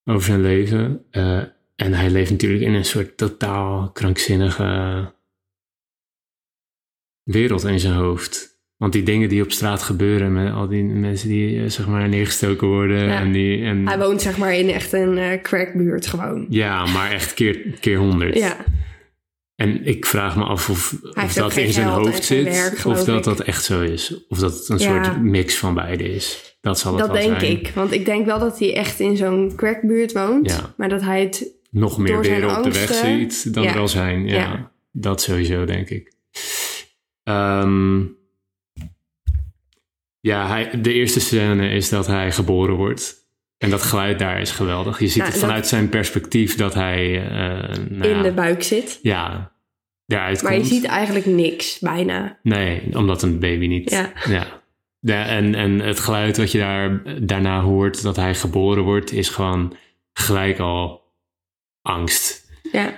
[0.05, 1.05] over zijn leven.
[1.11, 1.43] Eh,
[1.77, 5.13] en hij leeft natuurlijk in een soort totaal krankzinnige
[7.23, 8.58] wereld in zijn hoofd.
[8.79, 12.09] Want die dingen die op straat gebeuren met al die mensen die eh, zeg maar
[12.09, 13.05] neergestoken worden.
[13.05, 13.21] Ja.
[13.21, 16.47] En die, en, Hij woont zeg maar in echt een eh, crackbuurt gewoon.
[16.49, 18.39] ja, maar echt keer, keer honderd.
[18.39, 18.57] Ja,
[19.57, 22.45] En ik vraag me af of, of dat in zijn hoofd zit.
[22.45, 23.25] werk, of dat ik.
[23.25, 24.27] dat echt zo is.
[24.29, 25.05] Of dat het een Ja.
[25.05, 26.57] soort mix van beide is.
[26.61, 27.53] Dat zal het dat wel denk zijn.
[27.53, 27.71] ik.
[27.75, 30.51] Want ik denk wel dat hij echt in zo'n crackbuurt woont.
[30.51, 30.75] Ja.
[30.77, 31.47] Maar dat hij het...
[31.71, 34.27] Nog meer weer op de weg ziet dan er al zijn.
[34.27, 34.71] Ja, Ja.
[34.93, 36.13] dat sowieso denk ik.
[37.25, 38.01] Ehm,
[40.29, 43.17] ja, hij, de eerste scène is dat hij geboren wordt.
[43.59, 44.99] En dat geluid daar is geweldig.
[44.99, 48.63] Je ziet Nou, het dat- vanuit zijn perspectief dat hij eh, nou in de buik
[48.63, 48.99] zit.
[49.03, 49.53] ja,
[50.07, 52.39] daaruit Maar je ziet eigenlijk niks, bijna.
[52.43, 53.91] Nee, omdat een baby niet.
[53.91, 54.13] Ja.
[54.29, 54.47] ja.
[55.01, 59.29] Ja, en, en het geluid wat je daar, daarna hoort, dat hij geboren wordt, is
[59.29, 59.77] gewoon
[60.13, 61.03] gelijk al
[61.83, 62.51] angst.
[62.73, 62.95] Ja,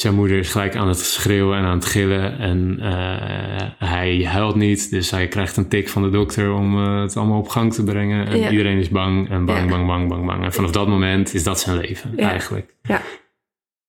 [0.00, 2.38] Zijn moeder is gelijk aan het schreeuwen en aan het gillen.
[2.38, 7.00] En eh, hij huilt niet, dus hij krijgt een tik van de dokter om eh,
[7.00, 8.26] het allemaal op gang te brengen.
[8.26, 8.50] En Ja.
[8.50, 9.66] iedereen is bang en bang, Ja.
[9.68, 10.44] bang, bang, bang, bang.
[10.44, 12.30] En vanaf dat moment is dat zijn leven, Ja.
[12.30, 12.74] eigenlijk.
[12.82, 13.02] Ja.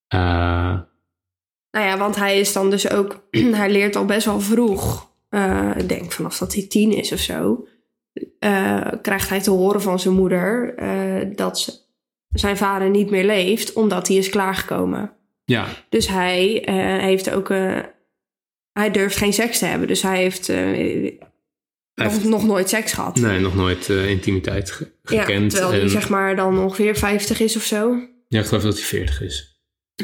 [0.08, 0.80] Eh,
[1.70, 3.22] nou ja, want hij is dan dus ook...
[3.60, 5.10] hij leert al best wel vroeg...
[5.76, 7.66] ik denk vanaf dat hij tien is of zo...
[9.02, 10.74] krijgt hij te horen van zijn moeder...
[11.36, 11.86] dat
[12.30, 13.72] zijn vader niet meer leeft...
[13.72, 15.12] omdat hij is klaargekomen.
[15.50, 17.50] Ja, Dus hij eh, heeft ook...
[17.50, 17.78] eh,
[18.72, 19.88] hij durft geen seks te hebben.
[19.88, 21.18] Dus hij heeft, eh, Hij
[21.94, 23.16] nog, heeft- nog nooit seks gehad.
[23.16, 25.50] nee, nog nooit intimiteit ge- Ja, gekend.
[25.50, 28.08] terwijl hij En- zeg maar dan ongeveer 50 is of zo.
[28.28, 29.48] Ja, ik geloof dat hij 40 is.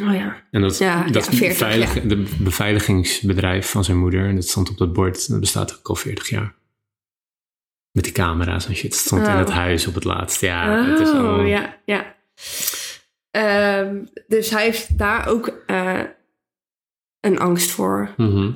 [0.01, 0.43] Oh ja.
[0.51, 2.01] En dat, Ja, dat ja, is 40, beveilig- ja.
[2.01, 4.29] de beveiligingsbedrijf van zijn moeder.
[4.29, 5.29] En dat stond op dat bord.
[5.29, 6.55] Dat bestaat ook al 40 jaar.
[7.91, 8.93] Met die camera's en shit.
[8.93, 9.39] Het stond in Oh.
[9.39, 10.41] het huis op het laatst.
[10.41, 11.41] Ja, het is oh, allemaal...
[11.45, 12.15] ja, ja.
[13.37, 16.03] Ehm, dus hij heeft daar ook eh,
[17.21, 18.15] een angst voor.
[18.17, 18.53] Mhm.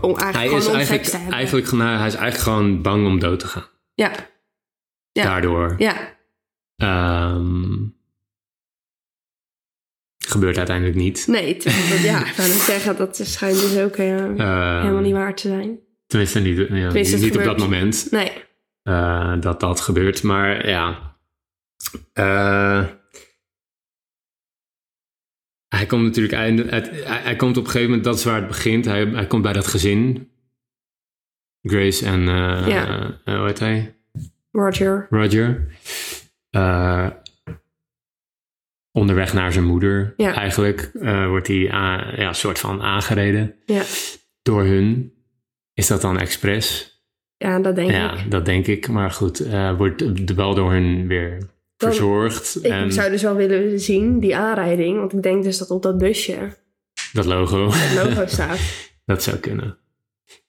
[0.00, 1.34] Om eigenlijk Hij, gewoon is eigenlijk, seks te hebben.
[1.34, 3.64] eigenlijk, nou, hij is eigenlijk gewoon bang om dood te gaan.
[3.94, 4.12] Ja,
[5.12, 5.22] Ja.
[5.22, 5.74] Daardoor.
[5.78, 6.14] ja,
[6.76, 7.74] Ehm,
[10.26, 11.26] gebeurt uiteindelijk niet.
[11.26, 11.54] nee.
[11.54, 11.72] dat-
[12.02, 15.78] ja, ik zou zeggen, dat schijnt dus ook eh, Ehm, helemaal niet waar te zijn.
[16.06, 18.06] Tenminste, niet, ja, Tenminste, niet op dat moment.
[18.10, 18.32] Nee,
[18.82, 20.22] eh, dat dat gebeurt.
[20.22, 21.14] Maar ja.
[25.76, 26.34] Hij komt natuurlijk
[26.70, 28.84] het- hij, hij komt op een gegeven moment, dat is waar het begint.
[28.84, 30.30] Hij, hij komt bij dat gezin.
[31.62, 33.16] Grace en Ja.
[33.24, 33.94] eh, hoe heet hij?
[34.50, 35.06] Roger.
[35.10, 35.66] Roger.
[36.50, 37.10] Eh,
[38.92, 40.14] onderweg naar zijn moeder.
[40.16, 40.34] Ja.
[40.34, 40.90] Eigenlijk
[41.28, 41.56] wordt hij
[42.16, 43.82] ja, soort van aangereden Ja,
[44.42, 45.12] door hun.
[45.72, 46.94] Is dat dan expres?
[47.36, 48.30] ja dat denk Ja, ik.
[48.30, 48.88] dat denk ik.
[48.88, 49.38] Maar goed,
[49.76, 51.38] wordt de wel door hun weer
[51.76, 52.56] Dan- verzorgd.
[52.64, 54.98] Ik en zou dus wel willen zien, die aanrijding.
[54.98, 56.56] Want ik denk dus dat op dat busje
[57.12, 58.58] dat logo, het logo staat.
[59.04, 59.78] dat zou kunnen.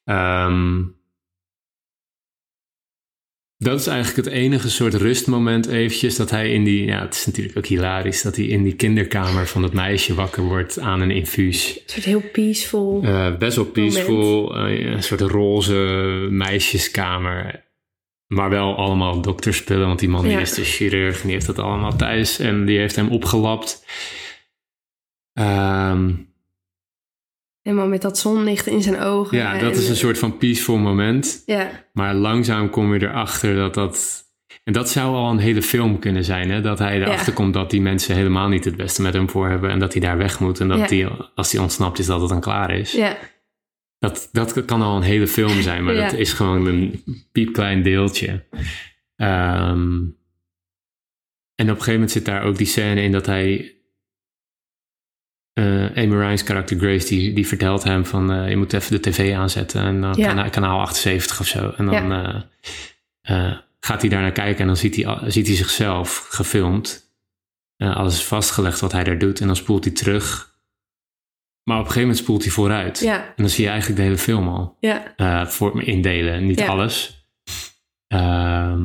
[0.03, 0.84] Ehm,
[3.57, 6.15] dat is eigenlijk het enige soort rustmoment eventjes.
[6.15, 8.21] Dat hij in die, ja het is natuurlijk ook hilarisch.
[8.21, 11.75] Dat hij in die kinderkamer van dat meisje wakker wordt aan een infuus.
[11.75, 13.01] Een soort heel peaceful.
[13.03, 14.55] Eh, best wel peaceful.
[14.55, 15.73] eh, een soort roze
[16.30, 17.65] meisjeskamer.
[18.28, 19.88] Maar wel allemaal dokterspullen.
[19.88, 21.15] Want die man die is de chirurg.
[21.17, 22.39] En die heeft dat allemaal thuis.
[22.39, 23.86] En die heeft hem opgelapt.
[25.34, 26.11] Ehm,
[27.61, 29.38] Helemaal met dat zonlicht in zijn ogen.
[29.38, 31.43] ja, dat en- is een soort van peaceful moment.
[31.45, 34.25] Ja, Maar langzaam kom je erachter dat dat...
[34.63, 36.49] En dat zou al een hele film kunnen zijn.
[36.49, 36.61] Hè?
[36.61, 39.69] Dat hij erachter komt dat die mensen helemaal niet het beste met hem voor hebben.
[39.69, 40.59] En dat hij daar weg moet.
[40.59, 40.88] En dat Ja.
[40.88, 41.05] die,
[41.36, 42.91] als hij ontsnapt is, dat het dan klaar is.
[42.91, 43.17] ja,
[43.99, 46.09] Dat, dat kan al een hele film zijn, maar Ja.
[46.09, 48.45] dat is gewoon een piepklein deeltje.
[49.15, 49.99] Ehm,
[51.55, 53.75] en op een gegeven moment zit daar ook die scène in dat hij...
[55.53, 58.31] eh Amy Ryan's karakter Grace, die, die vertelt hem van...
[58.31, 60.49] eh, je moet even de tv aanzetten en dan Ja.
[60.49, 61.69] kanaal 78 of zo.
[61.77, 62.11] En dan
[63.21, 67.05] eh, gaat hij daar naar kijken en dan ziet hij, ziet hij zichzelf gefilmd.
[67.77, 70.55] Alles is vastgelegd wat hij daar doet en dan spoelt hij terug.
[71.68, 72.99] Maar op een gegeven moment spoelt hij vooruit.
[72.99, 74.78] ja, En dan zie je eigenlijk de hele film al.
[74.80, 76.65] ja, eh voor indelen, niet Ja.
[76.68, 77.26] alles.
[78.07, 78.82] Ehm,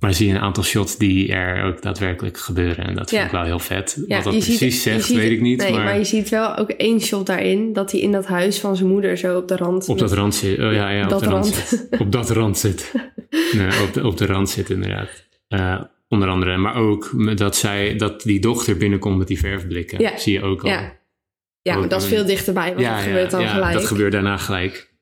[0.00, 2.86] maar zie je een aantal shots die er ook daadwerkelijk gebeuren.
[2.86, 4.04] En dat vind ik wel heel vet.
[4.08, 5.58] Wat dat ziet- precies zegt, ziet- weet ik niet.
[5.62, 5.98] Nee, maar, maar...
[5.98, 7.72] je ziet wel ook één shot daarin.
[7.72, 9.88] Dat hij in dat huis van zijn moeder zo op de rand...
[9.88, 10.58] op dat rand zit.
[10.58, 11.88] Oh ja, ja op Dat de rand, zit.
[11.98, 12.92] Op dat rand zit.
[13.52, 15.08] Nee, op, de, op de rand zit inderdaad.
[15.48, 16.56] Eh, onder andere.
[16.56, 20.10] Maar ook dat, zij, dat die dochter binnenkomt met die verfblikken.
[20.18, 20.70] Zie je ook al.
[20.70, 20.95] Ja,
[21.74, 22.74] ja dat is veel dichterbij.
[22.74, 23.72] Want dat gebeurt dan ja, gelijk.
[23.72, 24.94] dat gebeurt daarna gelijk.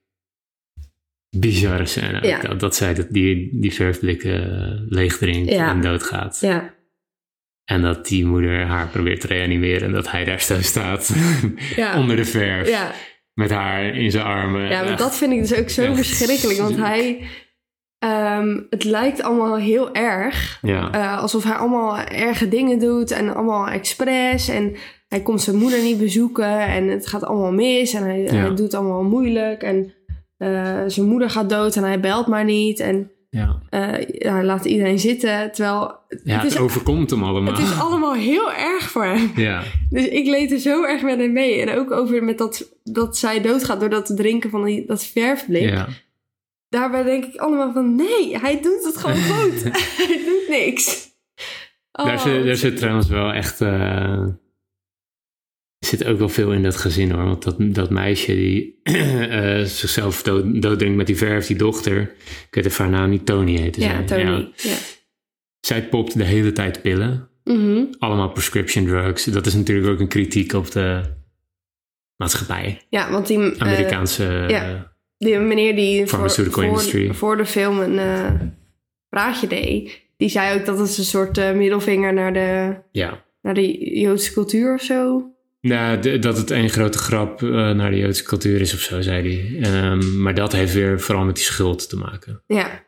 [1.37, 2.27] Bizarre scène.
[2.27, 2.41] Ja.
[2.41, 5.69] Dat, dat zij dat, die, die verfblikken eh, leeg drinkt Ja.
[5.71, 6.39] en doodgaat.
[6.41, 6.75] Ja,
[7.65, 11.15] En dat die moeder haar probeert te reanimeren en dat hij daar zo staat
[11.77, 11.99] Ja.
[11.99, 12.91] onder de verf Ja,
[13.33, 14.63] met haar in zijn armen.
[14.63, 14.99] ja maar Echt.
[14.99, 16.59] dat vind ik dus ook zo echt verschrikkelijk.
[16.59, 17.21] Want hij...
[17.99, 20.59] ehm, het lijkt allemaal heel erg.
[20.63, 24.49] Ja, Eh, alsof hij allemaal erge dingen doet en allemaal expres.
[24.49, 24.77] En
[25.15, 27.93] hij komt zijn moeder niet bezoeken en het gaat allemaal mis.
[27.95, 28.33] En hij, Ja.
[28.33, 29.63] hij doet allemaal moeilijk.
[29.63, 29.93] En
[30.37, 32.81] eh, zijn moeder gaat dood en hij belt maar niet.
[32.81, 33.59] En ja.
[33.71, 33.89] eh,
[34.33, 35.53] hij laat iedereen zitten.
[35.53, 35.81] Terwijl
[36.25, 37.53] ja het, het, is, overkomt hem allemaal.
[37.55, 39.33] het is allemaal heel erg voor hem.
[39.37, 41.61] Ja, Dus ik leed er zo erg met hem mee.
[41.61, 45.69] En ook over met dat, dat zij doodgaat door dat drinken van die, dat verfblik.
[45.69, 45.87] ja.
[46.69, 49.63] Daarbij denk ik allemaal van nee, hij doet het gewoon goed.
[50.07, 51.13] hij doet niks.
[51.93, 53.61] Oh, daar, zit, daar zit trouwens wel echt.
[53.61, 54.25] eh,
[55.99, 57.25] zit ook wel veel in dat gezin hoor.
[57.25, 62.01] Want dat, dat meisje die eh, zichzelf dood, dooddrinkt met die verf, die dochter.
[62.49, 64.25] Ik weet even haar naam niet, Tony heette Ja, zij.
[64.25, 64.53] Tony.
[64.57, 64.75] Ja.
[65.61, 67.29] Zij popt de hele tijd pillen.
[67.45, 67.85] Mhm.
[67.99, 69.25] Allemaal prescription drugs.
[69.25, 71.03] Dat is natuurlijk ook een kritiek op de
[72.17, 72.81] maatschappij.
[72.89, 74.45] Ja, want die, eh, Amerikaanse.
[74.49, 74.93] ja.
[75.19, 76.31] die meneer die voor,
[77.15, 78.33] voor, de film een eh,
[79.09, 83.25] praatje deed, die zei ook dat het een soort middelvinger naar de, ja.
[83.43, 85.34] naar de Joodse cultuur of zo.
[85.65, 89.37] Nou, dat het een grote grap eh, naar de Joodse cultuur is of zo, zei
[89.37, 89.71] hij.
[89.73, 92.43] Ehm, maar dat heeft weer vooral met die schuld te maken.
[92.47, 92.85] Ja.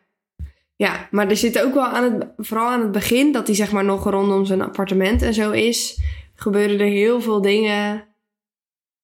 [0.77, 3.73] Ja, maar er zit ook wel aan het, vooral aan het begin, dat hij zeg
[3.73, 6.01] maar nog rondom zijn appartement en zo is,
[6.35, 8.05] gebeuren er heel veel dingen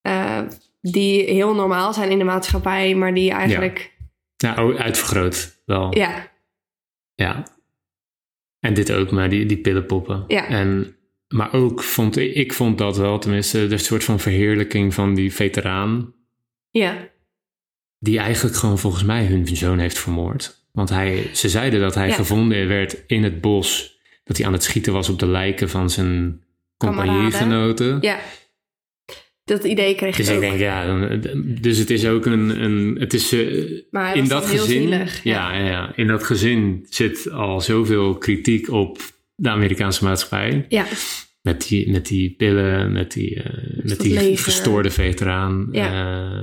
[0.01, 0.41] eh,
[0.81, 3.97] die heel normaal zijn in de maatschappij, maar die eigenlijk,
[4.37, 5.97] Nou, oh, uitvergroot wel.
[5.97, 6.31] ja,
[7.15, 7.47] Ja.
[8.61, 10.25] En dit ook, maar die, die pillenpoppen.
[10.29, 10.49] Ja.
[10.49, 10.97] En,
[11.33, 15.33] maar ook vond ik, ik vond dat wel, tenminste, de soort van verheerlijking van die
[15.33, 16.15] veteraan.
[16.71, 17.09] ja,
[17.99, 20.61] Die eigenlijk gewoon volgens mij hun zoon heeft vermoord.
[20.73, 22.15] Want hij, ze zeiden dat hij Ja.
[22.15, 23.99] gevonden werd in het bos.
[24.25, 26.43] Dat hij aan het schieten was op de lijken van zijn
[26.77, 27.99] compagniegenoten.
[28.01, 28.19] ja.
[29.45, 30.49] Dat idee kreeg Dus ik ik ook.
[30.49, 31.21] denk, ja, dan-
[31.61, 35.53] dus het is ook een, een het is eh, in dat gezin, zielig, ja.
[35.59, 38.99] Ja, ja, in dat gezin zit al zoveel kritiek op
[39.43, 40.67] de Amerikaanse maatschappij.
[40.69, 40.87] Ja,
[41.43, 45.69] Met die, met die pillen, met die, eh, met die verstoorde veteraan.
[45.73, 46.41] eh,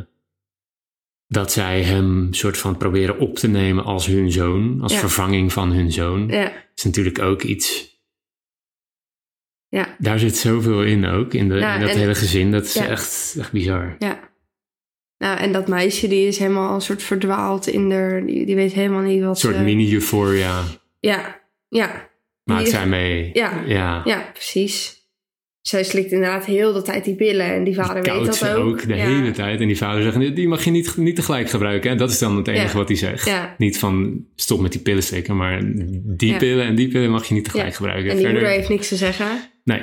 [1.27, 4.99] dat zij hem soort van proberen op te nemen als hun zoon, als Ja.
[4.99, 6.27] vervanging van hun zoon.
[6.27, 7.97] ja, is natuurlijk ook iets.
[9.67, 12.51] ja, Daar zit zoveel in ook, in, de, Ja, in dat hele gezin.
[12.51, 12.87] Dat is Ja.
[12.87, 13.95] echt, echt bizar.
[13.99, 14.27] ja.
[15.17, 18.23] Nou, en dat meisje die is helemaal een soort verdwaald in de...
[18.25, 19.61] Die, die weet helemaal niet wat Een soort ze...
[19.61, 20.63] mini-euphoria
[20.99, 22.08] Ja, ja,
[22.49, 23.29] maakt Die- zij mee.
[23.33, 23.63] Ja.
[23.67, 24.01] ja.
[24.05, 24.97] ja, precies.
[25.61, 28.87] Zij slikt inderdaad heel de tijd die pillen en die vader weet dat ze ook.
[28.87, 29.05] de ja.
[29.05, 29.59] hele tijd.
[29.61, 31.91] En die vader zegt, die mag je niet, niet tegelijk gebruiken.
[31.91, 32.73] En dat is dan het enige Ja.
[32.73, 33.25] wat hij zegt.
[33.25, 33.55] Ja.
[33.57, 35.61] Niet van stop met die pillen steken, maar
[36.17, 37.75] die pillen en die pillen mag je niet tegelijk Ja.
[37.75, 38.09] gebruiken.
[38.09, 39.27] En die Verder- moeder heeft niks te zeggen.
[39.63, 39.81] Nee,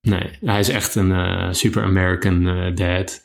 [0.00, 0.30] nee.
[0.44, 3.20] Hij is echt een eh, super American eh, dad.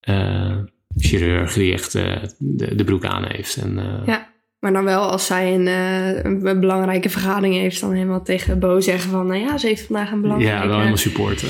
[0.00, 0.58] Eh,
[0.96, 3.56] chirurg die echt de, de broek aan heeft.
[3.56, 4.28] En, Ja.
[4.60, 8.58] Maar dan wel als zij een, eh, een, een belangrijke vergadering heeft, dan helemaal tegen
[8.58, 10.56] Bo zeggen van, nou ja, ze heeft vandaag een belangrijke...
[10.56, 11.48] ja, wel helemaal supporten.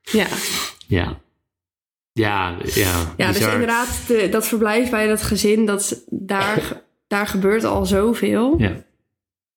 [0.00, 0.26] Ja,
[0.86, 1.20] ja.
[2.12, 3.12] Ja, ja.
[3.16, 8.54] ja dus inderdaad, de- dat verblijf bij dat gezin, dat, daar, daar gebeurt al zoveel.
[8.58, 8.84] Ja.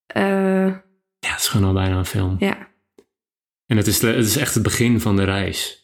[0.05, 0.67] Eh,
[1.19, 2.35] Ja, het is gewoon al bijna een film.
[2.39, 2.71] ja.
[3.65, 5.82] En het is, het is echt het begin van de reis.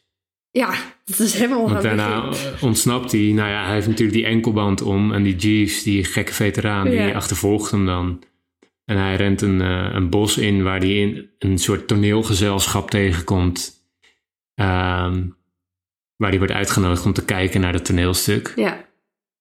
[0.52, 0.74] Ja,
[1.06, 2.68] dat is helemaal Want daarna begin.
[2.68, 3.22] ontsnapt hij.
[3.22, 5.14] Nou ja, hij heeft natuurlijk die enkelband om.
[5.14, 7.06] En die Jeeves, die gekke veteraan, Ja.
[7.06, 8.24] die achtervolgt hem dan.
[8.86, 13.72] En hij rent een, eh, een bos in waar hij in een soort toneelgezelschap tegenkomt.
[14.56, 15.24] Ehm,
[16.16, 18.54] waar hij wordt uitgenodigd om te kijken naar het toneelstuk.
[18.56, 18.86] Ja,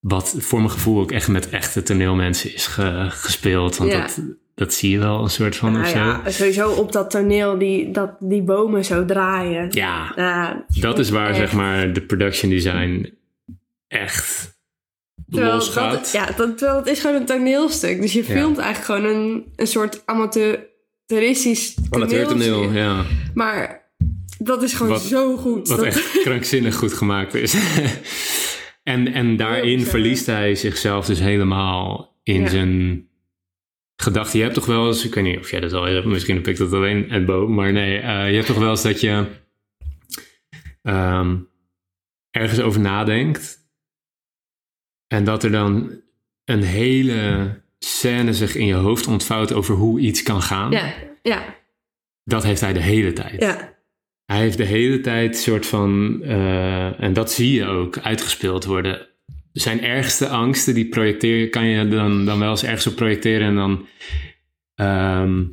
[0.00, 3.76] Wat voor mijn gevoel ook echt met echte toneelmensen is ge- gespeeld.
[3.76, 4.00] Want Ja.
[4.00, 4.20] dat,
[4.54, 5.96] dat zie je wel een soort van nou of zo.
[5.98, 9.66] ja, sowieso op dat toneel, die, dat, die bomen zo draaien.
[9.70, 11.36] Ja, dat is waar echt.
[11.36, 13.14] zeg maar de production design
[13.88, 14.56] echt
[15.30, 15.92] Terwijl los gaat.
[15.92, 18.00] dat, ja, dat, terwijl het is gewoon een toneelstuk.
[18.00, 23.04] Dus je filmt eigenlijk gewoon een, een soort amateuristisch Amateurtoneel, ja.
[23.34, 23.90] Maar
[24.38, 25.68] dat is gewoon Wat- zo goed.
[25.68, 27.54] Wat Dat- echt krankzinnig goed gemaakt is.
[28.88, 32.48] en, en daarin verliest hij zichzelf dus helemaal in Ja.
[32.48, 33.08] zijn
[33.96, 34.36] gedachten.
[34.38, 36.46] Je hebt toch wel eens, ik weet niet of jij dat al hebt, misschien heb
[36.48, 39.26] ik dat alleen en Bo, maar nee, eh, je hebt toch wel eens dat je
[40.82, 41.36] ehm,
[42.30, 43.58] ergens over nadenkt
[45.06, 46.00] en dat er dan
[46.44, 50.70] een hele scène zich in je hoofd ontvouwt over hoe iets kan gaan.
[50.70, 51.56] Ja, ja,
[52.24, 53.40] Dat heeft hij de hele tijd.
[53.40, 53.76] ja.
[54.32, 59.06] Hij heeft de hele tijd soort van, eh, en dat zie je ook, uitgespeeld worden.
[59.52, 63.54] Zijn ergste angsten, die projecteer, kan je dan, dan wel eens ergens op projecteren en
[63.54, 63.86] dan
[64.74, 65.44] ehm,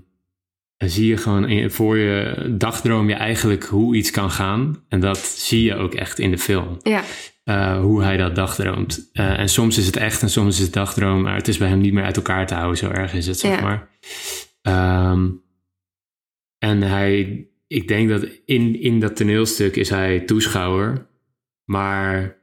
[0.78, 4.84] zie je gewoon voor je dagdroom je eigenlijk hoe iets kan gaan.
[4.88, 6.78] En dat zie je ook echt in de film.
[6.84, 7.04] Ja,
[7.44, 9.10] eh, hoe hij dat dagdroomt.
[9.14, 11.22] Eh, en soms is het echt en soms is het dagdroom.
[11.22, 12.78] Maar het is bij hem niet meer uit elkaar te houden.
[12.78, 13.62] Zo erg is het, zeg Ja.
[13.62, 13.90] maar.
[14.62, 15.28] Ehm,
[16.58, 17.46] en hij,
[17.76, 21.08] ik denk dat in, in dat toneelstuk is hij toeschouwer.
[21.64, 22.38] Maar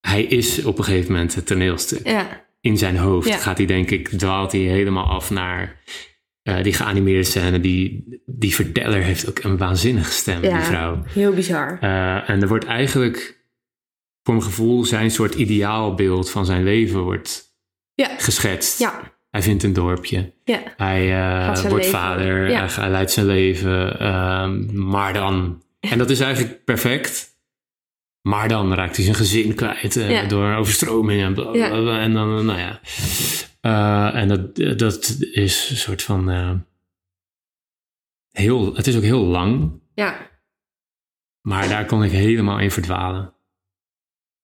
[0.00, 3.36] hij is op een gegeven moment het toneelstuk ja, in zijn hoofd Ja.
[3.36, 5.80] gaat hij denk ik, dwaalt hij helemaal af naar
[6.42, 7.60] eh, die geanimeerde scène.
[7.60, 11.02] Die, die verteller heeft ook een waanzinnige stem, die vrouw.
[11.06, 11.78] Heel bizar.
[11.80, 13.44] Eh, en er wordt eigenlijk,
[14.22, 17.56] voor mijn gevoel, zijn soort ideaalbeeld van zijn leven wordt
[17.94, 18.78] Ja, geschetst.
[18.78, 20.32] ja, Hij vindt een dorpje.
[20.44, 20.62] ja.
[20.76, 22.50] Hij eh, wordt leven- vader.
[22.50, 22.58] ja.
[22.66, 23.98] Hij, hij leidt zijn leven.
[24.00, 25.62] ehm, maar dan...
[25.80, 27.38] En dat is eigenlijk perfect.
[28.22, 30.24] Maar dan raakt hij zijn gezin kwijt eh, Ja.
[30.24, 31.80] door overstroming en bla, bla, Ja.
[31.80, 32.00] bla.
[32.00, 32.80] En dan, eh, nou ja.
[33.60, 36.30] Eh, en dat, dat is een soort van...
[36.30, 36.52] eh,
[38.30, 39.80] heel, het is ook heel lang.
[39.94, 40.30] Ja,
[41.40, 43.33] Maar daar kon ik helemaal in verdwalen.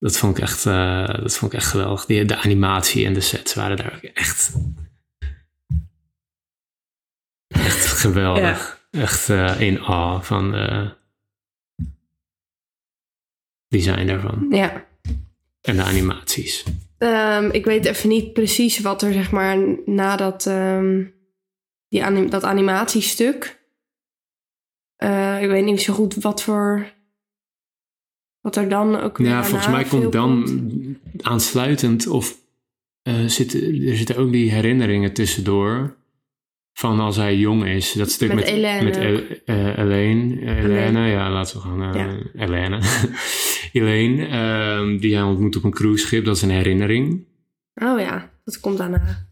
[0.01, 2.05] Dat vond ik echt, eh, dat vond ik echt geweldig.
[2.05, 4.53] Die, de animatie en de sets waren daar ook echt...
[7.47, 8.87] Echt geweldig.
[8.91, 10.89] Echt eh, in awe van eh
[13.67, 14.45] design daarvan.
[14.49, 14.85] ja.
[15.61, 16.63] En de animaties.
[16.97, 21.05] Ehm, ik weet even niet precies wat er, zeg maar, na dat, ehm,
[21.87, 23.59] die anim- dat animatiestuk.
[24.95, 26.93] Eh, ik weet niet zo goed wat voor.
[28.41, 29.17] Wat er dan ook.
[29.17, 30.97] weer Ja, volgens mij komt dan komt.
[31.21, 32.35] aansluitend of
[33.01, 35.95] eh, zitten, er zitten ook die herinneringen tussendoor.
[36.73, 37.93] Van als hij jong is.
[37.93, 38.97] Dat stuk Met met, Helene met.
[38.97, 41.07] El- eh, Elaine.
[41.09, 41.93] Ja, laten we gaan.
[41.95, 42.17] eh Ja.
[43.73, 46.25] Elaine, ehm, die hij ontmoet op een cruiseschip.
[46.25, 47.23] Dat is een herinnering.
[47.75, 49.27] Oh ja, dat komt daarna.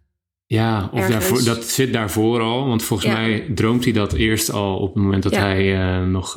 [0.46, 2.68] Ja, of daarvoor, dat zit daarvoor al.
[2.68, 3.16] Want volgens Ja.
[3.20, 5.40] mij droomt hij dat eerst al op het moment dat Ja.
[5.42, 6.36] hij nog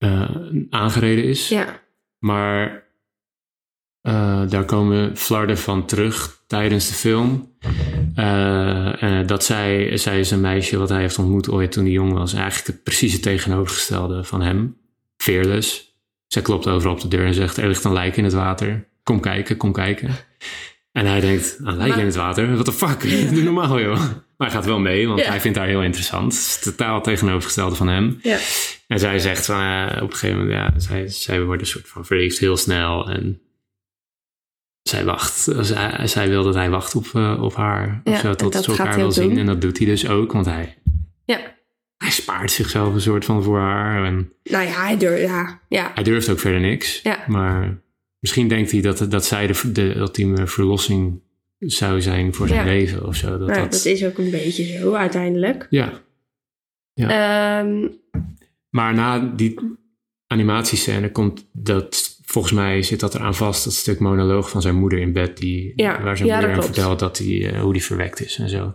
[0.00, 0.30] eh,
[0.70, 1.48] aangereden is.
[1.48, 1.80] Ja,
[2.18, 2.88] Maar
[4.00, 7.54] eh, daar komen flarden van terug tijdens de film.
[8.14, 12.12] Eh, dat zij, zij is een meisje wat hij heeft ontmoet ooit toen hij jong
[12.12, 12.32] was.
[12.32, 14.76] Eigenlijk het precies het tegenovergestelde van hem.
[15.16, 15.98] Fearless.
[16.26, 18.88] Zij klopt overal op de deur en zegt, er ligt een lijk in het water.
[19.02, 20.10] Kom kijken, kom kijken.
[20.92, 22.52] En hij denkt, een lijk in het water?
[22.52, 23.00] What the fuck?
[23.34, 24.00] Doe normaal joh.
[24.40, 26.32] Maar hij gaat wel mee, want hij vindt haar heel interessant.
[26.32, 28.18] Het is totaal tegenovergestelde van hem.
[28.22, 28.38] ja,
[28.86, 31.88] En zij zegt van, eh, op een gegeven moment, ja, zij, zij wordt een soort
[31.88, 33.10] van verliefd heel snel.
[33.10, 33.40] En
[34.82, 38.00] zij wacht, zij, zij wil dat hij wacht op, eh, op haar.
[38.04, 39.38] Ja, of zo, tot ze elkaar wil zien.
[39.38, 40.78] En dat doet hij dus ook, want hij,
[41.24, 41.40] ja.
[41.96, 44.04] hij spaart zichzelf een soort van voor haar.
[44.04, 45.22] En Nou ja, hij durft.
[45.22, 45.90] Ja, ja.
[45.94, 47.00] hij durft ook verder niks.
[47.02, 47.24] Ja.
[47.26, 47.80] Maar
[48.18, 51.20] misschien denkt hij dat, dat zij de, de ultieme verlossing
[51.60, 52.72] zou zijn voor zijn Ja.
[52.72, 53.28] leven of zo.
[53.38, 55.66] Dat, Nou, dat, dat is ook een beetje zo uiteindelijk.
[55.70, 55.92] Ja,
[56.94, 57.88] Ehm,
[58.70, 59.58] Maar na die
[60.26, 64.98] animatiescène komt dat, volgens mij zit dat eraan vast, dat stuk monoloog van zijn moeder
[64.98, 67.84] in bed, die, Ja, waar zijn ja, moeder hem vertelt dat hij, eh, hoe die
[67.84, 68.74] verwekt is en zo.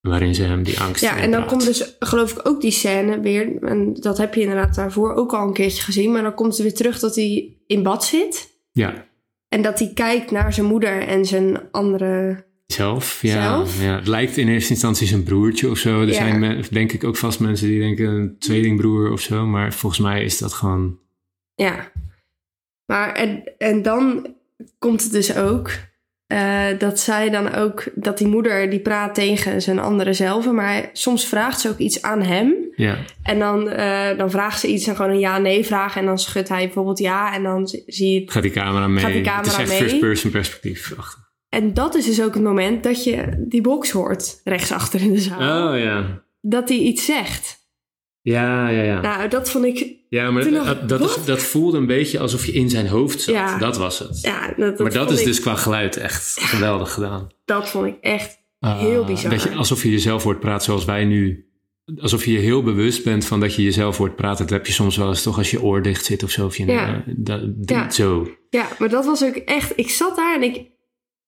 [0.00, 3.20] Waarin ze hem die angst ja, en dan komt dus geloof ik ook die scène
[3.20, 3.62] weer.
[3.62, 6.12] En dat heb je inderdaad daarvoor ook al een keertje gezien.
[6.12, 8.50] Maar dan komt het weer terug dat hij in bad zit.
[8.72, 9.06] Ja,
[9.54, 12.44] En dat hij kijkt naar zijn moeder en zijn andere...
[12.66, 13.22] zelf.
[13.22, 13.82] Ja, Zelf?
[13.82, 13.94] ja.
[13.96, 16.00] Het lijkt in eerste instantie zijn broertje of zo.
[16.00, 16.12] Er Ja.
[16.12, 19.46] zijn me- denk ik ook vast mensen die denken een tweelingbroer of zo.
[19.46, 20.98] Maar volgens mij is dat gewoon...
[21.54, 21.92] Ja.
[22.86, 24.34] Maar en, en dan
[24.78, 25.70] komt het dus ook...
[26.34, 27.84] eh, dat zij dan ook...
[27.94, 30.50] Dat die moeder die praat tegen zijn andere zelf.
[30.52, 32.54] Maar soms vraagt ze ook iets aan hem.
[32.76, 35.96] Ja, En dan, eh, dan vraagt ze iets en gewoon een ja-nee vraag.
[35.96, 37.34] En dan schudt hij bijvoorbeeld ja.
[37.34, 38.30] En dan zie- je...
[38.30, 39.02] gaat die camera mee.
[39.04, 39.78] Gaat die het camera is echt mee?
[39.78, 40.94] first-person perspectief.
[40.98, 41.22] achter.
[41.48, 44.40] En dat is dus ook het moment dat je die box hoort.
[44.44, 45.70] Rechtsachter in de zaal.
[45.72, 46.22] Oh ja.
[46.40, 47.63] Dat hij iets zegt.
[48.24, 49.00] Ja, ja, ja.
[49.00, 49.92] Nou, dat vond ik...
[50.08, 52.86] Ja, maar Toen dat, nog- dat, is- dat voelde een beetje alsof je in zijn
[52.86, 53.34] hoofd zat.
[53.34, 53.58] Ja.
[53.58, 54.20] Dat was het.
[54.20, 57.28] Ja, dat, maar dat is ik, dus qua geluid echt geweldig gedaan.
[57.44, 59.30] Dat vond ik echt Ah, heel bizar.
[59.30, 61.48] Dat je, alsof je jezelf hoort praten zoals wij nu.
[62.00, 64.44] Alsof je je heel bewust bent van dat je jezelf hoort praten.
[64.46, 66.46] Dat heb je soms wel eens toch als je oor dicht zit of zo.
[66.46, 66.94] Of je, Ja.
[67.06, 67.90] eh, dat, Ja.
[67.90, 68.28] Zo.
[68.50, 69.72] Ja, maar dat was ook echt...
[69.76, 70.72] Ik zat daar en ik...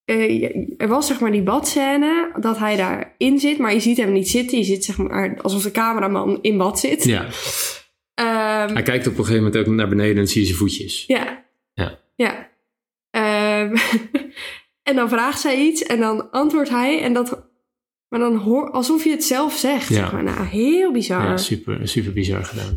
[0.06, 4.12] eh, er was zeg maar die badscène, dat hij daarin zit, maar je ziet hem
[4.12, 4.58] niet zitten.
[4.58, 7.04] Je ziet zeg maar alsof de cameraman in bad zit.
[7.04, 7.26] Ja.
[8.14, 11.04] Ehm, Hij kijkt op een gegeven moment ook naar beneden en zie je zijn voetjes.
[11.06, 11.44] Ja.
[11.74, 11.98] Ja.
[12.16, 12.48] Ja.
[13.10, 13.76] Ehm,
[14.88, 17.44] en dan vraagt zij iets en dan antwoordt hij en dat...
[18.08, 18.70] Maar dan hoor...
[18.70, 19.94] Alsof je het zelf zegt, Ja.
[19.94, 20.22] zeg maar.
[20.24, 21.22] Nou, heel bizar.
[21.22, 21.36] Ja, Ja.
[21.36, 22.74] super, super bizar gedaan.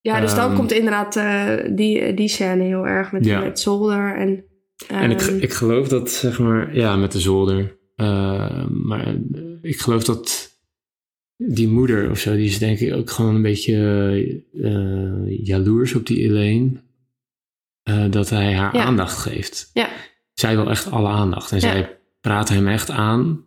[0.00, 3.40] Ja, dus dan Ehm, komt inderdaad eh, die, die scène heel erg met, Ja.
[3.40, 4.44] met Zolder en...
[4.88, 7.76] En ik, ehm, ik geloof dat, zeg maar, ja, met de zolder.
[7.96, 9.14] Eh, maar eh,
[9.62, 10.50] ik geloof dat
[11.36, 16.06] die moeder of zo, die is denk ik ook gewoon een beetje eh, jaloers op
[16.06, 16.70] die Elaine.
[17.82, 18.84] Eh, dat hij haar Ja.
[18.84, 19.70] aandacht geeft.
[19.72, 19.88] Ja.
[20.34, 21.50] Zij wil echt alle aandacht.
[21.50, 21.62] En Ja.
[21.62, 23.44] zij praat hem echt aan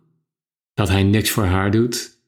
[0.74, 2.18] dat hij niks voor haar doet.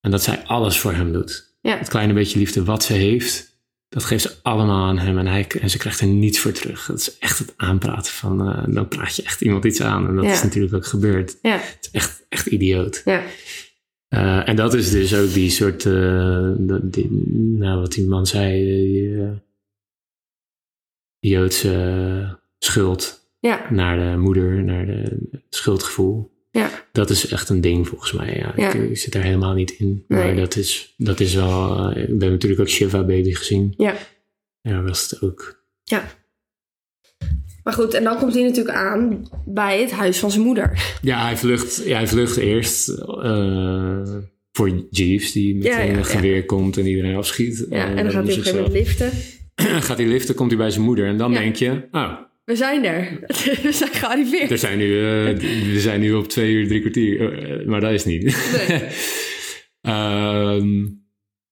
[0.00, 1.56] En dat zij alles voor hem doet.
[1.60, 1.78] Ja.
[1.78, 3.53] Het kleine beetje liefde wat ze heeft,
[3.94, 5.18] dat geeft ze allemaal aan hem.
[5.18, 6.86] En, hij, en ze krijgt er niets voor terug.
[6.86, 10.08] Dat is echt het aanpraten van, eh, dan praat je echt iemand iets aan.
[10.08, 10.32] En dat Ja.
[10.32, 11.38] is natuurlijk ook gebeurd.
[11.42, 13.02] Ja, Het is echt, echt idioot.
[13.04, 13.22] ja,
[14.08, 16.50] Eh, en dat is dus ook die soort, eh,
[16.82, 17.10] die,
[17.58, 19.42] nou wat die man zei, die,
[21.18, 23.28] Joodse schuld
[23.70, 25.16] naar de moeder, naar de
[25.48, 26.32] schuldgevoel.
[26.54, 26.70] Ja.
[26.92, 28.36] Dat is echt een ding volgens mij.
[28.36, 28.52] Ja.
[28.56, 28.72] Ja.
[28.72, 30.04] Ik, ik zit daar helemaal niet in.
[30.08, 30.24] Nee.
[30.24, 31.78] Maar dat is, dat is wel.
[31.90, 33.74] eh, ik heb natuurlijk ook Shiva Baby gezien.
[33.76, 33.94] Ja.
[34.60, 35.62] Ja, was het ook.
[37.64, 40.96] Maar goed, en dan komt hij natuurlijk aan bij het huis van zijn moeder.
[41.02, 44.02] Ja, hij vlucht, ja, hij vlucht eerst eh,
[44.52, 46.02] voor Jeeves, die met Ja, ja, een ja.
[46.02, 47.66] geweer komt en iedereen afschiet.
[47.70, 49.10] Ja, Eh, en dan gaat hij op een moest gegeven moment liften.
[49.88, 51.06] gaat hij liften, komt hij bij zijn moeder.
[51.06, 51.38] En dan Ja.
[51.38, 52.12] denk je, oh,
[52.44, 53.18] We zijn er.
[53.62, 54.48] We zijn gearriveerd.
[54.48, 55.36] we zijn nu, eh,
[55.72, 57.38] we zijn nu op twee uur, drie kwartier.
[57.60, 58.22] Eh, maar dat is niet.
[58.68, 58.82] Nee.
[59.80, 60.86] Ehm,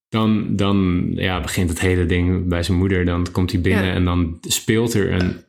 [0.09, 3.05] dan dan ja, begint het hele ding bij zijn moeder.
[3.05, 3.93] Dan komt hij binnen Ja.
[3.93, 5.45] en dan speelt er een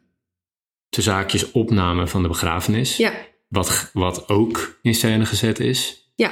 [0.89, 2.98] te zaakjes opname van de begrafenis.
[2.98, 3.14] Ja,
[3.48, 6.12] Wat, wat ook in scène gezet is.
[6.16, 6.32] ja.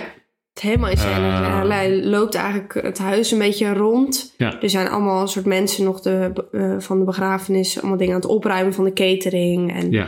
[0.59, 1.27] Helemaal in scène.
[1.27, 1.69] Eh.
[1.69, 4.33] Hij loopt eigenlijk het huis een beetje rond.
[4.37, 7.79] Ja, Er zijn allemaal soort mensen nog de, eh, van de begrafenis.
[7.79, 9.73] Allemaal dingen aan het opruimen van de catering.
[9.73, 10.07] En, ja,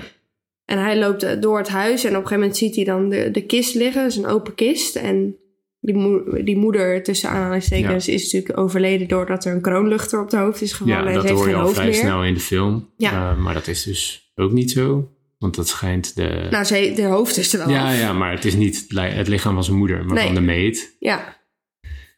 [0.65, 2.03] en hij loopt eh, door het huis.
[2.03, 4.05] En op een gegeven moment ziet hij dan de, de kist liggen.
[4.05, 4.95] Is een open kist.
[4.95, 5.35] En
[5.79, 9.07] die, die moeder, tussen aanhalingstekens, is natuurlijk overleden...
[9.07, 11.03] doordat er een kroonluchter op de hoofd is gevallen.
[11.03, 11.93] ja en dat hoor je al vrij meer.
[11.93, 12.89] snel in de film.
[12.97, 13.33] Ja.
[13.33, 15.12] Maar dat is dus ook niet zo.
[15.43, 16.47] Want dat schijnt de...
[16.51, 17.99] Nou, ze, de hoofd is er wel ja, af.
[17.99, 20.25] ja, maar het is niet het lichaam van zijn moeder, maar Nee.
[20.25, 20.95] van de meid.
[20.99, 21.37] Ja.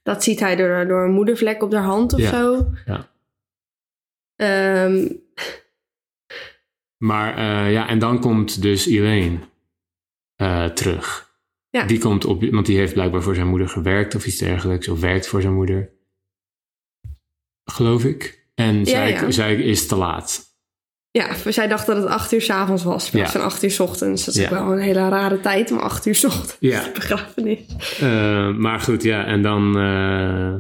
[0.03, 2.71] Dat ziet hij door, door een moedervlek op haar hand of Ja, zo.
[2.85, 3.09] ja.
[4.35, 5.07] Ehm,
[6.97, 9.39] Maar eh, ja, en dan komt dus Elaine
[10.35, 11.33] eh, terug.
[11.69, 11.85] Ja.
[11.85, 14.99] Die komt op, want die heeft blijkbaar voor zijn moeder gewerkt of iets dergelijks, of
[14.99, 15.89] werkt voor zijn moeder.
[17.71, 18.47] Geloof ik.
[18.55, 20.54] En Ja, zij, zij is te laat.
[21.21, 23.05] Ja, zij dacht dat het acht uur s'avonds was.
[23.05, 23.39] In plaats Ja.
[23.39, 24.25] acht uur 's ochtends.
[24.25, 24.49] Dat is Ja.
[24.49, 26.81] wel een hele rare tijd om acht uur 's ochtends Ja.
[26.83, 27.59] te begrafenis.
[27.99, 29.77] Eh, maar goed, ja, en dan.
[29.77, 30.53] eh,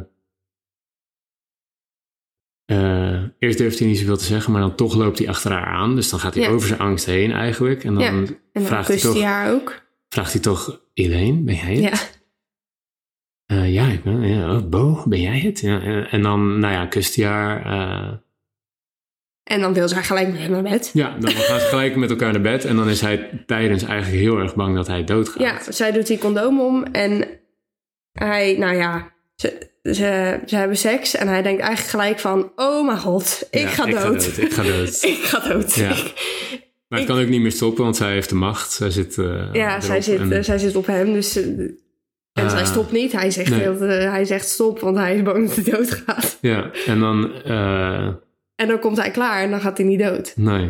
[2.65, 5.65] eh, eerst durft hij niet zoveel te zeggen, maar dan toch loopt hij achter haar
[5.65, 5.95] aan.
[5.95, 6.49] Dus dan gaat hij Ja.
[6.49, 7.83] over zijn angst heen eigenlijk.
[7.83, 8.09] En dan, Ja.
[8.09, 9.81] En dan vraagt, hij kust hij toch, haar ook.
[10.09, 12.13] vraagt hij toch: Elaine, ben jij het?
[13.45, 13.63] Ja.
[13.63, 14.21] Ja, ik ben.
[14.27, 15.59] Ja, oh, Bo, ben jij het?
[15.59, 15.79] Ja,
[16.09, 18.23] en dan, nou ja, kust hij haar.
[19.45, 20.89] En dan wil ze haar gelijk met hem naar bed.
[20.93, 22.65] ja, dan gaan ze gelijk met elkaar naar bed.
[22.65, 25.39] En dan is hij tijdens eigenlijk heel erg bang dat hij doodgaat.
[25.65, 26.83] Ja, zij doet die condoom om.
[26.83, 27.25] En
[28.11, 31.15] hij, nou ja, ze, ze, ze hebben seks.
[31.15, 32.51] En hij denkt eigenlijk gelijk van...
[32.55, 34.37] Oh mijn god, ik Ja, ga ik ga dood.
[34.37, 35.03] ik ga dood.
[35.03, 35.73] ik ga dood.
[35.73, 35.93] Ja.
[36.87, 38.71] Maar het kan ook niet meer stoppen, want zij heeft de macht.
[38.71, 39.17] Zij zit.
[39.17, 41.35] eh, Ja, zij zit, en- eh, zij zit op hem, dus...
[41.35, 41.43] eh,
[42.33, 43.11] en zij stopt niet.
[43.11, 43.59] Hij zegt, Nee.
[43.59, 46.37] heel, hij zegt stop, want hij is bang dat hij doodgaat.
[46.41, 47.31] Ja, en dan.
[48.55, 50.33] En dan komt hij klaar en dan gaat hij niet dood.
[50.35, 50.69] nee,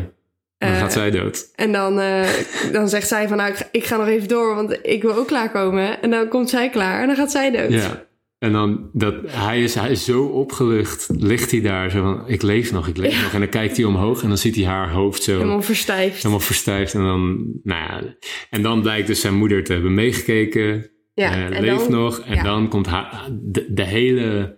[0.58, 1.48] dan Eh, gaat zij dood.
[1.54, 2.28] En dan, eh,
[2.72, 5.14] dan zegt zij van, nou, ik ga, ik ga nog even door, want ik wil
[5.14, 6.02] ook klaarkomen.
[6.02, 7.70] En dan komt zij klaar en dan gaat zij dood.
[7.72, 8.04] Ja.
[8.38, 12.42] En dan, dat, hij, is, hij is zo opgelucht, ligt hij daar zo van, ik
[12.42, 13.32] leef nog, ik leef nog.
[13.32, 16.16] En dan kijkt hij omhoog en dan ziet hij haar hoofd zo Helemaal verstijfd.
[16.16, 16.94] helemaal verstijfd.
[16.94, 18.14] En dan, nou ja,
[18.50, 22.20] en dan blijkt dus zijn moeder te hebben meegekeken, ja, en leeft dan, nog.
[22.20, 22.42] En ja.
[22.42, 24.56] dan komt haar, de, de hele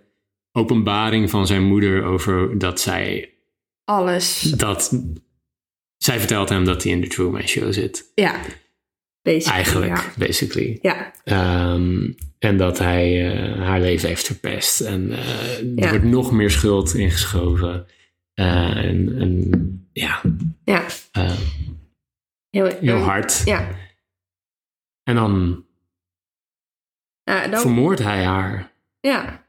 [0.51, 3.33] openbaring van zijn moeder over dat zij,
[3.83, 4.41] Alles.
[4.41, 4.95] dat,
[5.97, 8.11] zij vertelt hem dat hij in de Truman Show zit.
[8.15, 8.41] Ja.
[9.21, 10.11] Basically, Eigenlijk, Ja.
[10.17, 10.79] basically.
[10.81, 11.13] ja.
[11.23, 14.81] Ehm, en dat hij eh, haar leven heeft verpest.
[14.81, 15.89] En eh, er Ja.
[15.89, 17.85] wordt nog meer schuld ingeschoven.
[18.33, 20.21] Eh, en, en ja,
[20.63, 20.85] Ja.
[21.11, 21.37] eh,
[22.49, 23.41] Heel, heel hard.
[23.45, 23.69] Ja.
[25.03, 25.65] En dan
[27.23, 28.71] Nou, dan, vermoordt hij haar.
[28.99, 29.47] ja.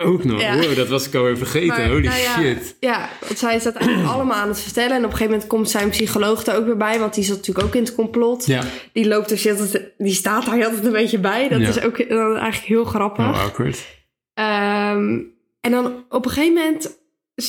[0.00, 0.40] Ook nog.
[0.40, 0.56] Ja.
[0.56, 1.66] Wow, dat was ik alweer vergeten.
[1.66, 2.76] Maar, Holy nou ja, shit.
[2.80, 4.90] Ja, want zij is dat eigenlijk allemaal aan het vertellen.
[4.90, 6.98] En op een gegeven moment komt zijn psycholoog er ook weer bij.
[6.98, 8.46] Want die zat natuurlijk ook in het complot.
[8.46, 11.48] Ja, Die loopt er zit, die staat daar altijd een beetje bij.
[11.48, 13.24] Dat is ook dan eigenlijk heel grappig.
[13.24, 13.86] heel awkward.
[14.34, 15.20] Ehm,
[15.60, 16.98] en dan op een gegeven moment,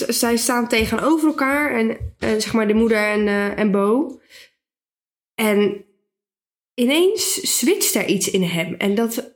[0.07, 1.71] zij staan tegenover elkaar.
[1.71, 4.19] En, en zeg maar de moeder en, eh, en Bo.
[5.35, 5.85] En
[6.73, 8.73] ineens switcht er iets in hem.
[8.73, 9.33] En dat,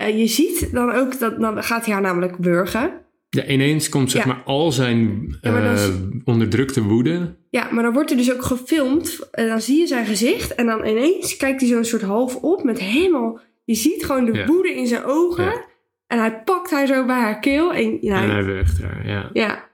[0.00, 2.92] eh, je ziet dan ook, dat dan gaat hij haar namelijk burgen.
[3.28, 4.28] Ja, ineens komt zeg Ja.
[4.32, 5.88] maar al zijn Ja, maar dan eh,
[6.24, 7.36] onderdrukte woede.
[7.50, 9.28] Ja, maar dan wordt er dus ook gefilmd.
[9.30, 10.54] En dan zie je zijn gezicht.
[10.54, 13.40] En dan ineens kijkt hij zo'n soort half op met helemaal...
[13.64, 14.46] Je ziet gewoon de Ja.
[14.46, 15.64] woede in zijn ogen.
[16.06, 17.72] En hij pakt haar zo bij haar keel.
[17.72, 19.30] En, ja, En hij weegt haar, ja.
[19.32, 19.68] ja.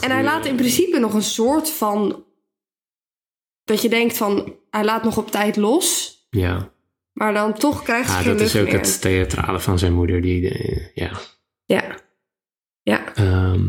[0.00, 2.24] En hij laat in principe nog een soort van...
[3.64, 4.54] Dat je denkt van...
[4.70, 6.16] Hij laat nog op tijd los.
[6.30, 6.72] Ja,
[7.20, 9.92] Maar dan toch krijgt ze ja geen dat is lucht ook het theatrale van zijn
[9.92, 10.20] moeder.
[10.22, 11.10] Die, eh, ja,
[11.64, 11.84] Ja.
[12.82, 13.14] Ja.
[13.14, 13.68] Ehm,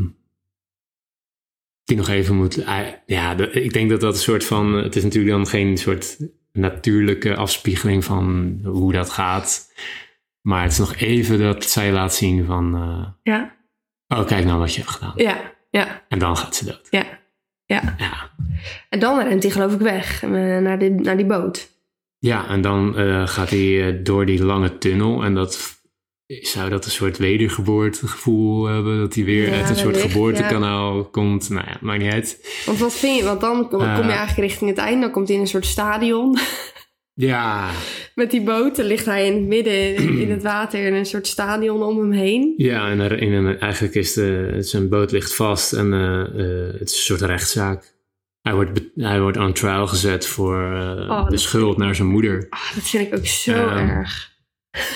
[1.84, 2.56] die nog even moet.
[2.66, 4.74] hij- ja, de- ik denk dat dat een soort van.
[4.74, 6.18] Het is natuurlijk dan geen soort
[6.52, 9.72] natuurlijke afspiegeling van hoe dat gaat.
[10.42, 12.76] Maar het is nog even dat zij laat zien van.
[12.76, 13.56] eh, Ja.
[14.08, 15.14] oh, kijk nou wat je hebt gedaan.
[15.16, 15.54] Ja.
[15.70, 16.06] Ja.
[16.08, 16.88] En dan gaat ze dood.
[16.90, 17.20] Ja.
[17.66, 17.96] Ja.
[17.98, 18.30] Ja,
[18.90, 20.24] En dan rent hij geloof ik weg.
[20.24, 21.70] eh, Naar, die, naar die boot.
[22.22, 25.24] Ja en dan eh, gaat hij eh, door die lange tunnel.
[25.24, 25.80] En dat.
[26.42, 29.00] Zou dat een soort wedergeboortegevoel hebben?
[29.00, 31.50] Dat hij weer Ja, uit een soort geboortekanaal komt?
[31.50, 32.62] Nou ja, maakt niet uit.
[32.66, 33.24] Want wat vind je?
[33.24, 33.96] Want dan kom, Eh.
[33.96, 35.02] kom je eigenlijk richting het einde.
[35.02, 36.38] Dan komt hij in een soort stadion.
[37.14, 37.70] Ja,
[38.16, 38.76] Met die boot.
[38.76, 40.86] Dan ligt hij in het midden in, het water.
[40.86, 42.54] In een soort stadion om hem heen.
[42.58, 46.96] Ja, en er, in een, eigenlijk is de, zijn boot ligt vast en het is
[46.96, 47.91] een soort rechtszaak.
[48.42, 52.48] Hij wordt, hij wordt on trial gezet voor eh, Oh, de schuld naar zijn moeder.
[52.50, 54.32] Ah, dat vind ik ook zo Ehm, erg.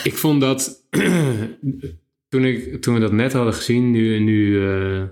[0.03, 0.87] Ik vond dat,
[2.29, 5.03] toen, ik, toen we dat net hadden gezien, nu, nu, eh,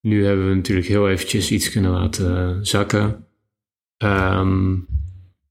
[0.00, 3.26] nu hebben we natuurlijk heel eventjes iets kunnen laten zakken.
[3.96, 4.72] Ehm,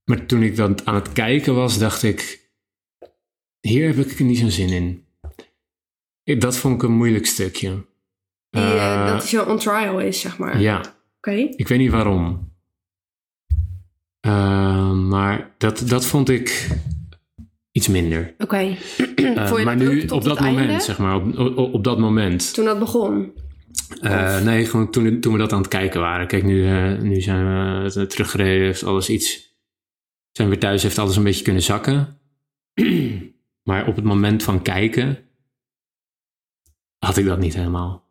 [0.04, 2.50] maar toen ik dat aan het kijken was, dacht ik,
[3.60, 5.06] hier heb ik niet zo'n zin in.
[6.22, 7.86] Ik- Dat vond ik een moeilijk stukje.
[8.50, 10.60] Die, Eh, dat hij zo on trial is, zeg maar.
[10.60, 11.00] ja,
[11.30, 12.50] Ik weet niet waarom.
[14.20, 16.68] Eh, maar dat, dat vond ik
[17.72, 18.34] iets minder.
[18.38, 18.56] Oké.
[19.22, 20.84] Eh, je maar nu op dat moment, einde?
[20.84, 22.54] zeg maar, op, op, op dat moment.
[22.54, 23.32] Toen dat begon.
[24.00, 26.26] Eh, nee, gewoon toen, toen we dat aan het kijken waren.
[26.26, 29.56] Kijk, nu, eh, nu zijn we eh, teruggereden, heeft alles iets.
[30.30, 32.18] Zijn we thuis, heeft alles een beetje kunnen zakken.
[33.68, 35.18] maar op het moment van kijken
[36.98, 38.10] had ik dat niet helemaal.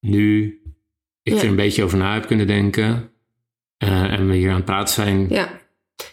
[0.00, 0.58] Nu
[1.24, 1.40] ik Ja.
[1.40, 3.10] er een beetje over na heb kunnen denken
[3.76, 5.62] eh, en we hier aan het praten zijn, Ja.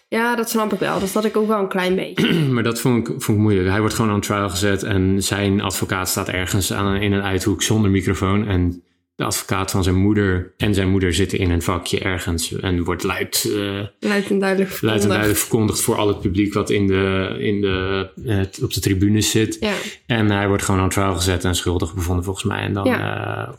[0.08, 1.00] Ja, dat snap ik wel.
[1.00, 2.34] Dat had ik ook wel een klein beetje.
[2.54, 3.70] maar dat vond ik, vond ik moeilijk.
[3.70, 7.62] Hij wordt gewoon on trial gezet en zijn advocaat staat ergens aan, in een uithoek
[7.64, 8.48] zonder microfoon.
[8.48, 8.84] En
[9.16, 13.04] de advocaat van zijn moeder en zijn moeder zitten in een vakje ergens en wordt
[13.04, 15.08] luid, eh, Luid en duidelijk luid en verkondigd.
[15.08, 19.58] duidelijk verkondigd voor al het publiek wat in de, in de, op de tribunes zit.
[19.60, 19.74] Ja.
[20.06, 22.62] En hij wordt gewoon on trial gezet en schuldig bevonden volgens mij.
[22.62, 23.50] En dan eh,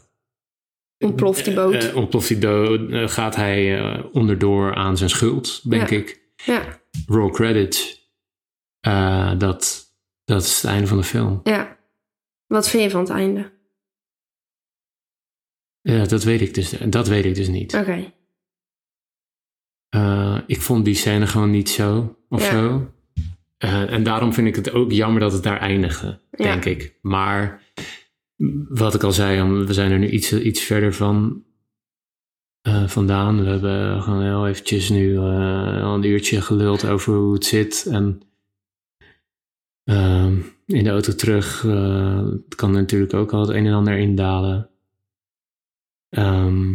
[1.02, 1.74] Ontploft die boot.
[1.74, 5.96] eh, ontploft die eh, gaat hij onderdoor aan zijn schuld, denk Ja.
[5.96, 6.20] ik.
[6.44, 6.80] ja.
[7.06, 8.00] Roll credits.
[8.80, 9.86] Eh, dat,
[10.24, 11.40] dat is het einde van de film.
[11.42, 11.78] Ja.
[12.46, 13.52] Wat vind je van het einde?
[15.80, 17.74] Ja, dat weet ik dus, dat weet ik dus niet.
[17.74, 18.12] Oké.
[20.46, 22.50] Ik vond die scène gewoon niet zo, of Ja.
[22.50, 22.92] zo.
[23.58, 26.94] En daarom vind ik het ook jammer dat het daar eindigde, denk ik.
[27.02, 27.62] Maar
[28.68, 31.44] wat ik al zei, we zijn er nu iets, iets verder van
[32.60, 33.44] eh, vandaan.
[33.44, 37.86] We hebben gewoon heel eventjes nu eh, al een uurtje geluld over hoe het zit.
[37.90, 38.20] En
[39.84, 43.98] ehm, in de auto terug eh, het kan natuurlijk ook al het een en ander
[43.98, 44.70] indalen.
[46.08, 46.70] Ehm,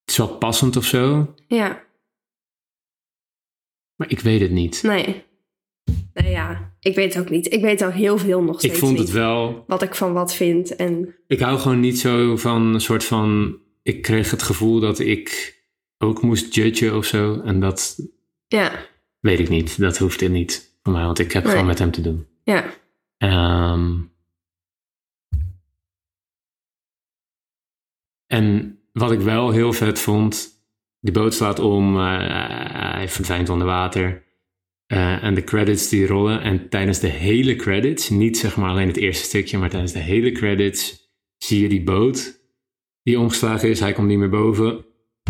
[0.00, 1.84] het is wel passend of zo, Ja.
[3.94, 4.82] maar ik weet het niet.
[4.82, 5.24] Nee.
[6.12, 6.73] Nee, ja.
[6.84, 7.52] Ik weet het ook niet.
[7.52, 9.16] Ik weet ook heel veel nog Ik steeds vond het niet.
[9.16, 9.64] wel.
[9.66, 10.76] Wat ik van wat vind.
[10.76, 13.58] En Ik hou gewoon niet zo van een soort van.
[13.82, 15.54] Ik kreeg het gevoel dat ik
[15.98, 17.40] ook moest judgen of zo.
[17.40, 18.00] En dat
[18.46, 18.72] ja.
[19.20, 19.78] weet ik niet.
[19.80, 21.52] Dat hoeft dit niet voor mij, want ik heb Nee.
[21.52, 22.26] gewoon met hem te doen.
[22.42, 22.64] Ja.
[23.18, 23.92] Ehm,
[28.26, 30.52] en wat ik wel heel vet vond.
[31.00, 31.96] Die boot slaat om.
[31.98, 32.18] eh,
[32.94, 34.22] hij verdwijnt onder water.
[34.86, 36.40] Eh, en de credits die rollen.
[36.42, 39.98] En tijdens de hele credits, niet zeg maar alleen het eerste stukje, maar tijdens de
[39.98, 42.42] hele credits zie je die boot
[43.04, 43.80] die omgeslagen is.
[43.80, 44.84] Hij komt niet meer boven.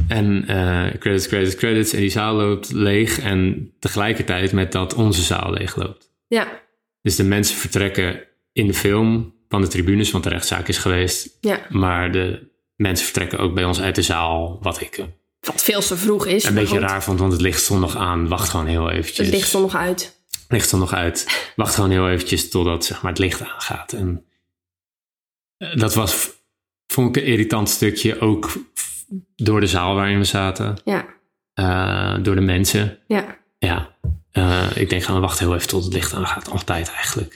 [0.08, 1.92] En eh, credits, credits, credits.
[1.92, 3.18] En die zaal loopt leeg.
[3.18, 6.12] En tegelijkertijd met dat onze zaal leeg loopt.
[6.26, 6.62] Ja.
[7.02, 8.22] Dus de mensen vertrekken
[8.52, 11.38] in de film van de tribunes, want de rechtszaak is geweest.
[11.40, 11.66] Ja.
[11.70, 15.04] Maar de mensen vertrekken ook bij ons uit de zaal, wat ik eh,
[15.44, 16.44] Wat veel te vroeg is.
[16.44, 18.28] een beetje goed, raar vond, want het licht stond nog aan.
[18.28, 19.26] Wacht gewoon heel eventjes.
[19.26, 20.20] Het licht stond nog uit.
[20.48, 21.50] licht stond nog uit.
[21.56, 23.92] Wacht gewoon heel eventjes totdat zeg maar, het licht aangaat.
[23.92, 24.24] En
[25.56, 26.30] eh, dat was,
[26.86, 28.52] vond ik een irritant stukje, ook
[29.36, 30.76] door de zaal waarin we zaten.
[30.84, 31.04] Ja.
[31.54, 32.98] eh, door de mensen.
[33.06, 33.36] Ja.
[33.58, 33.92] Ja,
[34.30, 36.50] Eh, ik denk gewoon wacht heel even tot het licht aangaat.
[36.50, 37.34] Altijd eigenlijk.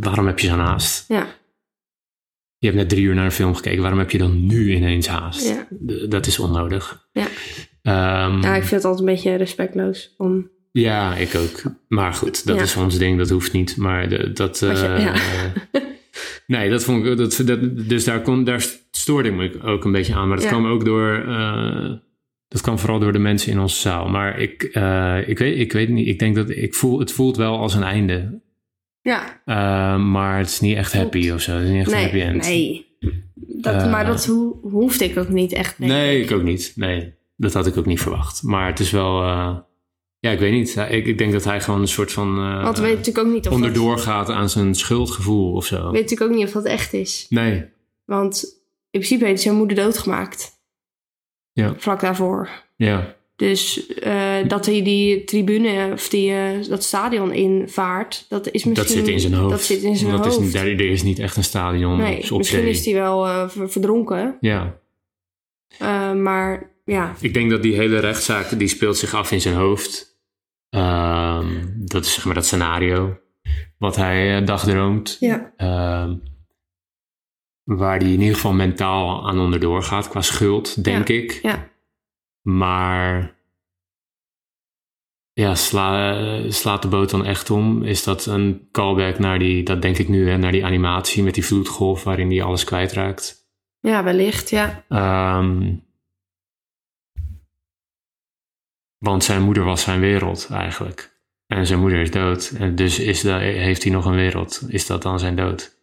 [0.00, 1.04] Waarom heb je zo'n haast?
[1.08, 1.26] Ja.
[2.64, 3.80] Je hebt net drie uur naar een film gekeken.
[3.80, 5.48] Waarom heb je dan nu ineens haast?
[5.48, 5.66] Ja.
[6.08, 7.08] Dat is onnodig.
[7.12, 7.26] Ja.
[7.82, 10.14] Ehm, Ja, ik vind het altijd een beetje respectloos.
[10.16, 10.50] Om...
[10.72, 11.62] ja, ik ook.
[11.88, 12.62] Maar goed, dat Ja.
[12.62, 13.18] is ons ding.
[13.18, 13.76] Dat hoeft niet.
[13.76, 14.58] Maar de- dat...
[14.58, 15.14] Je- eh, ja.
[16.46, 17.16] nee, dat vond ik...
[17.16, 20.28] Dat, dat, dus daar, kon, daar stoorde ik me ook een beetje aan.
[20.28, 21.24] Maar dat kwam ook door...
[21.28, 21.92] eh,
[22.48, 24.08] dat kwam vooral door de mensen in onze zaal.
[24.08, 26.06] Maar ik, eh, ik, weet, ik weet niet.
[26.08, 26.50] Ik denk dat...
[26.50, 28.42] Ik voel, het voelt wel als een einde.
[29.04, 31.52] Ja, Eh, maar het is niet echt happy of zo.
[31.52, 32.42] Het is niet echt happy nee, end.
[32.44, 32.86] nee.
[33.36, 35.78] Dat, Eh, maar dat ho hoefde ik ook niet echt.
[35.78, 36.20] Nee.
[36.22, 36.72] ik ook niet.
[36.76, 38.42] Nee, dat had ik ook niet verwacht.
[38.42, 39.22] Maar het is wel...
[39.22, 39.56] eh,
[40.18, 40.76] ja, ik weet niet.
[40.76, 42.34] Ik, ik denk dat hij gewoon een soort van...
[42.62, 45.76] Want we weten natuurlijk ook niet of dat, onderdoor gaat aan zijn schuldgevoel of zo.
[45.76, 47.26] we weten natuurlijk ook niet of dat echt is.
[47.28, 47.64] Nee.
[48.04, 48.44] Want
[48.90, 50.52] in principe heeft zijn moeder doodgemaakt.
[51.52, 51.74] Ja.
[51.76, 52.48] Vlak daarvoor.
[52.76, 53.14] Ja.
[53.36, 53.86] Dus
[54.48, 58.74] dat hij die tribune of die, eh, dat stadion invaart, dat is misschien...
[58.74, 59.50] Dat zit in zijn hoofd.
[59.50, 60.40] Dat zit in zijn Dat hoofd.
[60.54, 62.70] Is, niet- is niet echt een stadion nee, op misschien zee.
[62.70, 64.36] is hij wel eh, ver- verdronken.
[64.40, 64.78] Ja.
[65.78, 69.54] Eh, maar ja, Ik denk dat die hele rechtszaak, die speelt zich af in zijn
[69.54, 70.18] hoofd.
[70.70, 71.46] Ehm,
[71.76, 73.18] dat is zeg maar dat scenario
[73.78, 75.16] wat hij eh, dagdroomt.
[75.20, 76.14] ja, Ehm,
[77.64, 81.38] waar hij in ieder geval mentaal aan onderdoor gaat qua schuld, denk ik.
[81.42, 81.68] ja.
[82.42, 83.33] Maar
[85.34, 87.82] ja, sla, slaat de boot dan echt om?
[87.82, 91.34] Is dat een callback naar die, dat denk ik nu, hè, naar die animatie met
[91.34, 93.42] die vloedgolf waarin hij alles kwijtraakt?
[93.80, 94.84] ja, wellicht, ja.
[94.88, 95.74] Ehm,
[98.98, 101.12] want zijn moeder was zijn wereld eigenlijk.
[101.46, 102.54] En zijn moeder is dood.
[102.58, 104.62] En dus is dat, heeft hij nog een wereld.
[104.68, 105.76] Is dat dan zijn dood?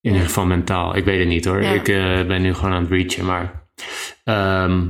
[0.00, 0.96] In ieder geval mentaal.
[0.96, 1.62] Ik weet het niet hoor.
[1.62, 1.72] Ja.
[1.72, 3.24] Ik eh, ben nu gewoon aan het reachen.
[3.24, 3.68] Maar
[4.24, 4.88] ehm,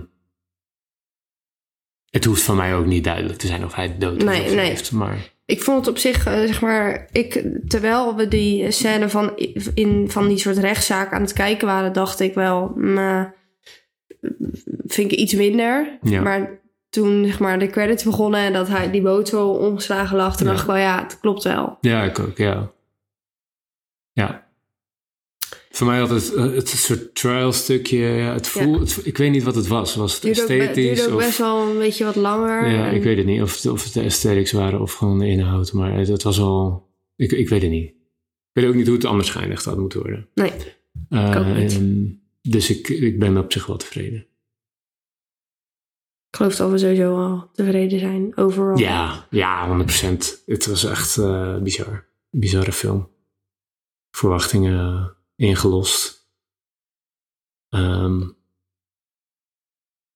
[2.15, 4.55] het hoeft van mij ook niet duidelijk te zijn of hij dood is Nee, of
[4.55, 4.67] nee.
[4.67, 4.93] heeft.
[4.93, 5.17] Maar
[5.47, 9.33] Ik vond het op zich, eh, zeg maar, ik, terwijl we die scène van,
[9.75, 13.27] in, van die soort rechtszaak aan het kijken waren, dacht ik wel, nou,
[14.87, 15.99] vind ik iets minder.
[16.03, 16.21] Ja.
[16.23, 20.37] Maar toen zeg maar, de credits begonnen en dat hij die boot zo omgeslagen lag,
[20.37, 20.53] toen Ja.
[20.53, 21.79] dacht ik wel, ja, het klopt wel.
[21.81, 22.71] ja, ik ook, ja.
[24.13, 24.44] Ja.
[25.75, 29.43] Voor mij had het, eh, het soort trial stukje, het voel, het, ik weet niet
[29.43, 29.95] wat het was.
[29.95, 30.97] Was het Het duurde esthetisch?
[30.99, 32.69] duurde ook of, best wel een beetje wat langer.
[32.71, 33.43] Ja, En- ik weet het niet.
[33.43, 35.73] Of het, of het de aesthetics waren of gewoon de inhoud.
[35.73, 36.89] Maar het, het was al...
[37.17, 37.89] Ik, ik weet het niet.
[37.91, 40.29] Ik weet ook niet hoe het anders geëindigd had moeten worden.
[40.35, 40.53] Nee,
[41.09, 42.05] Eh, ehm,
[42.43, 44.19] dus ik, ik ben op zich wel tevreden.
[46.31, 48.79] ik geloof dat we sowieso al tevreden zijn, overal.
[48.79, 50.43] Ja, ja, 100%.
[50.47, 52.07] Het was echt eh, bizar.
[52.31, 53.09] Bizarre film.
[54.11, 56.29] Verwachtingen ingelost.
[57.69, 58.29] Ehm,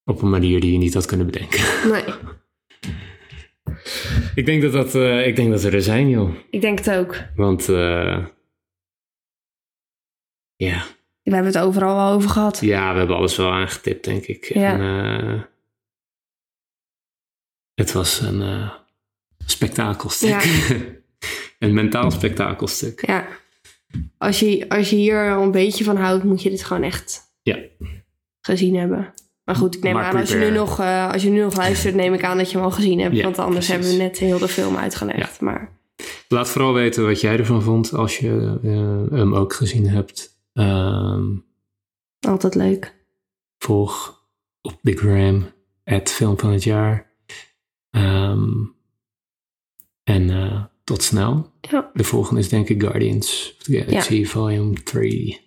[0.05, 1.91] op een manier die je niet had kunnen bedenken.
[1.91, 2.05] Nee,
[4.35, 6.35] ik, denk dat dat, eh, ik denk dat we er zijn, joh.
[6.51, 7.17] ik denk het ook.
[7.37, 8.27] Want eh,
[10.57, 10.85] ja,
[11.23, 12.61] We hebben het overal wel over gehad.
[12.61, 14.45] ja, we hebben alles wel aangetipt, denk ik.
[14.45, 14.73] Ja.
[14.73, 15.43] En, eh,
[17.75, 18.71] het was een
[19.47, 20.43] spektakelstuk.
[21.59, 23.07] een mentaal spektakelstuk.
[23.07, 23.29] Ja.
[24.19, 27.59] Als je, als je hier een beetje van houdt, moet je dit gewoon echt Ja.
[28.41, 29.13] gezien hebben.
[29.45, 31.57] Maar goed, ik neem Maar aan, als je, nu nog, eh, als je nu nog
[31.57, 33.17] luistert, neem ik aan dat je hem al gezien hebt.
[33.17, 33.87] Ja, want anders precies.
[33.87, 35.41] hebben we net heel de film uitgelegd.
[35.41, 35.77] Maar
[36.29, 40.41] Laat vooral weten wat jij ervan vond als je eh, hem ook gezien hebt.
[40.53, 41.27] Ehm,
[42.21, 42.97] altijd leuk.
[43.59, 44.23] volg
[44.63, 45.47] op de gram,
[45.85, 47.13] het film van het jaar.
[47.91, 48.51] Ehm,
[50.05, 51.51] en eh, tot snel.
[51.71, 55.41] Ja, De volgende is denk ik Guardians of the Galaxy Volume 3.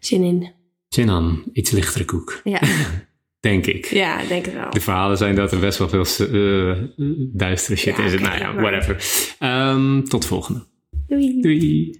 [0.00, 0.52] zin in.
[0.88, 2.60] Zin aan, iets lichtere koek, Ja,
[3.40, 3.84] denk ik.
[3.86, 4.70] ja denk het wel.
[4.70, 6.82] De verhalen zijn dat er best wel veel eh,
[7.32, 9.04] duistere shit Ja, oké, nou ja, whatever.
[9.38, 10.66] Ehm, tot volgende.
[11.06, 11.40] Doei.
[11.40, 11.96] Doei.